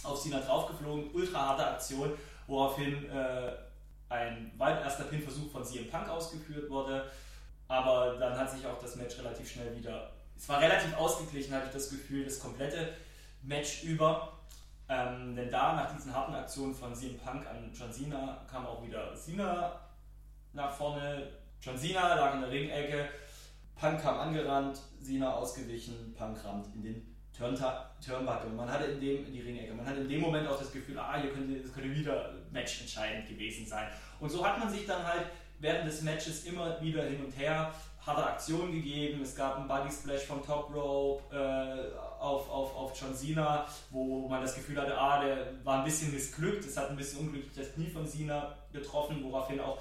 [0.02, 1.10] auf Cena draufgeflogen.
[1.12, 2.12] Ultra harte Aktion,
[2.46, 3.52] woraufhin äh,
[4.08, 7.10] ein weiter erster Pin-Versuch von CM Punk ausgeführt wurde.
[7.68, 10.10] Aber dann hat sich auch das Match relativ schnell wieder.
[10.36, 12.94] Es war relativ ausgeglichen, hatte ich das Gefühl, das komplette
[13.42, 14.32] Match über.
[14.88, 18.84] Ähm, denn da, nach diesen harten Aktionen von CM Punk an John Cena, kam auch
[18.84, 19.78] wieder Cena
[20.52, 21.28] nach vorne.
[21.62, 23.08] John Cena lag in der Ringecke.
[23.76, 27.09] Punk kam angerannt, Cena ausgewichen, Punk rammt in den
[27.40, 28.50] Turnbuckle.
[28.54, 31.18] Man hatte in dem, die Ringecke, man hatte in dem Moment auch das Gefühl, ah,
[31.20, 33.88] hier könnte, das könnte wieder matchentscheidend gewesen sein.
[34.20, 35.26] Und so hat man sich dann halt
[35.58, 37.72] während des Matches immer wieder hin und her
[38.04, 39.22] harte Aktionen gegeben.
[39.22, 44.26] Es gab einen Body Splash vom Top Rope äh, auf, auf, auf John Cena, wo
[44.28, 46.64] man das Gefühl hatte, ah, der war ein bisschen missglückt.
[46.64, 49.78] Es hat ein bisschen unglücklich das Knie von Cena getroffen, woraufhin auch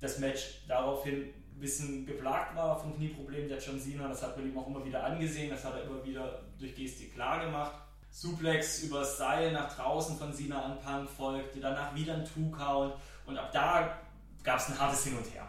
[0.00, 4.08] das Match daraufhin bisschen geplagt war vom Knieproblem der John Cena.
[4.08, 5.50] Das hat man ihm auch immer wieder angesehen.
[5.50, 7.72] Das hat er immer wieder durch Gestik klar gemacht.
[8.10, 12.94] Suplex übers Seil nach draußen von Cena an Punk folgte, danach wieder ein Two-Count
[13.26, 13.96] und ab da
[14.42, 15.48] gab es ein hartes Hin und Her.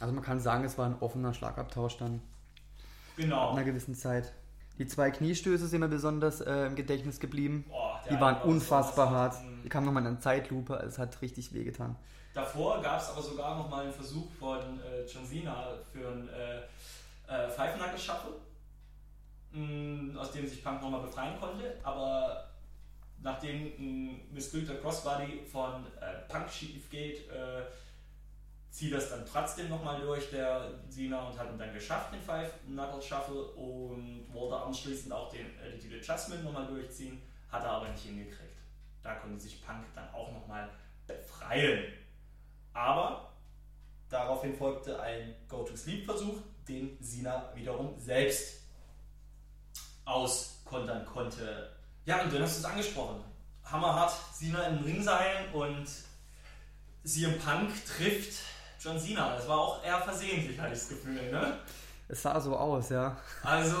[0.00, 2.20] Also man kann sagen, es war ein offener Schlagabtausch dann.
[3.16, 3.50] Genau.
[3.50, 4.32] Nach einer gewissen Zeit.
[4.78, 7.64] Die zwei Kniestöße sind mir besonders äh, im Gedächtnis geblieben.
[7.68, 9.36] Boah, Die eine waren war unfassbar hart.
[9.64, 11.96] Die kamen nochmal in Zeitlupe, also es hat richtig wehgetan.
[12.34, 16.28] Davor gab es aber sogar noch mal einen Versuch von äh, John Cena für einen
[16.28, 16.60] äh,
[17.28, 18.32] äh, Five Knuckle Shuffle,
[19.52, 21.78] mh, aus dem sich Punk nochmal befreien konnte.
[21.82, 22.48] Aber
[23.20, 27.64] nachdem ein missglückter Crossbody von äh, Punk schief geht, äh,
[28.70, 32.50] zieht das dann trotzdem nochmal durch, der Cena, und hat ihn dann geschafft, den Five
[32.66, 38.04] Knuckle Shuffle, und wollte anschließend auch den Attitude Adjustment nochmal durchziehen, hat er aber nicht
[38.04, 38.56] hingekriegt.
[39.02, 40.70] Da konnte sich Punk dann auch nochmal
[41.06, 41.84] befreien.
[42.74, 43.32] Aber
[44.08, 46.36] daraufhin folgte ein Go-to-Sleep-Versuch,
[46.68, 48.60] den Sina wiederum selbst
[50.04, 51.70] auskontern konnte.
[52.04, 53.22] Ja, und dann hast du es angesprochen.
[53.64, 55.86] Hammerhart Sina im Ring sein und
[57.04, 58.40] CM Punk trifft
[58.80, 59.36] John Cena.
[59.36, 61.30] Das war auch eher versehentlich, hatte ich das Gefühl.
[61.30, 61.58] Ne?
[62.08, 63.16] Es sah so aus, ja.
[63.42, 63.76] Also,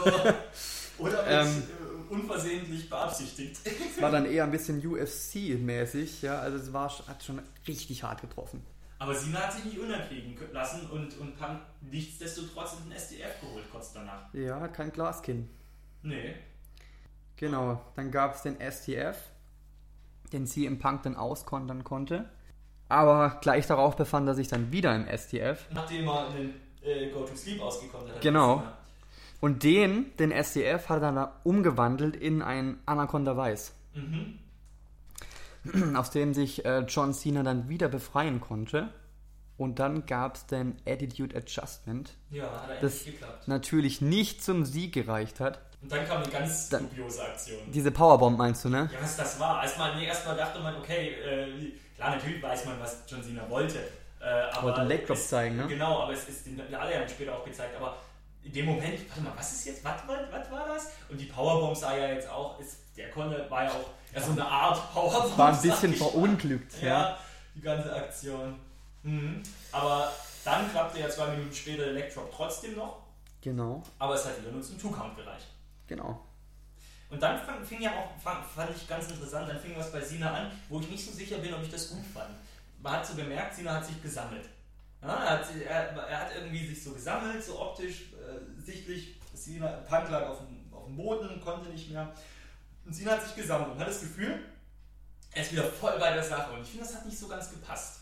[0.98, 1.48] oder Ähm.
[1.48, 3.58] äh, unversehentlich beabsichtigt.
[3.64, 6.38] Es war dann eher ein bisschen UFC-mäßig, ja.
[6.38, 8.64] Also es war, hat schon richtig hart getroffen.
[9.02, 13.92] Aber Sina hat sich nicht unerkriegen lassen und, und Punk nichtsdestotrotz den SDF geholt kurz
[13.92, 14.32] danach.
[14.32, 15.48] Ja, kein Glaskinn.
[16.02, 16.36] Nee.
[17.36, 19.16] Genau, dann gab es den STF,
[20.32, 22.28] den CM Punk dann auskontern konnte.
[22.88, 25.66] Aber gleich darauf befand er sich dann wieder im STF.
[25.72, 28.22] Nachdem er einen äh, Go-to-Sleep ausgekontert hat.
[28.22, 28.62] Genau.
[29.40, 34.38] Und den, den STF, hat er dann umgewandelt in ein Anaconda Weiß, Mhm.
[35.94, 38.88] aus dem sich äh, John Cena dann wieder befreien konnte.
[39.58, 42.48] Und dann gab es den Attitude Adjustment, Ja,
[42.80, 43.04] Das-
[43.46, 45.60] natürlich nicht zum Sieg gereicht hat.
[45.82, 47.58] Und dann kam eine ganz Dann- dubiose Aktion.
[47.72, 48.88] Diese Powerbomb meinst du, ne?
[48.92, 49.62] Ja, was das war.
[49.62, 53.78] Erstmal, nee, erstmal dachte man, okay, äh, klar, natürlich weiß man, was John Cena wollte.
[54.20, 55.66] Äh, aber Wollte einen Leg Drop es- zeigen, ne?
[55.68, 57.76] Genau, aber es ist den alle ja später auch gezeigt.
[57.76, 57.96] Aber
[58.42, 60.92] in dem Moment, warte mal, was ist jetzt, was, was, was war das?
[61.08, 64.32] Und die Powerbomb sah ja jetzt auch, ist, der konnte, war ja auch ja, so
[64.32, 65.38] eine Art Powerbomb.
[65.38, 67.18] War ein bisschen verunglückt, Ja, ja.
[67.54, 68.58] die ganze Aktion.
[69.02, 69.42] Mhm.
[69.72, 70.12] Aber
[70.44, 72.98] dann klappte ja zwei Minuten später Drop trotzdem noch,
[73.40, 75.46] Genau, aber es hat wieder nur zum Two-Count gereicht.
[75.86, 76.20] genau.
[77.10, 80.00] Und dann fang, fing ja auch, fang, fand ich ganz interessant, dann fing was bei
[80.00, 82.30] Sina an, wo ich nicht so sicher bin, ob ich das gut fand.
[82.80, 84.48] Man hat so gemerkt, Sina hat sich gesammelt.
[85.02, 89.16] Ja, er, hat, er, er hat irgendwie sich so gesammelt, so optisch, äh, sichtlich.
[89.34, 92.08] Sina, Punk lag auf dem, auf dem Boden, konnte nicht mehr.
[92.84, 94.40] Und Sina hat sich gesammelt und hat das Gefühl,
[95.32, 96.52] er ist wieder voll bei der Sache.
[96.52, 98.00] Und ich finde, das hat nicht so ganz gepasst.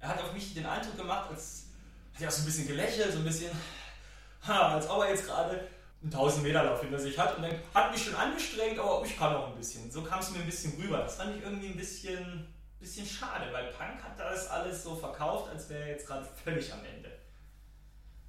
[0.00, 1.66] Er hat auf mich den Eindruck gemacht, als
[2.14, 3.50] hat er auch so ein bisschen gelächelt, so ein bisschen,
[4.46, 5.68] ha, als ob er jetzt gerade
[6.02, 9.16] einen 1000 Meter Lauf hinter sich hat und dann hat mich schon angestrengt, aber ich
[9.16, 9.90] kann auch ein bisschen.
[9.90, 10.98] So kam es mir ein bisschen rüber.
[10.98, 12.46] Das fand ich irgendwie ein bisschen,
[12.78, 16.72] bisschen schade, weil Punk hat das alles so verkauft, als wäre er jetzt gerade völlig
[16.72, 17.15] am Ende.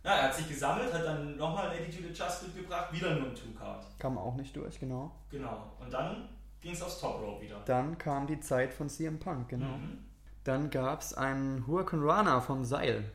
[0.03, 3.35] Ja, er hat sich gesammelt, hat dann nochmal ein Attitude Adjustment gebracht, wieder nur ein
[3.35, 3.83] Two-Count.
[3.99, 5.11] Kam auch nicht durch, genau.
[5.29, 5.71] Genau.
[5.79, 6.29] Und dann
[6.61, 7.59] ging es aufs Top Rope wieder.
[7.65, 9.65] Dann kam die Zeit von CM Punk, genau.
[9.77, 9.99] Mhm.
[10.45, 13.11] Dann gab es einen Hurricane Rana vom Seil.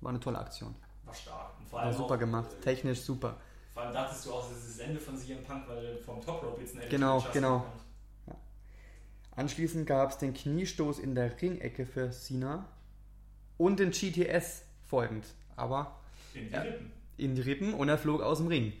[0.00, 0.74] War eine tolle Aktion.
[1.04, 1.58] War stark.
[1.58, 2.52] Und vor War allem super auch, gemacht.
[2.54, 3.36] äh, Technisch super.
[3.74, 6.20] Vor allem dachtest du auch, das ist das Ende von CM Punk, weil er vom
[6.22, 7.58] Top Rope jetzt ein Attitude Genau, Adjustment genau.
[7.60, 7.72] kommt.
[9.36, 12.66] Anschließend gab es den Kniestoß in der Ringecke für Cena
[13.56, 15.26] und den GTS folgend.
[15.58, 15.96] Aber
[16.34, 16.60] In die Ja.
[16.62, 16.92] Rippen.
[17.16, 18.72] in die Rippen und er flog aus dem Ring.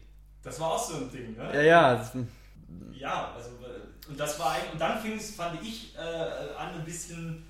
[0.42, 1.50] Das war auch so ein Ding, ne?
[1.54, 2.04] Ja, ja,
[2.92, 3.50] Ja, also
[4.08, 7.44] und das war eigentlich, und dann fing es, fand ich, äh, an ein bisschen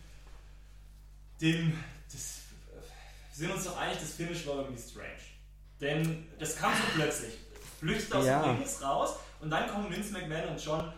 [1.40, 1.72] dem,
[2.10, 2.40] das,
[3.36, 5.06] wir sind uns doch einig, das Finish war irgendwie strange.
[5.80, 7.34] Denn das kam so plötzlich.
[7.78, 8.42] Flüchtet aus Ja.
[8.42, 10.92] dem Ring ist raus und dann kommen Vince McMahon und John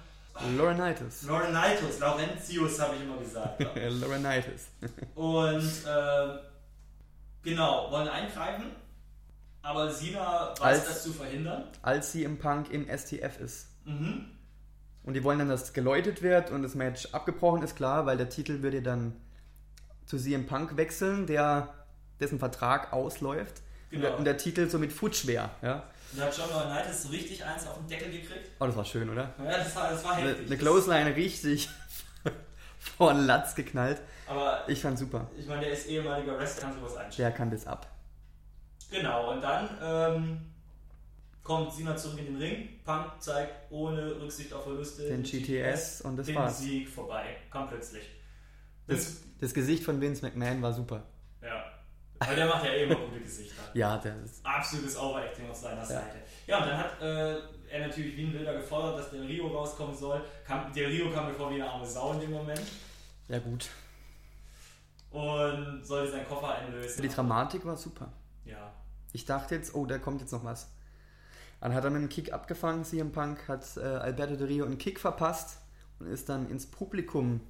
[0.56, 1.24] Laurinaitis.
[1.24, 3.60] Laurinaitis, Laurentius habe ich immer gesagt.
[3.74, 4.68] Laurinaitis.
[5.14, 6.38] und äh,
[7.42, 8.66] genau, wollen eingreifen,
[9.62, 11.64] aber Sina weiß Als- das zu verhindern.
[11.82, 13.68] Als CM Punk im STF ist.
[13.84, 14.26] Mhm.
[15.02, 18.28] Und die wollen dann, dass geläutet wird und das Match abgebrochen ist, klar, weil der
[18.28, 19.16] Titel würde dann
[20.06, 21.72] zu CM Punk wechseln, der,
[22.20, 23.58] dessen Vertrag ausläuft.
[23.92, 24.02] Und, Genau.
[24.10, 25.50] der, und der Titel somit futsch wäre.
[25.62, 25.82] Ja?
[26.12, 28.50] Da hat John Laurinaitis so richtig eins auf den Deckel gekriegt.
[28.60, 29.32] Oh, das war schön, oder?
[29.38, 30.46] Ja, das war, das war Eine, heftig.
[30.46, 31.68] eine Das- Clothesline richtig
[32.80, 34.00] vor den Latz geknallt.
[34.26, 35.28] Aber Ich fand super.
[35.38, 37.28] ich meine, der ist ehemaliger Wrestler, kann sowas einstellen.
[37.30, 37.86] Der kann das ab.
[38.90, 40.40] Genau, und dann ähm,
[41.42, 42.68] kommt Sina zurück in den Ring.
[42.84, 46.58] Punk zeigt ohne Rücksicht auf Verluste Den GTS und das den war's.
[46.58, 47.36] Sieg vorbei.
[47.50, 48.04] Kam plötzlich.
[48.86, 51.02] Das, das Gesicht von Vince McMahon war super.
[51.42, 51.64] ja.
[52.22, 53.62] Weil der macht ja eh immer gute Gesichter.
[53.72, 56.18] Ja, der ist, Absolutes Overacting auf seiner Seite.
[56.46, 57.36] Ja, und dann hat äh,
[57.70, 60.22] er natürlich wie ein Wilder gefordert, dass der Rio rauskommen soll.
[60.46, 62.62] Kam, der Rio kam mir vor wie eine arme Sau in dem Moment.
[63.28, 63.68] ja gut.
[65.10, 67.02] Und sollte seinen Koffer einlösen.
[67.02, 68.12] Die Dramatik war super.
[68.44, 68.72] Ja.
[69.12, 70.70] Ich dachte jetzt, oh, da kommt jetzt noch was.
[71.60, 74.78] Dann hat er mit einem Kick abgefangen, CM Punk, hat äh, Alberto Del Rio einen
[74.78, 75.58] Kick verpasst
[75.98, 77.40] und ist dann ins Publikum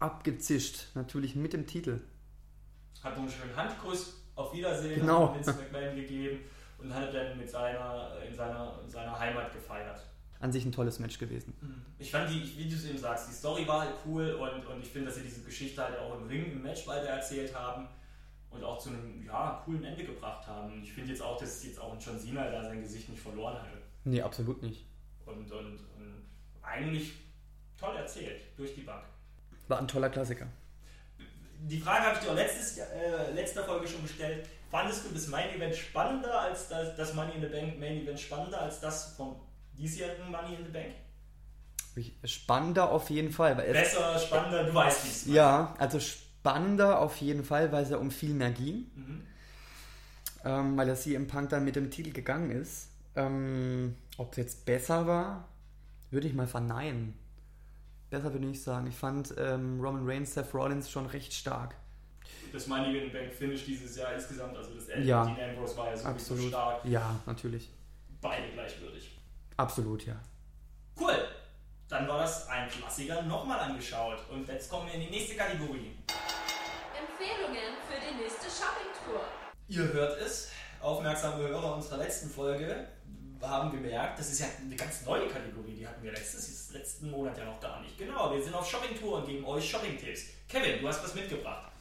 [0.00, 2.00] abgezischt, natürlich mit dem Titel.
[3.04, 5.34] Hat einen schönen Handkuss auf Wiedersehen Genau.
[5.34, 6.40] Vince McMahon gegeben
[6.82, 10.00] und hat dann mit seiner, in, seiner, in seiner Heimat gefeiert.
[10.40, 11.54] An sich ein tolles Match gewesen.
[11.98, 14.82] Ich fand die, wie du es eben sagst, die Story war halt cool und, und
[14.82, 17.86] ich finde, dass sie diese Geschichte halt auch im Ring, im Match weiter erzählt haben
[18.50, 20.82] und auch zu einem ja, coolen Ende gebracht haben.
[20.82, 23.54] Ich finde jetzt auch, dass jetzt auch ein John Cena da sein Gesicht nicht verloren
[23.54, 23.78] hatte.
[24.04, 24.84] Nee, absolut nicht.
[25.24, 26.24] Und, und, und
[26.60, 27.12] eigentlich
[27.78, 29.04] toll erzählt, durch die Bank.
[29.68, 30.48] War ein toller Klassiker.
[31.68, 34.46] Die Frage habe ich dir auch letztes, äh, letzter Folge schon gestellt.
[34.70, 38.18] Fandest du das Main Event spannender als das, das Money in the Bank Main Event
[38.18, 39.36] spannender als das vom
[39.76, 40.94] diesjährigen Money in the Bank?
[42.24, 43.54] Spannender auf jeden Fall.
[43.54, 45.34] Besser, spannender, du weißt wie es war.
[45.34, 48.90] ja, also spannender auf jeden Fall, weil es ja um viel mehr ging.
[48.94, 49.22] Mhm.
[50.44, 52.88] Ähm, weil der CM Punk dann mit dem Titel gegangen ist.
[53.14, 55.48] Ähm, Ob es jetzt besser war,
[56.10, 57.14] würde ich mal verneinen.
[58.12, 58.86] Besser würde ich nicht sagen.
[58.88, 61.74] Ich fand ähm, Roman Reigns, Seth Rollins schon recht stark.
[62.52, 65.24] Das Money in the Bank Finish dieses Jahr insgesamt, also das Ende Ja.
[65.24, 66.48] Dean Ambrose war ja sowieso Absolut.
[66.50, 66.84] stark.
[66.84, 67.70] Ja, natürlich.
[68.20, 69.18] Beide gleichwürdig.
[69.56, 70.16] Absolut, ja.
[71.00, 71.14] Cool.
[71.88, 74.18] Dann war das ein Klassiker nochmal angeschaut.
[74.30, 75.96] Und jetzt kommen wir in die nächste Kategorie.
[76.94, 79.22] Empfehlungen für die nächste Shoppingtour.
[79.68, 80.50] Ihr hört es,
[80.82, 82.88] aufmerksame Hörer unserer letzten Folge
[83.48, 87.36] haben gemerkt, das ist ja eine ganz neue Kategorie, die hatten wir letztes, letzten Monat
[87.38, 87.98] ja noch gar nicht.
[87.98, 90.26] Genau, wir sind auf Shoppingtour und geben euch Shopping-Tipps.
[90.48, 91.72] Kevin, du hast was mitgebracht.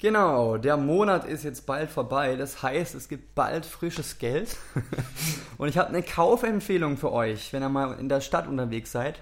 [0.00, 2.36] Genau, der Monat ist jetzt bald vorbei.
[2.36, 4.56] Das heißt, es gibt bald frisches Geld.
[5.58, 9.20] Und ich habe eine Kaufempfehlung für euch, wenn ihr mal in der Stadt unterwegs seid.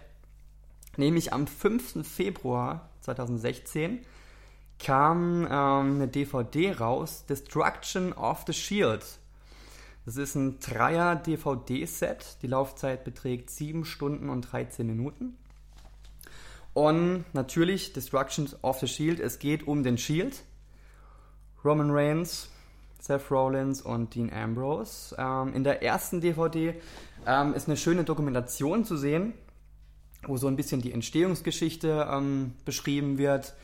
[0.96, 2.06] Nämlich am 5.
[2.06, 4.04] Februar 2016
[4.78, 9.04] kam ähm, eine DVD raus, Destruction of the Shield.
[10.08, 12.38] Das ist ein Dreier-DVD-Set.
[12.40, 15.36] Die Laufzeit beträgt 7 Stunden und 13 Minuten.
[16.72, 19.20] Und natürlich Destruction of the Shield.
[19.20, 20.44] Es geht um den Shield.
[21.62, 22.48] Roman Reigns,
[22.98, 25.14] Seth Rollins und Dean Ambrose.
[25.18, 26.74] Ähm, in der ersten DVD
[27.26, 29.34] ähm, ist eine schöne Dokumentation zu sehen,
[30.22, 33.54] wo so ein bisschen die Entstehungsgeschichte ähm, beschrieben wird.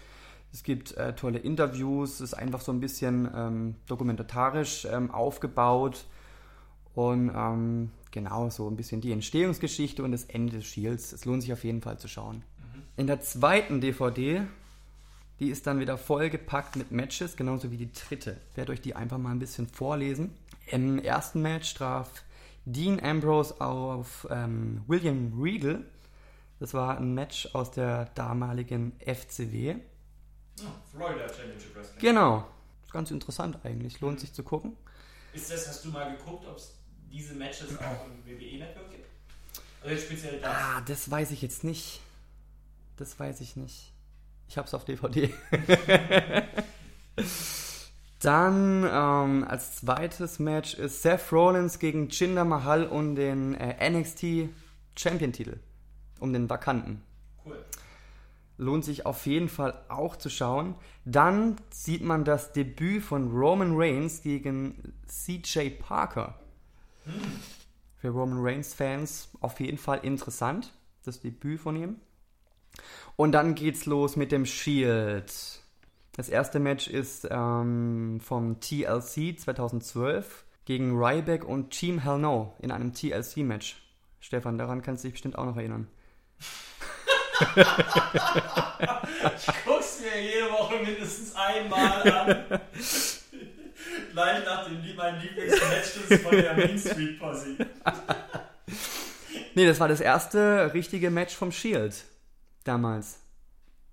[0.53, 6.05] Es gibt äh, tolle Interviews, es ist einfach so ein bisschen ähm, dokumentarisch ähm, aufgebaut
[6.95, 11.13] und ähm, genau so ein bisschen die Entstehungsgeschichte und das Ende des Shields.
[11.13, 12.43] Es lohnt sich auf jeden Fall zu schauen.
[12.97, 14.47] In der zweiten DVD
[15.41, 18.41] die ist dann wieder vollgepackt mit Matches, genauso wie die dritte.
[18.51, 20.37] Ich werde euch die einfach mal ein bisschen vorlesen.
[20.67, 22.23] Im ersten Match traf
[22.65, 25.85] Dean Ambrose auf ähm, William Regal.
[26.61, 29.77] Das war ein Match aus der damaligen FCW.
[30.61, 30.63] Oh,
[30.93, 32.01] Florida Championship Wrestling.
[32.01, 32.47] Genau.
[32.93, 34.01] Ganz interessant eigentlich.
[34.01, 34.77] Lohnt sich zu gucken.
[35.33, 36.79] Ist das, hast du mal geguckt, ob es
[37.15, 39.07] diese Matches auch im WWE-Network gibt?
[39.83, 40.51] Also speziell das.
[40.51, 42.01] Ah, das weiß ich jetzt nicht.
[42.97, 43.93] Das weiß ich nicht.
[44.49, 45.33] Ich hab's auf DVD.
[48.21, 54.49] Dann ähm, als zweites Match ist Seth Rollins gegen Jinder Mahal um den äh, NXT
[54.97, 55.59] Champion-Titel.
[56.19, 57.03] Um den vakanten.
[57.45, 57.63] Cool.
[58.57, 60.75] Lohnt sich auf jeden Fall auch zu schauen.
[61.05, 66.39] Dann sieht man das Debüt von Roman Reigns gegen CJ Parker.
[67.97, 70.73] Für Roman Reigns-Fans auf jeden Fall interessant,
[71.05, 71.97] das Debüt von ihm.
[73.17, 75.33] Und dann geht's los mit dem Shield.
[76.13, 82.71] Das erste Match ist ähm, vom TLC 2012 gegen Ryback und Team Hell No in
[82.71, 83.77] einem TLC-Match.
[84.21, 85.89] Stefan, daran kannst du dich bestimmt auch noch erinnern.
[89.37, 92.61] Ich guck's mir jede Woche mindestens einmal an.
[94.15, 97.57] Gleich nach dem Lied, mein Lieblingsmatch ist von der Main Street Posse.
[99.57, 102.05] Nee, das war das erste richtige Match vom Shield.
[102.63, 103.19] Damals.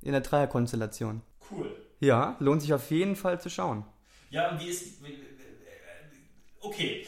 [0.03, 1.21] In der Dreierkonstellation.
[1.49, 1.75] Cool.
[1.99, 3.83] Ja, lohnt sich auf jeden Fall zu schauen.
[4.29, 4.99] Ja, und wie ist.
[6.59, 7.05] Okay,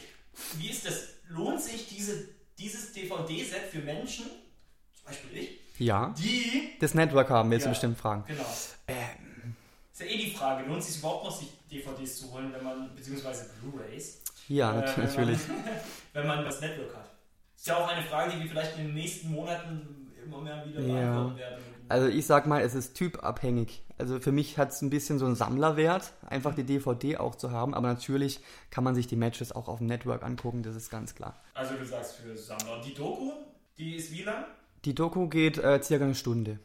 [0.58, 1.08] wie ist das?
[1.28, 2.28] Lohnt sich diese,
[2.58, 6.12] dieses DVD-Set für Menschen, zum Beispiel ich, Ja.
[6.18, 6.72] die.
[6.80, 7.70] Das Network haben, willst Ja.
[7.70, 8.24] du bestimmt fragen.
[8.26, 8.44] Genau.
[8.88, 9.54] Ähm,
[9.92, 11.48] Ist ja eh die Frage, lohnt sich überhaupt noch, sich
[11.80, 15.48] DVDs zu holen, wenn man, beziehungsweise Blu-Rays, ja, Äh, wenn natürlich.
[15.48, 15.56] Man,
[16.12, 17.10] wenn man das Network hat.
[17.56, 20.80] Ist ja auch eine Frage, die wir vielleicht in den nächsten Monaten immer mehr wieder
[20.80, 21.12] Ja.
[21.12, 21.64] beantworten werden.
[21.88, 23.82] Also ich sag mal, es ist typabhängig.
[23.98, 27.50] Also für mich hat es ein bisschen so einen Sammlerwert, einfach die DVD auch zu
[27.52, 27.74] haben.
[27.74, 28.40] Aber natürlich
[28.70, 31.38] kann man sich die Matches auch auf dem Network angucken, das ist ganz klar.
[31.54, 32.76] Also du sagst für Sammler.
[32.76, 33.32] Und die Doku,
[33.78, 34.44] die ist wie lang?
[34.84, 36.58] Die Doku geht äh, circa eine Stunde.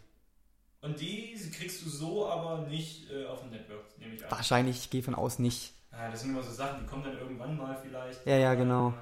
[0.82, 4.32] Und die kriegst du so aber nicht äh, auf dem Network, nehme ich an.
[4.32, 5.74] Wahrscheinlich, ich gehe von aus nicht.
[5.92, 8.26] Ja, das sind immer so Sachen, die kommen dann irgendwann mal vielleicht.
[8.26, 8.94] Ja, ja, genau.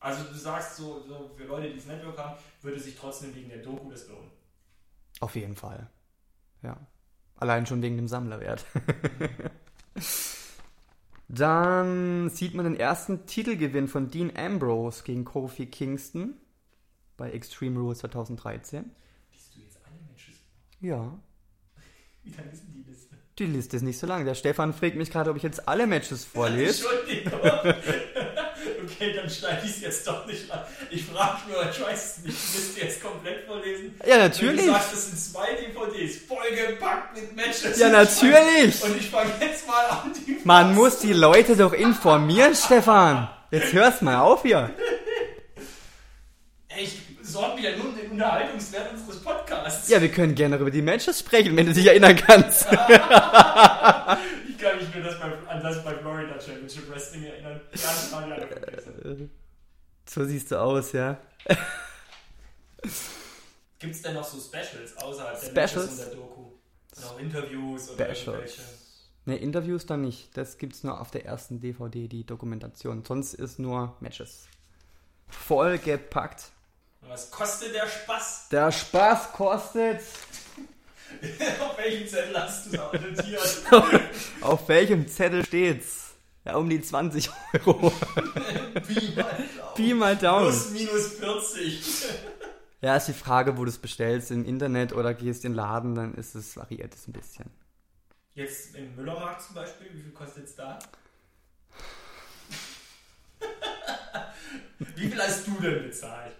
[0.00, 3.48] Also du sagst so, so für Leute, die das Network haben, würde sich trotzdem wegen
[3.48, 4.30] der Doku das lohnen.
[5.20, 5.88] Auf jeden Fall.
[6.62, 6.76] Ja.
[7.36, 8.64] Allein schon wegen dem Sammlerwert.
[11.28, 16.34] Dann sieht man den ersten Titelgewinn von Dean Ambrose gegen Kofi Kingston
[17.16, 18.90] bei Extreme Rules 2013.
[19.30, 20.36] Liest du jetzt alle Matches?
[20.82, 21.16] Ja.
[22.24, 23.16] Wie lang ist denn die Liste?
[23.38, 24.24] Die Liste ist nicht so lang.
[24.24, 26.84] Der Stefan fragt mich gerade, ob ich jetzt alle Matches vorlese.
[26.88, 27.40] Entschuldigung.
[28.84, 30.60] okay, dann schneide ich es jetzt doch nicht an.
[30.90, 32.36] Ich frage nur, ich weiß es nicht.
[32.36, 33.94] Du musst jetzt komplett vorlesen.
[34.00, 34.66] Ja, Wenn natürlich.
[34.66, 37.78] du sagst, das sind zwei DVDs, vollgepackt mit Matches.
[37.78, 38.82] Ja, natürlich.
[38.82, 43.28] Und ich fange jetzt mal an, die Man muss die Leute doch informieren, Stefan.
[43.52, 44.70] Jetzt hörst mal auf hier.
[46.68, 46.88] Ey,
[47.32, 49.88] ich sorge mich ja nur um den Unterhaltungswert unseres Podcasts.
[49.88, 52.66] Ja, wir können gerne über die Matches sprechen, wenn du dich erinnern kannst.
[54.48, 57.60] Ich kann mich nur das bei, an das bei Florida Championship Wrestling erinnern.
[60.08, 61.18] So siehst du aus, ja.
[63.80, 65.74] Gibt es denn noch so Specials außerhalb der Specials?
[65.74, 66.42] Matches und der Doku?
[67.00, 68.26] Noch Interviews oder Specials.
[68.28, 68.62] irgendwelche?
[69.24, 70.36] Ne, Interviews dann nicht.
[70.36, 73.04] Das gibt's nur auf der ersten DVD, die Dokumentation.
[73.04, 74.46] Sonst ist nur Matches.
[75.26, 76.44] Vollgepackt.
[76.44, 76.61] Und
[77.08, 78.48] Was kostet der Spaß?
[78.50, 80.00] Der Spaß kostet.
[81.60, 84.02] Auf welchem Zettel hast du es notiert?
[84.40, 86.14] Auf welchem Zettel steht's?
[86.44, 87.90] Ja, um die 20 Euro.
[88.86, 89.74] Pi mal Daumen.
[89.74, 90.48] Pi mal Daumen.
[90.48, 92.04] Plus minus 40.
[92.80, 94.30] Ja, ist die Frage, wo du es bestellst.
[94.30, 97.50] Im Internet oder gehst in den Laden, dann ist es, variiert es ein bisschen.
[98.34, 100.78] Jetzt im Müllermarkt zum Beispiel, wie viel kostet es da?
[104.78, 106.34] wie viel hast du denn bezahlt?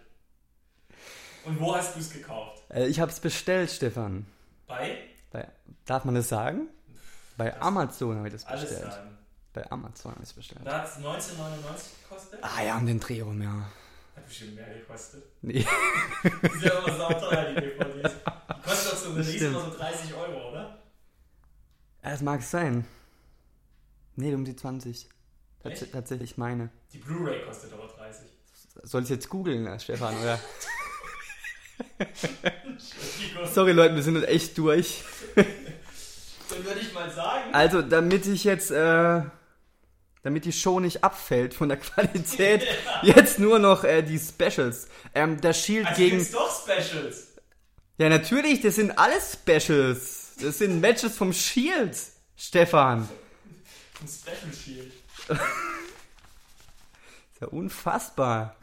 [1.44, 2.62] Und wo hast du es gekauft?
[2.70, 4.27] Äh, ich hab's bestellt, Stefan.
[4.66, 4.98] Bei?
[5.31, 5.48] Bei,
[5.85, 6.69] darf man das sagen?
[7.36, 8.93] Bei Das- Amazon habe ich das Alles bestellt.
[8.93, 9.19] sagen.
[9.52, 10.60] Bei Amazon habe ich es bestellt.
[10.64, 12.39] Da hat es 19,99 gekostet.
[12.43, 13.69] Ah ja, um den Dreh rum, ja.
[14.16, 15.24] Hat bestimmt mehr gekostet.
[15.43, 15.52] Nee.
[16.23, 18.12] Die sind ja immer sauteuer, die DVDs.
[18.12, 20.78] Die kostet doch so ein Das Release immer so 30 Euro, oder?
[22.02, 22.86] Es mag sein.
[24.16, 25.09] Nee, um die 20.
[25.62, 25.93] Tats Echt?
[25.93, 26.70] tatsächlich meine.
[26.93, 28.27] Die Blu-ray kostet aber 30.
[28.82, 30.39] Soll ich jetzt googeln, äh, Stefan, oder?
[33.53, 35.03] Sorry, Leute, wir sind jetzt echt durch.
[35.35, 39.23] Dann würde ich mal sagen, Also, damit ich jetzt, äh,
[40.23, 42.66] damit die Show nicht abfällt von der Qualität,
[43.03, 44.89] jetzt nur noch äh, die Specials.
[45.15, 46.19] Ähm, der Shield also gegen.
[46.19, 47.28] gibt's doch Specials.
[47.99, 50.32] Ja, natürlich, das sind alles Specials.
[50.40, 51.97] Das sind Matches vom Shield,
[52.36, 53.09] Stefan.
[54.01, 54.93] Ein Special Shield.
[55.28, 55.40] Ist
[57.40, 58.57] ja unfassbar.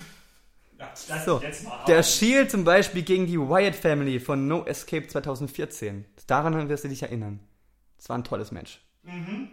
[0.80, 1.42] Das So,
[1.88, 2.04] der.
[2.04, 6.06] Shield zum Beispiel gegen die Wyatt Family von No Escape 2014.
[6.26, 7.40] Daran wirst du dich erinnern.
[7.98, 8.80] Das war ein tolles Match.
[9.04, 9.50] Mhm.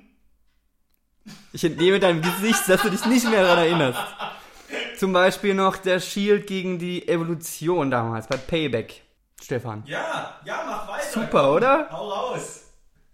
[1.53, 3.99] Ich entnehme deinem Gesicht, dass du dich nicht mehr daran erinnerst.
[4.97, 9.03] Zum Beispiel noch der Shield gegen die Evolution damals bei Payback.
[9.43, 9.83] Stefan.
[9.87, 11.11] Ja, ja, mach weiter.
[11.13, 11.89] Super, oder?
[11.91, 12.63] Hau raus.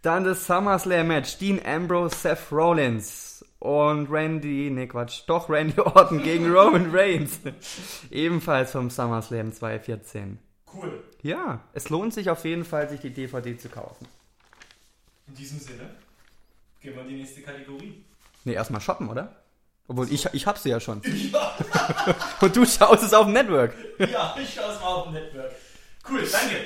[0.02, 1.38] Dann das SummerSlam Match.
[1.38, 3.31] Dean Ambrose, Seth Rollins
[3.62, 7.38] und Randy, nee Quatsch, doch Randy Orton gegen Roman Reigns.
[8.10, 10.38] Ebenfalls vom SummerSlam 2014.
[10.74, 11.04] Cool.
[11.22, 14.08] Ja, es lohnt sich auf jeden Fall, sich die DVD zu kaufen.
[15.28, 15.90] In diesem Sinne,
[16.80, 18.04] gehen wir in die nächste Kategorie.
[18.44, 19.36] Nee, erstmal shoppen, oder?
[19.86, 21.00] Obwohl, ich, ich hab sie ja schon.
[21.32, 21.56] Ja,
[22.40, 23.74] Und du schaust es auf dem Network.
[23.98, 25.52] ja ich schaue es mal auf dem Network.
[26.10, 26.56] Cool, danke.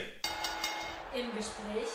[1.15, 1.89] Im Gespräch.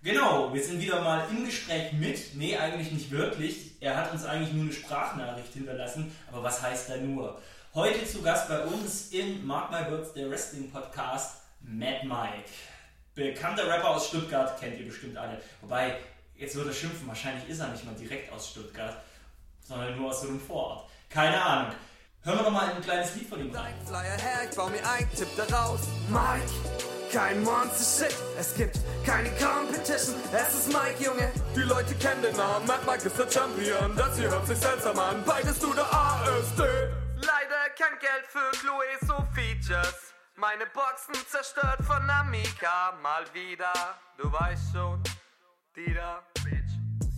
[0.00, 2.36] Genau, wir sind wieder mal im Gespräch mit.
[2.36, 3.72] Nee, eigentlich nicht wirklich.
[3.80, 6.16] Er hat uns eigentlich nur eine Sprachnachricht hinterlassen.
[6.30, 7.42] Aber was heißt da nur?
[7.74, 12.48] Heute zu Gast bei uns in Mark My Words, der Wrestling Podcast, Mad Mike.
[13.16, 15.40] Bekannter Rapper aus Stuttgart, kennt ihr bestimmt alle.
[15.62, 15.96] Wobei,
[16.36, 19.02] jetzt wird er schimpfen, wahrscheinlich ist er nicht mal direkt aus Stuttgart,
[19.64, 20.88] sondern nur aus so einem Vorort.
[21.10, 21.72] Keine Ahnung.
[22.22, 23.74] Hören wir doch mal ein kleines Lied von ihm rein.
[23.86, 25.80] Flyer her, ich bau mir ein, tipp daraus.
[26.08, 26.50] Mike,
[27.12, 28.16] kein Monster Shit.
[28.38, 30.16] Es gibt keine Competition.
[30.32, 31.30] Es ist Mike, Junge.
[31.54, 32.66] Die Leute kennen den Namen.
[32.66, 33.96] Mad Mike ist der Champion.
[33.96, 35.22] Das hier hört sich seltsam an.
[35.24, 36.60] Beides du der ASD.
[37.16, 40.12] Leider kein Geld für Chloe, so Features.
[40.36, 42.92] Meine Boxen zerstört von Amica.
[43.02, 43.72] Mal wieder,
[44.16, 45.02] du weißt schon.
[45.76, 46.22] Die da.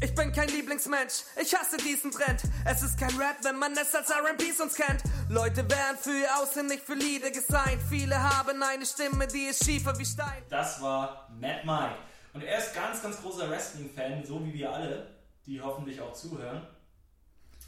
[0.02, 2.40] Ich bin kein Lieblingsmensch, ich hasse diesen Trend.
[2.64, 5.02] Es ist kein Rap, wenn man es als R&B sonst kennt.
[5.28, 7.82] Leute werden für ihr Aussehen, nicht für Lieder gesigned.
[7.90, 10.42] Viele haben eine Stimme, die ist schiefer wie Stein.
[10.48, 11.96] Das war Mad Mike.
[12.32, 15.06] Und er ist ganz, ganz großer Wrestling-Fan, so wie wir alle,
[15.44, 16.66] die hoffentlich auch zuhören.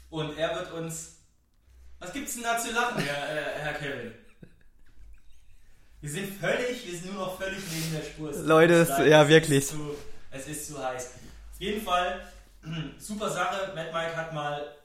[0.09, 1.17] Und er wird uns.
[1.99, 4.11] Was gibt's denn da zu lachen, Herr, äh, Herr Kevin?
[6.01, 8.31] Wir sind völlig, wir sind nur noch völlig neben der Spur.
[8.43, 9.59] Leute, leid, ja, es wirklich.
[9.59, 9.95] Ist zu,
[10.31, 11.11] es ist zu heiß.
[11.63, 12.21] Jeden Fall,
[12.97, 13.73] super Sache.
[13.73, 14.75] Mad Mike hat mal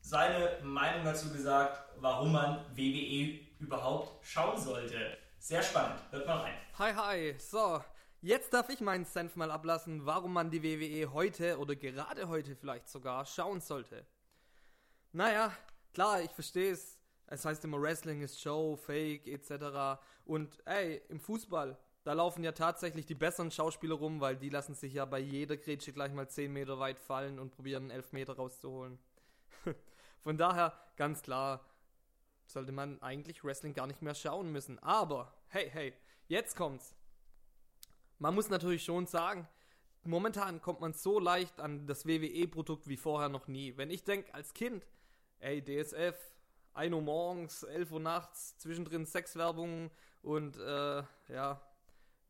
[0.00, 5.18] seine Meinung dazu gesagt, warum man WWE überhaupt schauen sollte.
[5.38, 6.00] Sehr spannend.
[6.10, 6.54] Hört mal rein.
[6.78, 7.34] Hi, hi.
[7.38, 7.84] So,
[8.22, 12.56] jetzt darf ich meinen Senf mal ablassen, warum man die WWE heute oder gerade heute
[12.56, 14.06] vielleicht sogar schauen sollte.
[15.12, 15.52] Naja,
[15.92, 16.98] klar, ich verstehe es.
[17.26, 20.00] Es heißt immer, Wrestling ist Show, Fake, etc.
[20.24, 24.74] Und ey, im Fußball, da laufen ja tatsächlich die besseren Schauspieler rum, weil die lassen
[24.74, 28.34] sich ja bei jeder Grätsche gleich mal 10 Meter weit fallen und probieren einen Elfmeter
[28.34, 28.98] rauszuholen.
[30.20, 31.64] Von daher, ganz klar,
[32.46, 34.78] sollte man eigentlich Wrestling gar nicht mehr schauen müssen.
[34.80, 35.94] Aber, hey, hey,
[36.26, 36.94] jetzt kommt's.
[38.18, 39.48] Man muss natürlich schon sagen,
[40.02, 43.76] momentan kommt man so leicht an das WWE-Produkt wie vorher noch nie.
[43.76, 44.86] Wenn ich denke, als Kind,
[45.38, 46.16] ey, DSF,
[46.74, 49.90] 1 Uhr morgens, 11 Uhr nachts, zwischendrin Sexwerbung
[50.22, 51.60] und, äh, ja,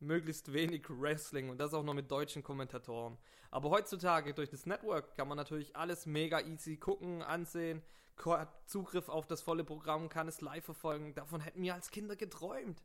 [0.03, 3.17] möglichst wenig Wrestling und das auch noch mit deutschen Kommentatoren.
[3.51, 7.81] Aber heutzutage durch das Network kann man natürlich alles mega easy gucken, ansehen,
[8.25, 11.13] hat Zugriff auf das volle Programm, kann es live verfolgen.
[11.15, 12.83] Davon hätten wir als Kinder geträumt.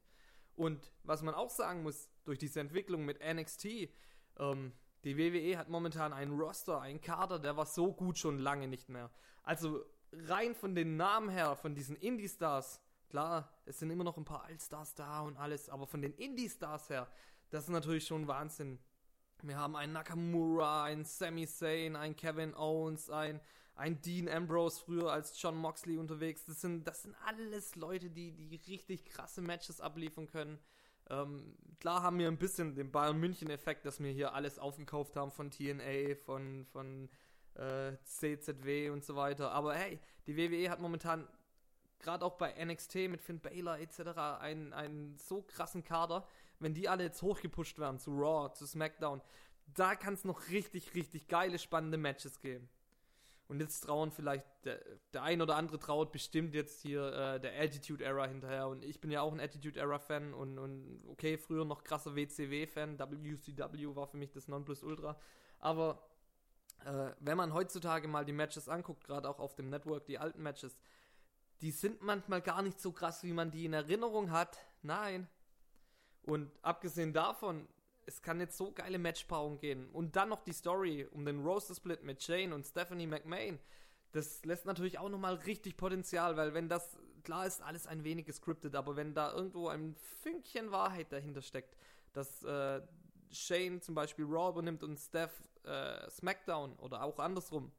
[0.57, 3.91] Und was man auch sagen muss, durch diese Entwicklung mit NXT,
[4.39, 4.73] ähm,
[5.05, 8.89] die WWE hat momentan einen Roster, einen Kader, der war so gut schon lange nicht
[8.89, 9.11] mehr.
[9.45, 14.25] Also rein von den Namen her, von diesen Indie-Stars, klar, es sind immer noch ein
[14.25, 17.09] paar Allstars da und alles, aber von den Indie-Stars her,
[17.51, 18.79] das ist natürlich schon Wahnsinn.
[19.43, 23.41] Wir haben einen Nakamura, einen Sami Zayn, einen Kevin Owens, einen,
[23.75, 26.45] einen Dean Ambrose früher als John Moxley unterwegs.
[26.45, 30.59] Das sind, das sind alles Leute, die, die richtig krasse Matches abliefern können.
[31.11, 35.31] Ähm, klar haben wir ein bisschen den Bayern München-Effekt, dass wir hier alles aufgekauft haben
[35.31, 37.09] von TNA, von, von
[37.55, 39.53] äh, CZW und so weiter.
[39.53, 41.27] Aber hey, die WWE hat momentan
[41.99, 44.01] gerade auch bei NXT mit Finn Baylor etc.
[44.41, 46.27] einen, einen so krassen Kader
[46.61, 49.21] wenn die alle jetzt hochgepusht werden zu Raw, zu SmackDown,
[49.75, 52.69] da kann es noch richtig, richtig geile, spannende Matches geben.
[53.49, 54.79] Und jetzt trauen vielleicht, der,
[55.15, 58.69] der ein oder andere traut bestimmt jetzt hier äh, der Attitude Era hinterher.
[58.69, 62.15] Und ich bin ja auch ein Attitude Era Fan und, und okay, früher noch krasser
[62.15, 62.99] WCW-Fan.
[62.99, 65.19] WCW war für mich das Nonplusultra.
[65.61, 66.03] Aber
[66.85, 70.43] äh, wenn man heutzutage mal die Matches anguckt, gerade auch auf dem Network, die alten
[70.43, 70.79] Matches,
[71.61, 74.59] die sind manchmal gar nicht so krass, wie man die in Erinnerung hat.
[74.83, 75.29] Nein,
[76.29, 77.67] und abgesehen davon,
[78.05, 79.89] es kann jetzt so geile Matchpaarungen gehen.
[79.91, 83.59] Und dann noch die Story um den Roster Split mit Shane und Stephanie McMahon.
[84.13, 88.27] Das lässt natürlich auch nochmal richtig Potenzial, weil wenn das, klar ist alles ein wenig
[88.27, 91.77] gescriptet, aber wenn da irgendwo ein Fünkchen Wahrheit dahinter steckt,
[92.13, 92.83] dass äh,
[93.31, 97.73] Shane zum Beispiel Raw übernimmt und Steph äh, SmackDown oder auch andersrum,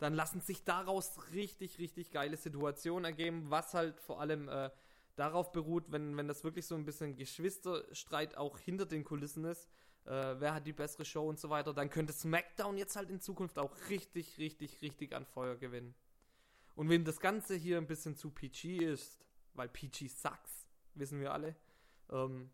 [0.00, 4.70] dann lassen sich daraus richtig, richtig geile Situationen ergeben, was halt vor allem äh,
[5.14, 9.68] darauf beruht, wenn, wenn das wirklich so ein bisschen Geschwisterstreit auch hinter den Kulissen ist,
[10.06, 13.20] äh, wer hat die bessere Show und so weiter, dann könnte SmackDown jetzt halt in
[13.20, 15.94] Zukunft auch richtig, richtig, richtig an Feuer gewinnen.
[16.74, 19.20] Und wenn das Ganze hier ein bisschen zu PG ist,
[19.52, 21.54] weil PG sucks, wissen wir alle,
[22.10, 22.50] ähm,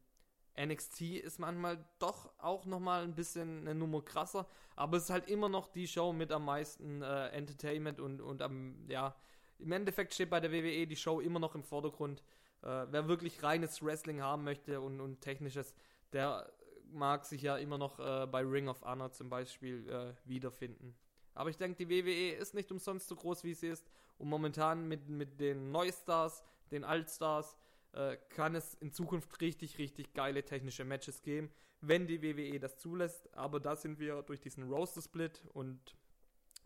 [0.58, 5.28] NXT ist manchmal doch auch nochmal ein bisschen eine Nummer krasser, aber es ist halt
[5.28, 9.14] immer noch die Show mit am meisten äh, Entertainment und, und am, ja,
[9.58, 12.22] im Endeffekt steht bei der WWE die Show immer noch im Vordergrund.
[12.62, 15.74] Äh, wer wirklich reines Wrestling haben möchte und, und technisches,
[16.12, 16.50] der
[16.90, 20.96] mag sich ja immer noch äh, bei Ring of Honor zum Beispiel äh, wiederfinden.
[21.34, 23.90] Aber ich denke, die WWE ist nicht umsonst so groß, wie sie ist.
[24.18, 27.56] Und momentan mit, mit den Neustars, den Altstars,
[27.92, 31.50] äh, kann es in Zukunft richtig, richtig geile technische Matches geben,
[31.80, 33.32] wenn die WWE das zulässt.
[33.34, 35.96] Aber da sind wir durch diesen Roster-Split und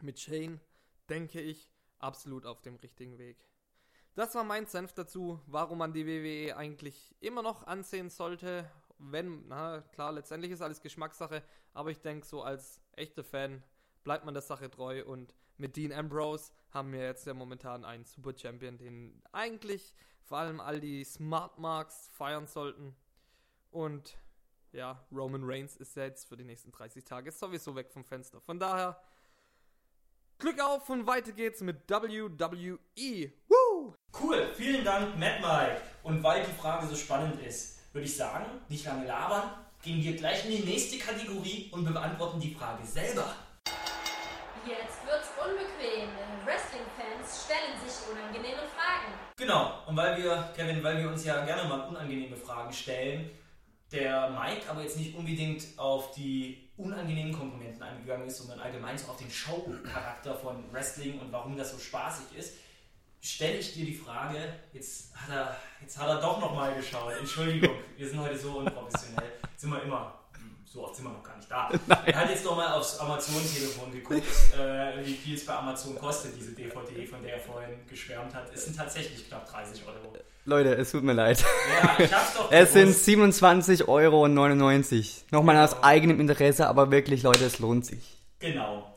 [0.03, 0.61] mit Shane,
[1.09, 3.45] denke ich, absolut auf dem richtigen Weg.
[4.15, 8.71] Das war mein Senf dazu, warum man die WWE eigentlich immer noch ansehen sollte.
[8.99, 11.43] Wenn, na klar, letztendlich ist alles Geschmackssache,
[11.73, 13.63] aber ich denke, so als echter Fan
[14.03, 18.05] bleibt man der Sache treu und mit Dean Ambrose haben wir jetzt ja momentan einen
[18.05, 19.95] Super Champion, den eigentlich
[20.25, 22.95] vor allem all die Smart Marks feiern sollten.
[23.71, 24.17] Und
[24.73, 28.41] ja, Roman Reigns ist ja jetzt für die nächsten 30 Tage sowieso weg vom Fenster.
[28.41, 29.01] Von daher,
[30.39, 33.33] Glück auf und weiter geht's mit WWE.
[33.49, 33.95] Woo!
[34.19, 35.83] Cool, vielen Dank, Matt Mike.
[36.03, 40.17] Und weil die Frage so spannend ist, würde ich sagen, nicht lange labern, gehen wir
[40.17, 43.35] gleich in die nächste Kategorie und beantworten die Frage selber.
[44.67, 49.31] Jetzt wird's unbequem, denn Wrestling-Fans stellen sich unangenehme Fragen.
[49.51, 53.29] Genau, und weil wir, Kevin, weil wir uns ja gerne mal unangenehme Fragen stellen,
[53.91, 59.09] der Mike aber jetzt nicht unbedingt auf die unangenehmen Komponenten eingegangen ist, sondern allgemein so
[59.09, 62.59] auf den Show-Charakter von Wrestling und warum das so spaßig ist,
[63.21, 64.39] stelle ich dir die Frage,
[64.73, 69.33] jetzt hat er, jetzt hat er doch nochmal geschaut, Entschuldigung, wir sind heute so unprofessionell,
[69.57, 70.20] sind wir immer,
[70.73, 71.69] so oft sind wir noch gar nicht da.
[72.07, 74.23] Er hat jetzt nochmal aufs Amazon-Telefon geguckt,
[74.57, 78.55] äh, wie viel es bei Amazon kostet, diese DVD, von der er vorhin geschwärmt hat.
[78.55, 80.17] Es sind tatsächlich knapp 30 Euro.
[80.45, 81.45] Leute, es tut mir leid.
[81.83, 83.09] Ja, ich hab's doch Es sind gewusst.
[83.45, 84.29] 27,99 Euro.
[85.33, 88.23] Nochmal aus eigenem Interesse, aber wirklich, Leute, es lohnt sich.
[88.39, 88.95] Genau.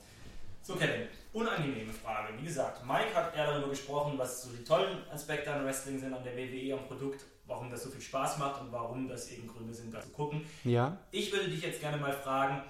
[0.61, 2.33] So, Kevin, unangenehme Frage.
[2.39, 6.13] Wie gesagt, Mike hat eher darüber gesprochen, was so die tollen Aspekte an Wrestling sind,
[6.13, 9.47] an der WWE, am Produkt, warum das so viel Spaß macht und warum das eben
[9.47, 10.45] Gründe sind, das zu gucken.
[10.63, 10.97] Ja?
[11.11, 12.61] Ich würde dich jetzt gerne mal fragen,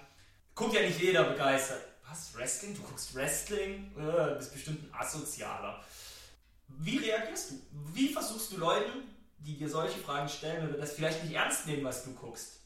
[0.56, 1.82] guckt ja nicht jeder begeistert.
[2.10, 2.76] Was, Wrestling?
[2.76, 3.92] Du guckst Wrestling?
[3.98, 5.84] Äh, bist bestimmt ein Asozialer.
[6.68, 7.56] Wie reagierst du?
[7.94, 8.92] Wie versuchst du Leuten,
[9.40, 12.60] die dir solche Fragen stellen oder das vielleicht nicht ernst nehmen, was du guckst,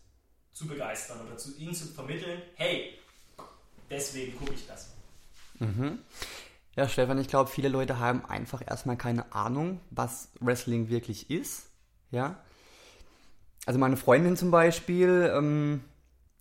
[0.54, 2.98] zu begeistern oder zu ihnen zu vermitteln, hey,
[3.90, 4.90] deswegen gucke ich das.
[6.76, 11.67] Ja, Stefan, ich glaube, viele Leute haben einfach erstmal keine Ahnung, was Wrestling wirklich ist.
[12.12, 12.38] Ja.
[13.66, 15.84] Also meine Freundin zum Beispiel, ähm,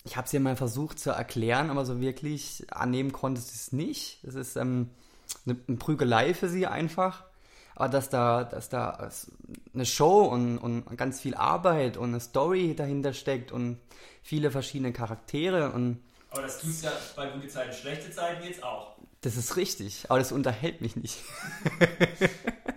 [0.05, 4.23] ich habe sie mal versucht zu erklären, aber so wirklich annehmen konnte sie es nicht.
[4.25, 4.91] Es ist ähm,
[5.45, 7.25] eine, eine Prügelei für sie einfach.
[7.75, 9.11] Aber dass da, dass da
[9.75, 13.79] eine Show und, und ganz viel Arbeit und eine Story dahinter steckt und
[14.23, 18.63] viele verschiedene Charaktere und Aber das tust du ja bei gute Zeiten, schlechte Zeiten jetzt
[18.63, 18.97] auch.
[19.21, 21.19] das ist richtig, aber das unterhält mich nicht.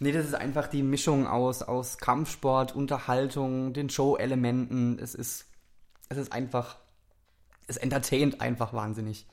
[0.00, 4.98] nee, das ist einfach die Mischung aus, aus Kampfsport, Unterhaltung, den Show-Elementen.
[4.98, 5.46] Es ist,
[6.08, 6.78] es ist einfach,
[7.68, 9.26] es entertaint einfach wahnsinnig.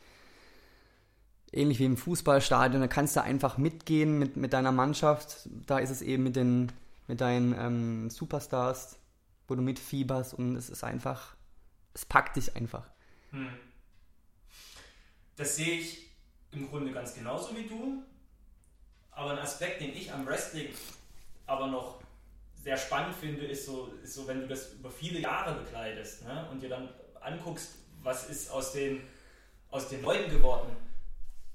[1.52, 5.49] Ähnlich wie im Fußballstadion, da kannst du einfach mitgehen mit, mit deiner Mannschaft.
[5.65, 6.72] Da ist es eben mit, den,
[7.07, 8.99] mit deinen ähm, Superstars,
[9.48, 11.35] wo du mitfieberst und es ist einfach,
[11.94, 12.85] es packt dich einfach.
[13.31, 13.48] Hm.
[15.38, 16.10] Das sehe ich
[16.52, 18.03] im Grunde ganz genauso wie du.
[19.18, 20.69] Aber ein Aspekt, den ich am Wrestling
[21.48, 21.99] aber noch
[22.53, 26.48] sehr spannend finde, ist so, ist so wenn du das über viele Jahre begleitest ne?
[26.52, 26.88] und dir dann
[27.19, 29.02] anguckst, was ist aus den,
[29.72, 30.69] aus den Leuten geworden,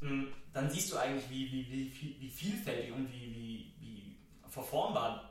[0.00, 4.16] hm, dann siehst du eigentlich, wie, wie, wie, wie vielfältig und wie, wie, wie
[4.48, 5.30] verformbar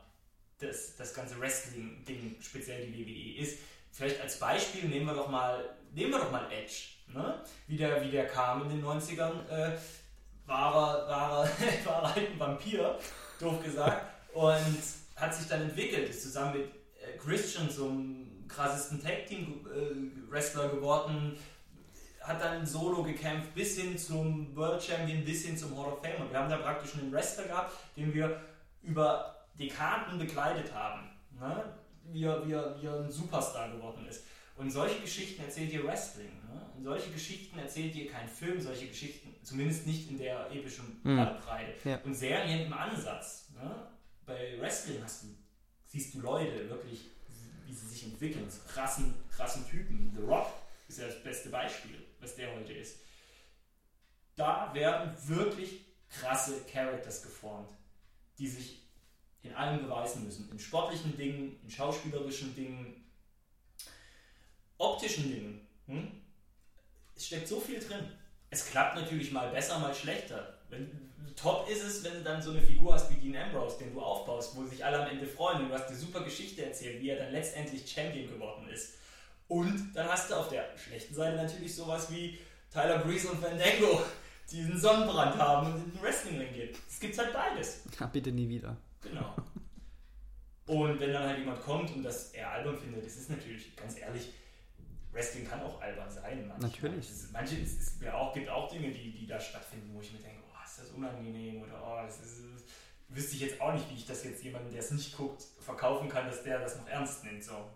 [0.58, 3.58] das, das ganze Wrestling-Ding, speziell die WWE, ist.
[3.90, 6.94] Vielleicht als Beispiel nehmen wir doch mal, nehmen wir doch mal Edge.
[7.08, 7.44] Ne?
[7.66, 9.76] Wie, der, wie der kam in den 90ern, äh,
[10.46, 12.98] war, er, er, er halt ein Vampir,
[13.38, 14.82] doof gesagt, und
[15.16, 21.38] hat sich dann entwickelt, ist zusammen mit äh, Christian zum krassesten Tag-Team-Wrestler geworden,
[22.20, 26.22] hat dann solo gekämpft bis hin zum World Champion, bis hin zum Hall of Fame.
[26.22, 28.40] Und wir haben da praktisch einen Wrestler gehabt, den wir
[28.82, 31.10] über Dekaden begleitet haben.
[31.38, 31.64] Ne?
[32.04, 34.24] Wie, er, wie, er, wie er ein Superstar geworden ist.
[34.56, 36.30] Und solche Geschichten erzählt dir Wrestling.
[36.52, 36.66] Ne?
[36.76, 41.16] Und solche Geschichten erzählt dir kein Film, solche Geschichten, zumindest nicht in der epischen Mhm.
[41.16, 41.72] Bandbreite.
[41.88, 41.98] Ja.
[42.04, 43.48] Und Serien im Ansatz.
[43.54, 43.88] Ne?
[44.26, 45.28] Bei Wrestling hast du,
[45.86, 47.06] siehst du Leute wirklich,
[47.66, 48.46] wie sie sich entwickeln.
[48.68, 50.12] Krassen, krassen Typen.
[50.16, 50.48] The Rock
[50.86, 52.98] ist ja das beste Beispiel, was der heute ist.
[54.36, 57.68] Da werden wirklich krasse Characters geformt,
[58.38, 58.82] die sich
[59.42, 60.50] in allem beweisen müssen.
[60.50, 63.01] In sportlichen Dingen, in schauspielerischen Dingen,
[64.82, 65.66] optischen Dingen.
[65.86, 66.10] Hm?
[67.14, 68.10] Es steckt so viel drin.
[68.50, 70.58] Es klappt natürlich mal besser, mal schlechter.
[70.68, 70.90] Wenn,
[71.36, 74.00] top ist es, wenn du dann so eine Figur hast wie Dean Ambrose, den du
[74.00, 77.10] aufbaust, wo sich alle am Ende freuen und du hast eine super Geschichte erzählt, wie
[77.10, 78.94] er dann letztendlich Champion geworden ist.
[79.48, 82.38] Und dann hast du auf der schlechten Seite natürlich sowas wie
[82.72, 84.02] Tyler Breeze und Fandango,
[84.50, 86.70] die einen Sonnenbrand haben und in den Wrestlingring gehen.
[86.88, 87.82] Es gibt halt beides.
[87.98, 88.76] Ja, bitte nie wieder.
[89.02, 89.34] Genau.
[90.66, 93.98] Und wenn dann halt jemand kommt und das er albern findet, das ist natürlich, ganz
[93.98, 94.30] ehrlich,
[95.12, 96.46] Wrestling kann auch albern sein.
[96.48, 96.70] Manchmal.
[96.70, 97.10] Natürlich.
[97.10, 100.00] Es ist, manche, es ist, ja auch, gibt auch Dinge, die, die da stattfinden, wo
[100.00, 102.42] ich mir denke, oh, ist das unangenehm oder oh, das ist,
[103.08, 106.08] wüsste ich jetzt auch nicht, wie ich das jetzt jemandem, der es nicht guckt, verkaufen
[106.08, 107.44] kann, dass der das noch ernst nimmt.
[107.44, 107.70] So.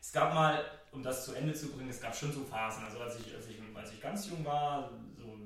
[0.00, 2.84] Es gab mal, um das zu Ende zu bringen, es gab schon so Phasen.
[2.84, 5.36] Also als ich, als ich, als ich ganz jung war, so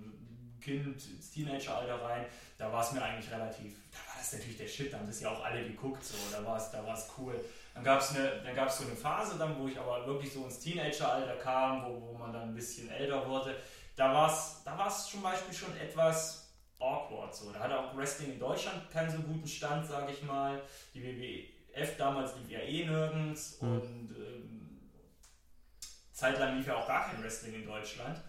[0.61, 4.69] Kind, ins Teenageralter rein, da war es mir eigentlich relativ, da war das natürlich der
[4.69, 7.35] Shit, da haben das ja auch alle geguckt, so, da war es da war's cool.
[7.75, 10.61] Dann gab es dann gab's so eine Phase, dann, wo ich aber wirklich so ins
[10.61, 13.57] Teenageralter kam, wo, wo man dann ein bisschen älter wurde,
[13.97, 17.35] da war es da war's zum Beispiel schon etwas awkward.
[17.35, 17.51] So.
[17.53, 20.61] Da hatte auch Wrestling in Deutschland keinen so guten Stand, sage ich mal.
[20.95, 23.69] Die WWF damals lief ja eh nirgends Mhm.
[23.69, 24.91] und ähm,
[26.13, 28.21] zeitlang lief ja auch gar kein Wrestling in Deutschland.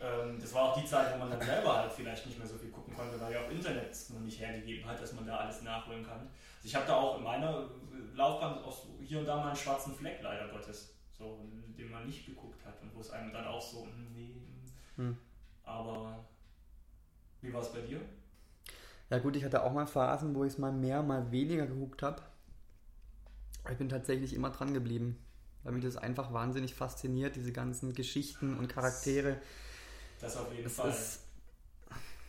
[0.00, 2.58] Ähm, das war auch die Zeit, wo man dann selber halt vielleicht nicht mehr so
[2.58, 5.36] viel gucken konnte, weil ja auch Internet es noch nicht hergegeben hat, dass man da
[5.38, 6.28] alles nachholen kann.
[6.62, 7.68] Also ich habe da auch in meiner
[8.14, 11.40] Laufbahn auch hier und da mal einen schwarzen Fleck, leider Gottes, so,
[11.76, 14.42] den man nicht geguckt hat und wo es einem dann auch so, hm, nee,
[14.96, 15.06] hm.
[15.06, 15.18] Hm.
[15.64, 16.24] aber
[17.40, 18.00] wie war es bei dir?
[19.10, 22.02] Ja gut, ich hatte auch mal Phasen, wo ich es mal mehr, mal weniger geguckt
[22.02, 22.22] habe.
[23.70, 25.18] Ich bin tatsächlich immer dran geblieben.
[25.64, 29.40] weil mich das einfach wahnsinnig fasziniert, diese ganzen Geschichten und Charaktere.
[30.20, 30.90] Das auf jeden Das Fall.
[30.90, 31.20] ist,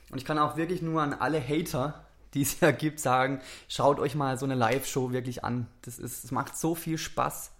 [0.09, 3.99] und ich kann auch wirklich nur an alle Hater, die es ja gibt, sagen, schaut
[3.99, 5.67] euch mal so eine Live-Show wirklich an.
[5.81, 7.51] Das ist, es macht so viel Spaß.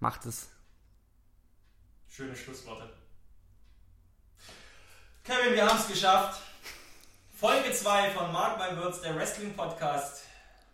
[0.00, 0.48] Macht es.
[2.08, 2.90] Schöne Schlussworte.
[5.24, 6.40] Kevin, wir haben es geschafft.
[7.32, 10.24] Folge 2 von Mark My Words, der Wrestling Podcast,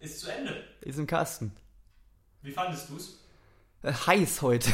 [0.00, 0.64] ist zu Ende.
[0.80, 1.54] Ist im Kasten.
[2.42, 3.18] Wie fandest du es?
[3.82, 4.72] Äh, heiß heute.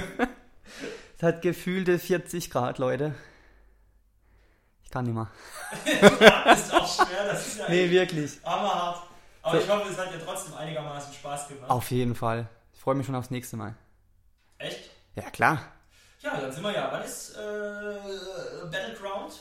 [1.16, 3.14] es hat gefühlte 40 Grad, Leute.
[4.94, 5.28] Kann nicht mehr.
[6.44, 8.38] Das ist auch schwer, das ist ja Nee, wirklich.
[8.44, 9.02] hammerhart.
[9.42, 9.64] Aber So.
[9.64, 11.68] ich hoffe, es hat dir trotzdem einigermaßen Spaß gemacht.
[11.68, 12.48] Auf jeden Fall.
[12.72, 13.74] Ich freue mich schon aufs nächste Mal.
[14.58, 14.90] Echt?
[15.16, 15.58] Ja, klar.
[16.20, 16.88] Ja, dann sind wir ja.
[16.92, 19.32] Wann ist äh, Battleground?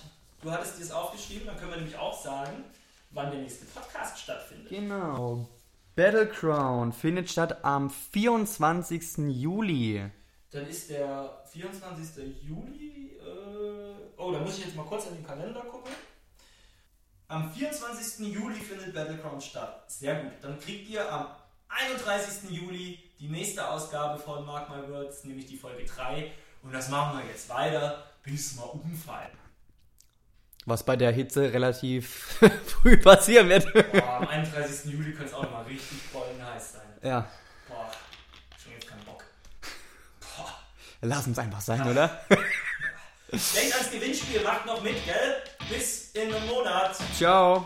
[0.42, 2.64] Du hattest dir das aufgeschrieben, dann können wir nämlich auch sagen,
[3.12, 4.70] wann der nächste Podcast stattfindet.
[4.70, 5.48] Genau.
[5.96, 9.20] Battleground findet statt am 24.
[9.30, 10.10] Juli.
[10.50, 12.42] Dann ist der 24.
[12.42, 13.12] Juli.
[13.20, 13.93] Äh,
[14.24, 15.92] oh, da muss ich jetzt mal kurz in den Kalender gucken.
[17.28, 18.28] Am 24.
[18.34, 19.84] Juli findet Battleground statt.
[19.88, 20.32] Sehr gut.
[20.42, 21.28] Dann kriegt ihr am
[21.68, 22.50] 31.
[22.50, 26.32] Juli die nächste Ausgabe von Mark My Words, nämlich die Folge 3.
[26.62, 29.32] Und das machen wir jetzt weiter, bis wir umfallen.
[30.66, 32.38] Was bei der Hitze relativ
[32.68, 33.66] früh passieren wird.
[33.92, 34.94] Boah, am 31.
[34.94, 36.88] Juli könnte es auch nochmal richtig bollen heiß sein.
[37.02, 37.28] ja,
[37.68, 37.92] Boah,
[38.62, 39.26] schon jetzt keinen Bock.
[40.22, 40.54] Boah.
[41.02, 42.22] lass uns einfach sein, oder?
[43.34, 45.42] Denkt ans Gewinnspiel, macht noch mit, gell?
[45.68, 46.96] Bis in einem Monat.
[47.18, 47.66] Ciao.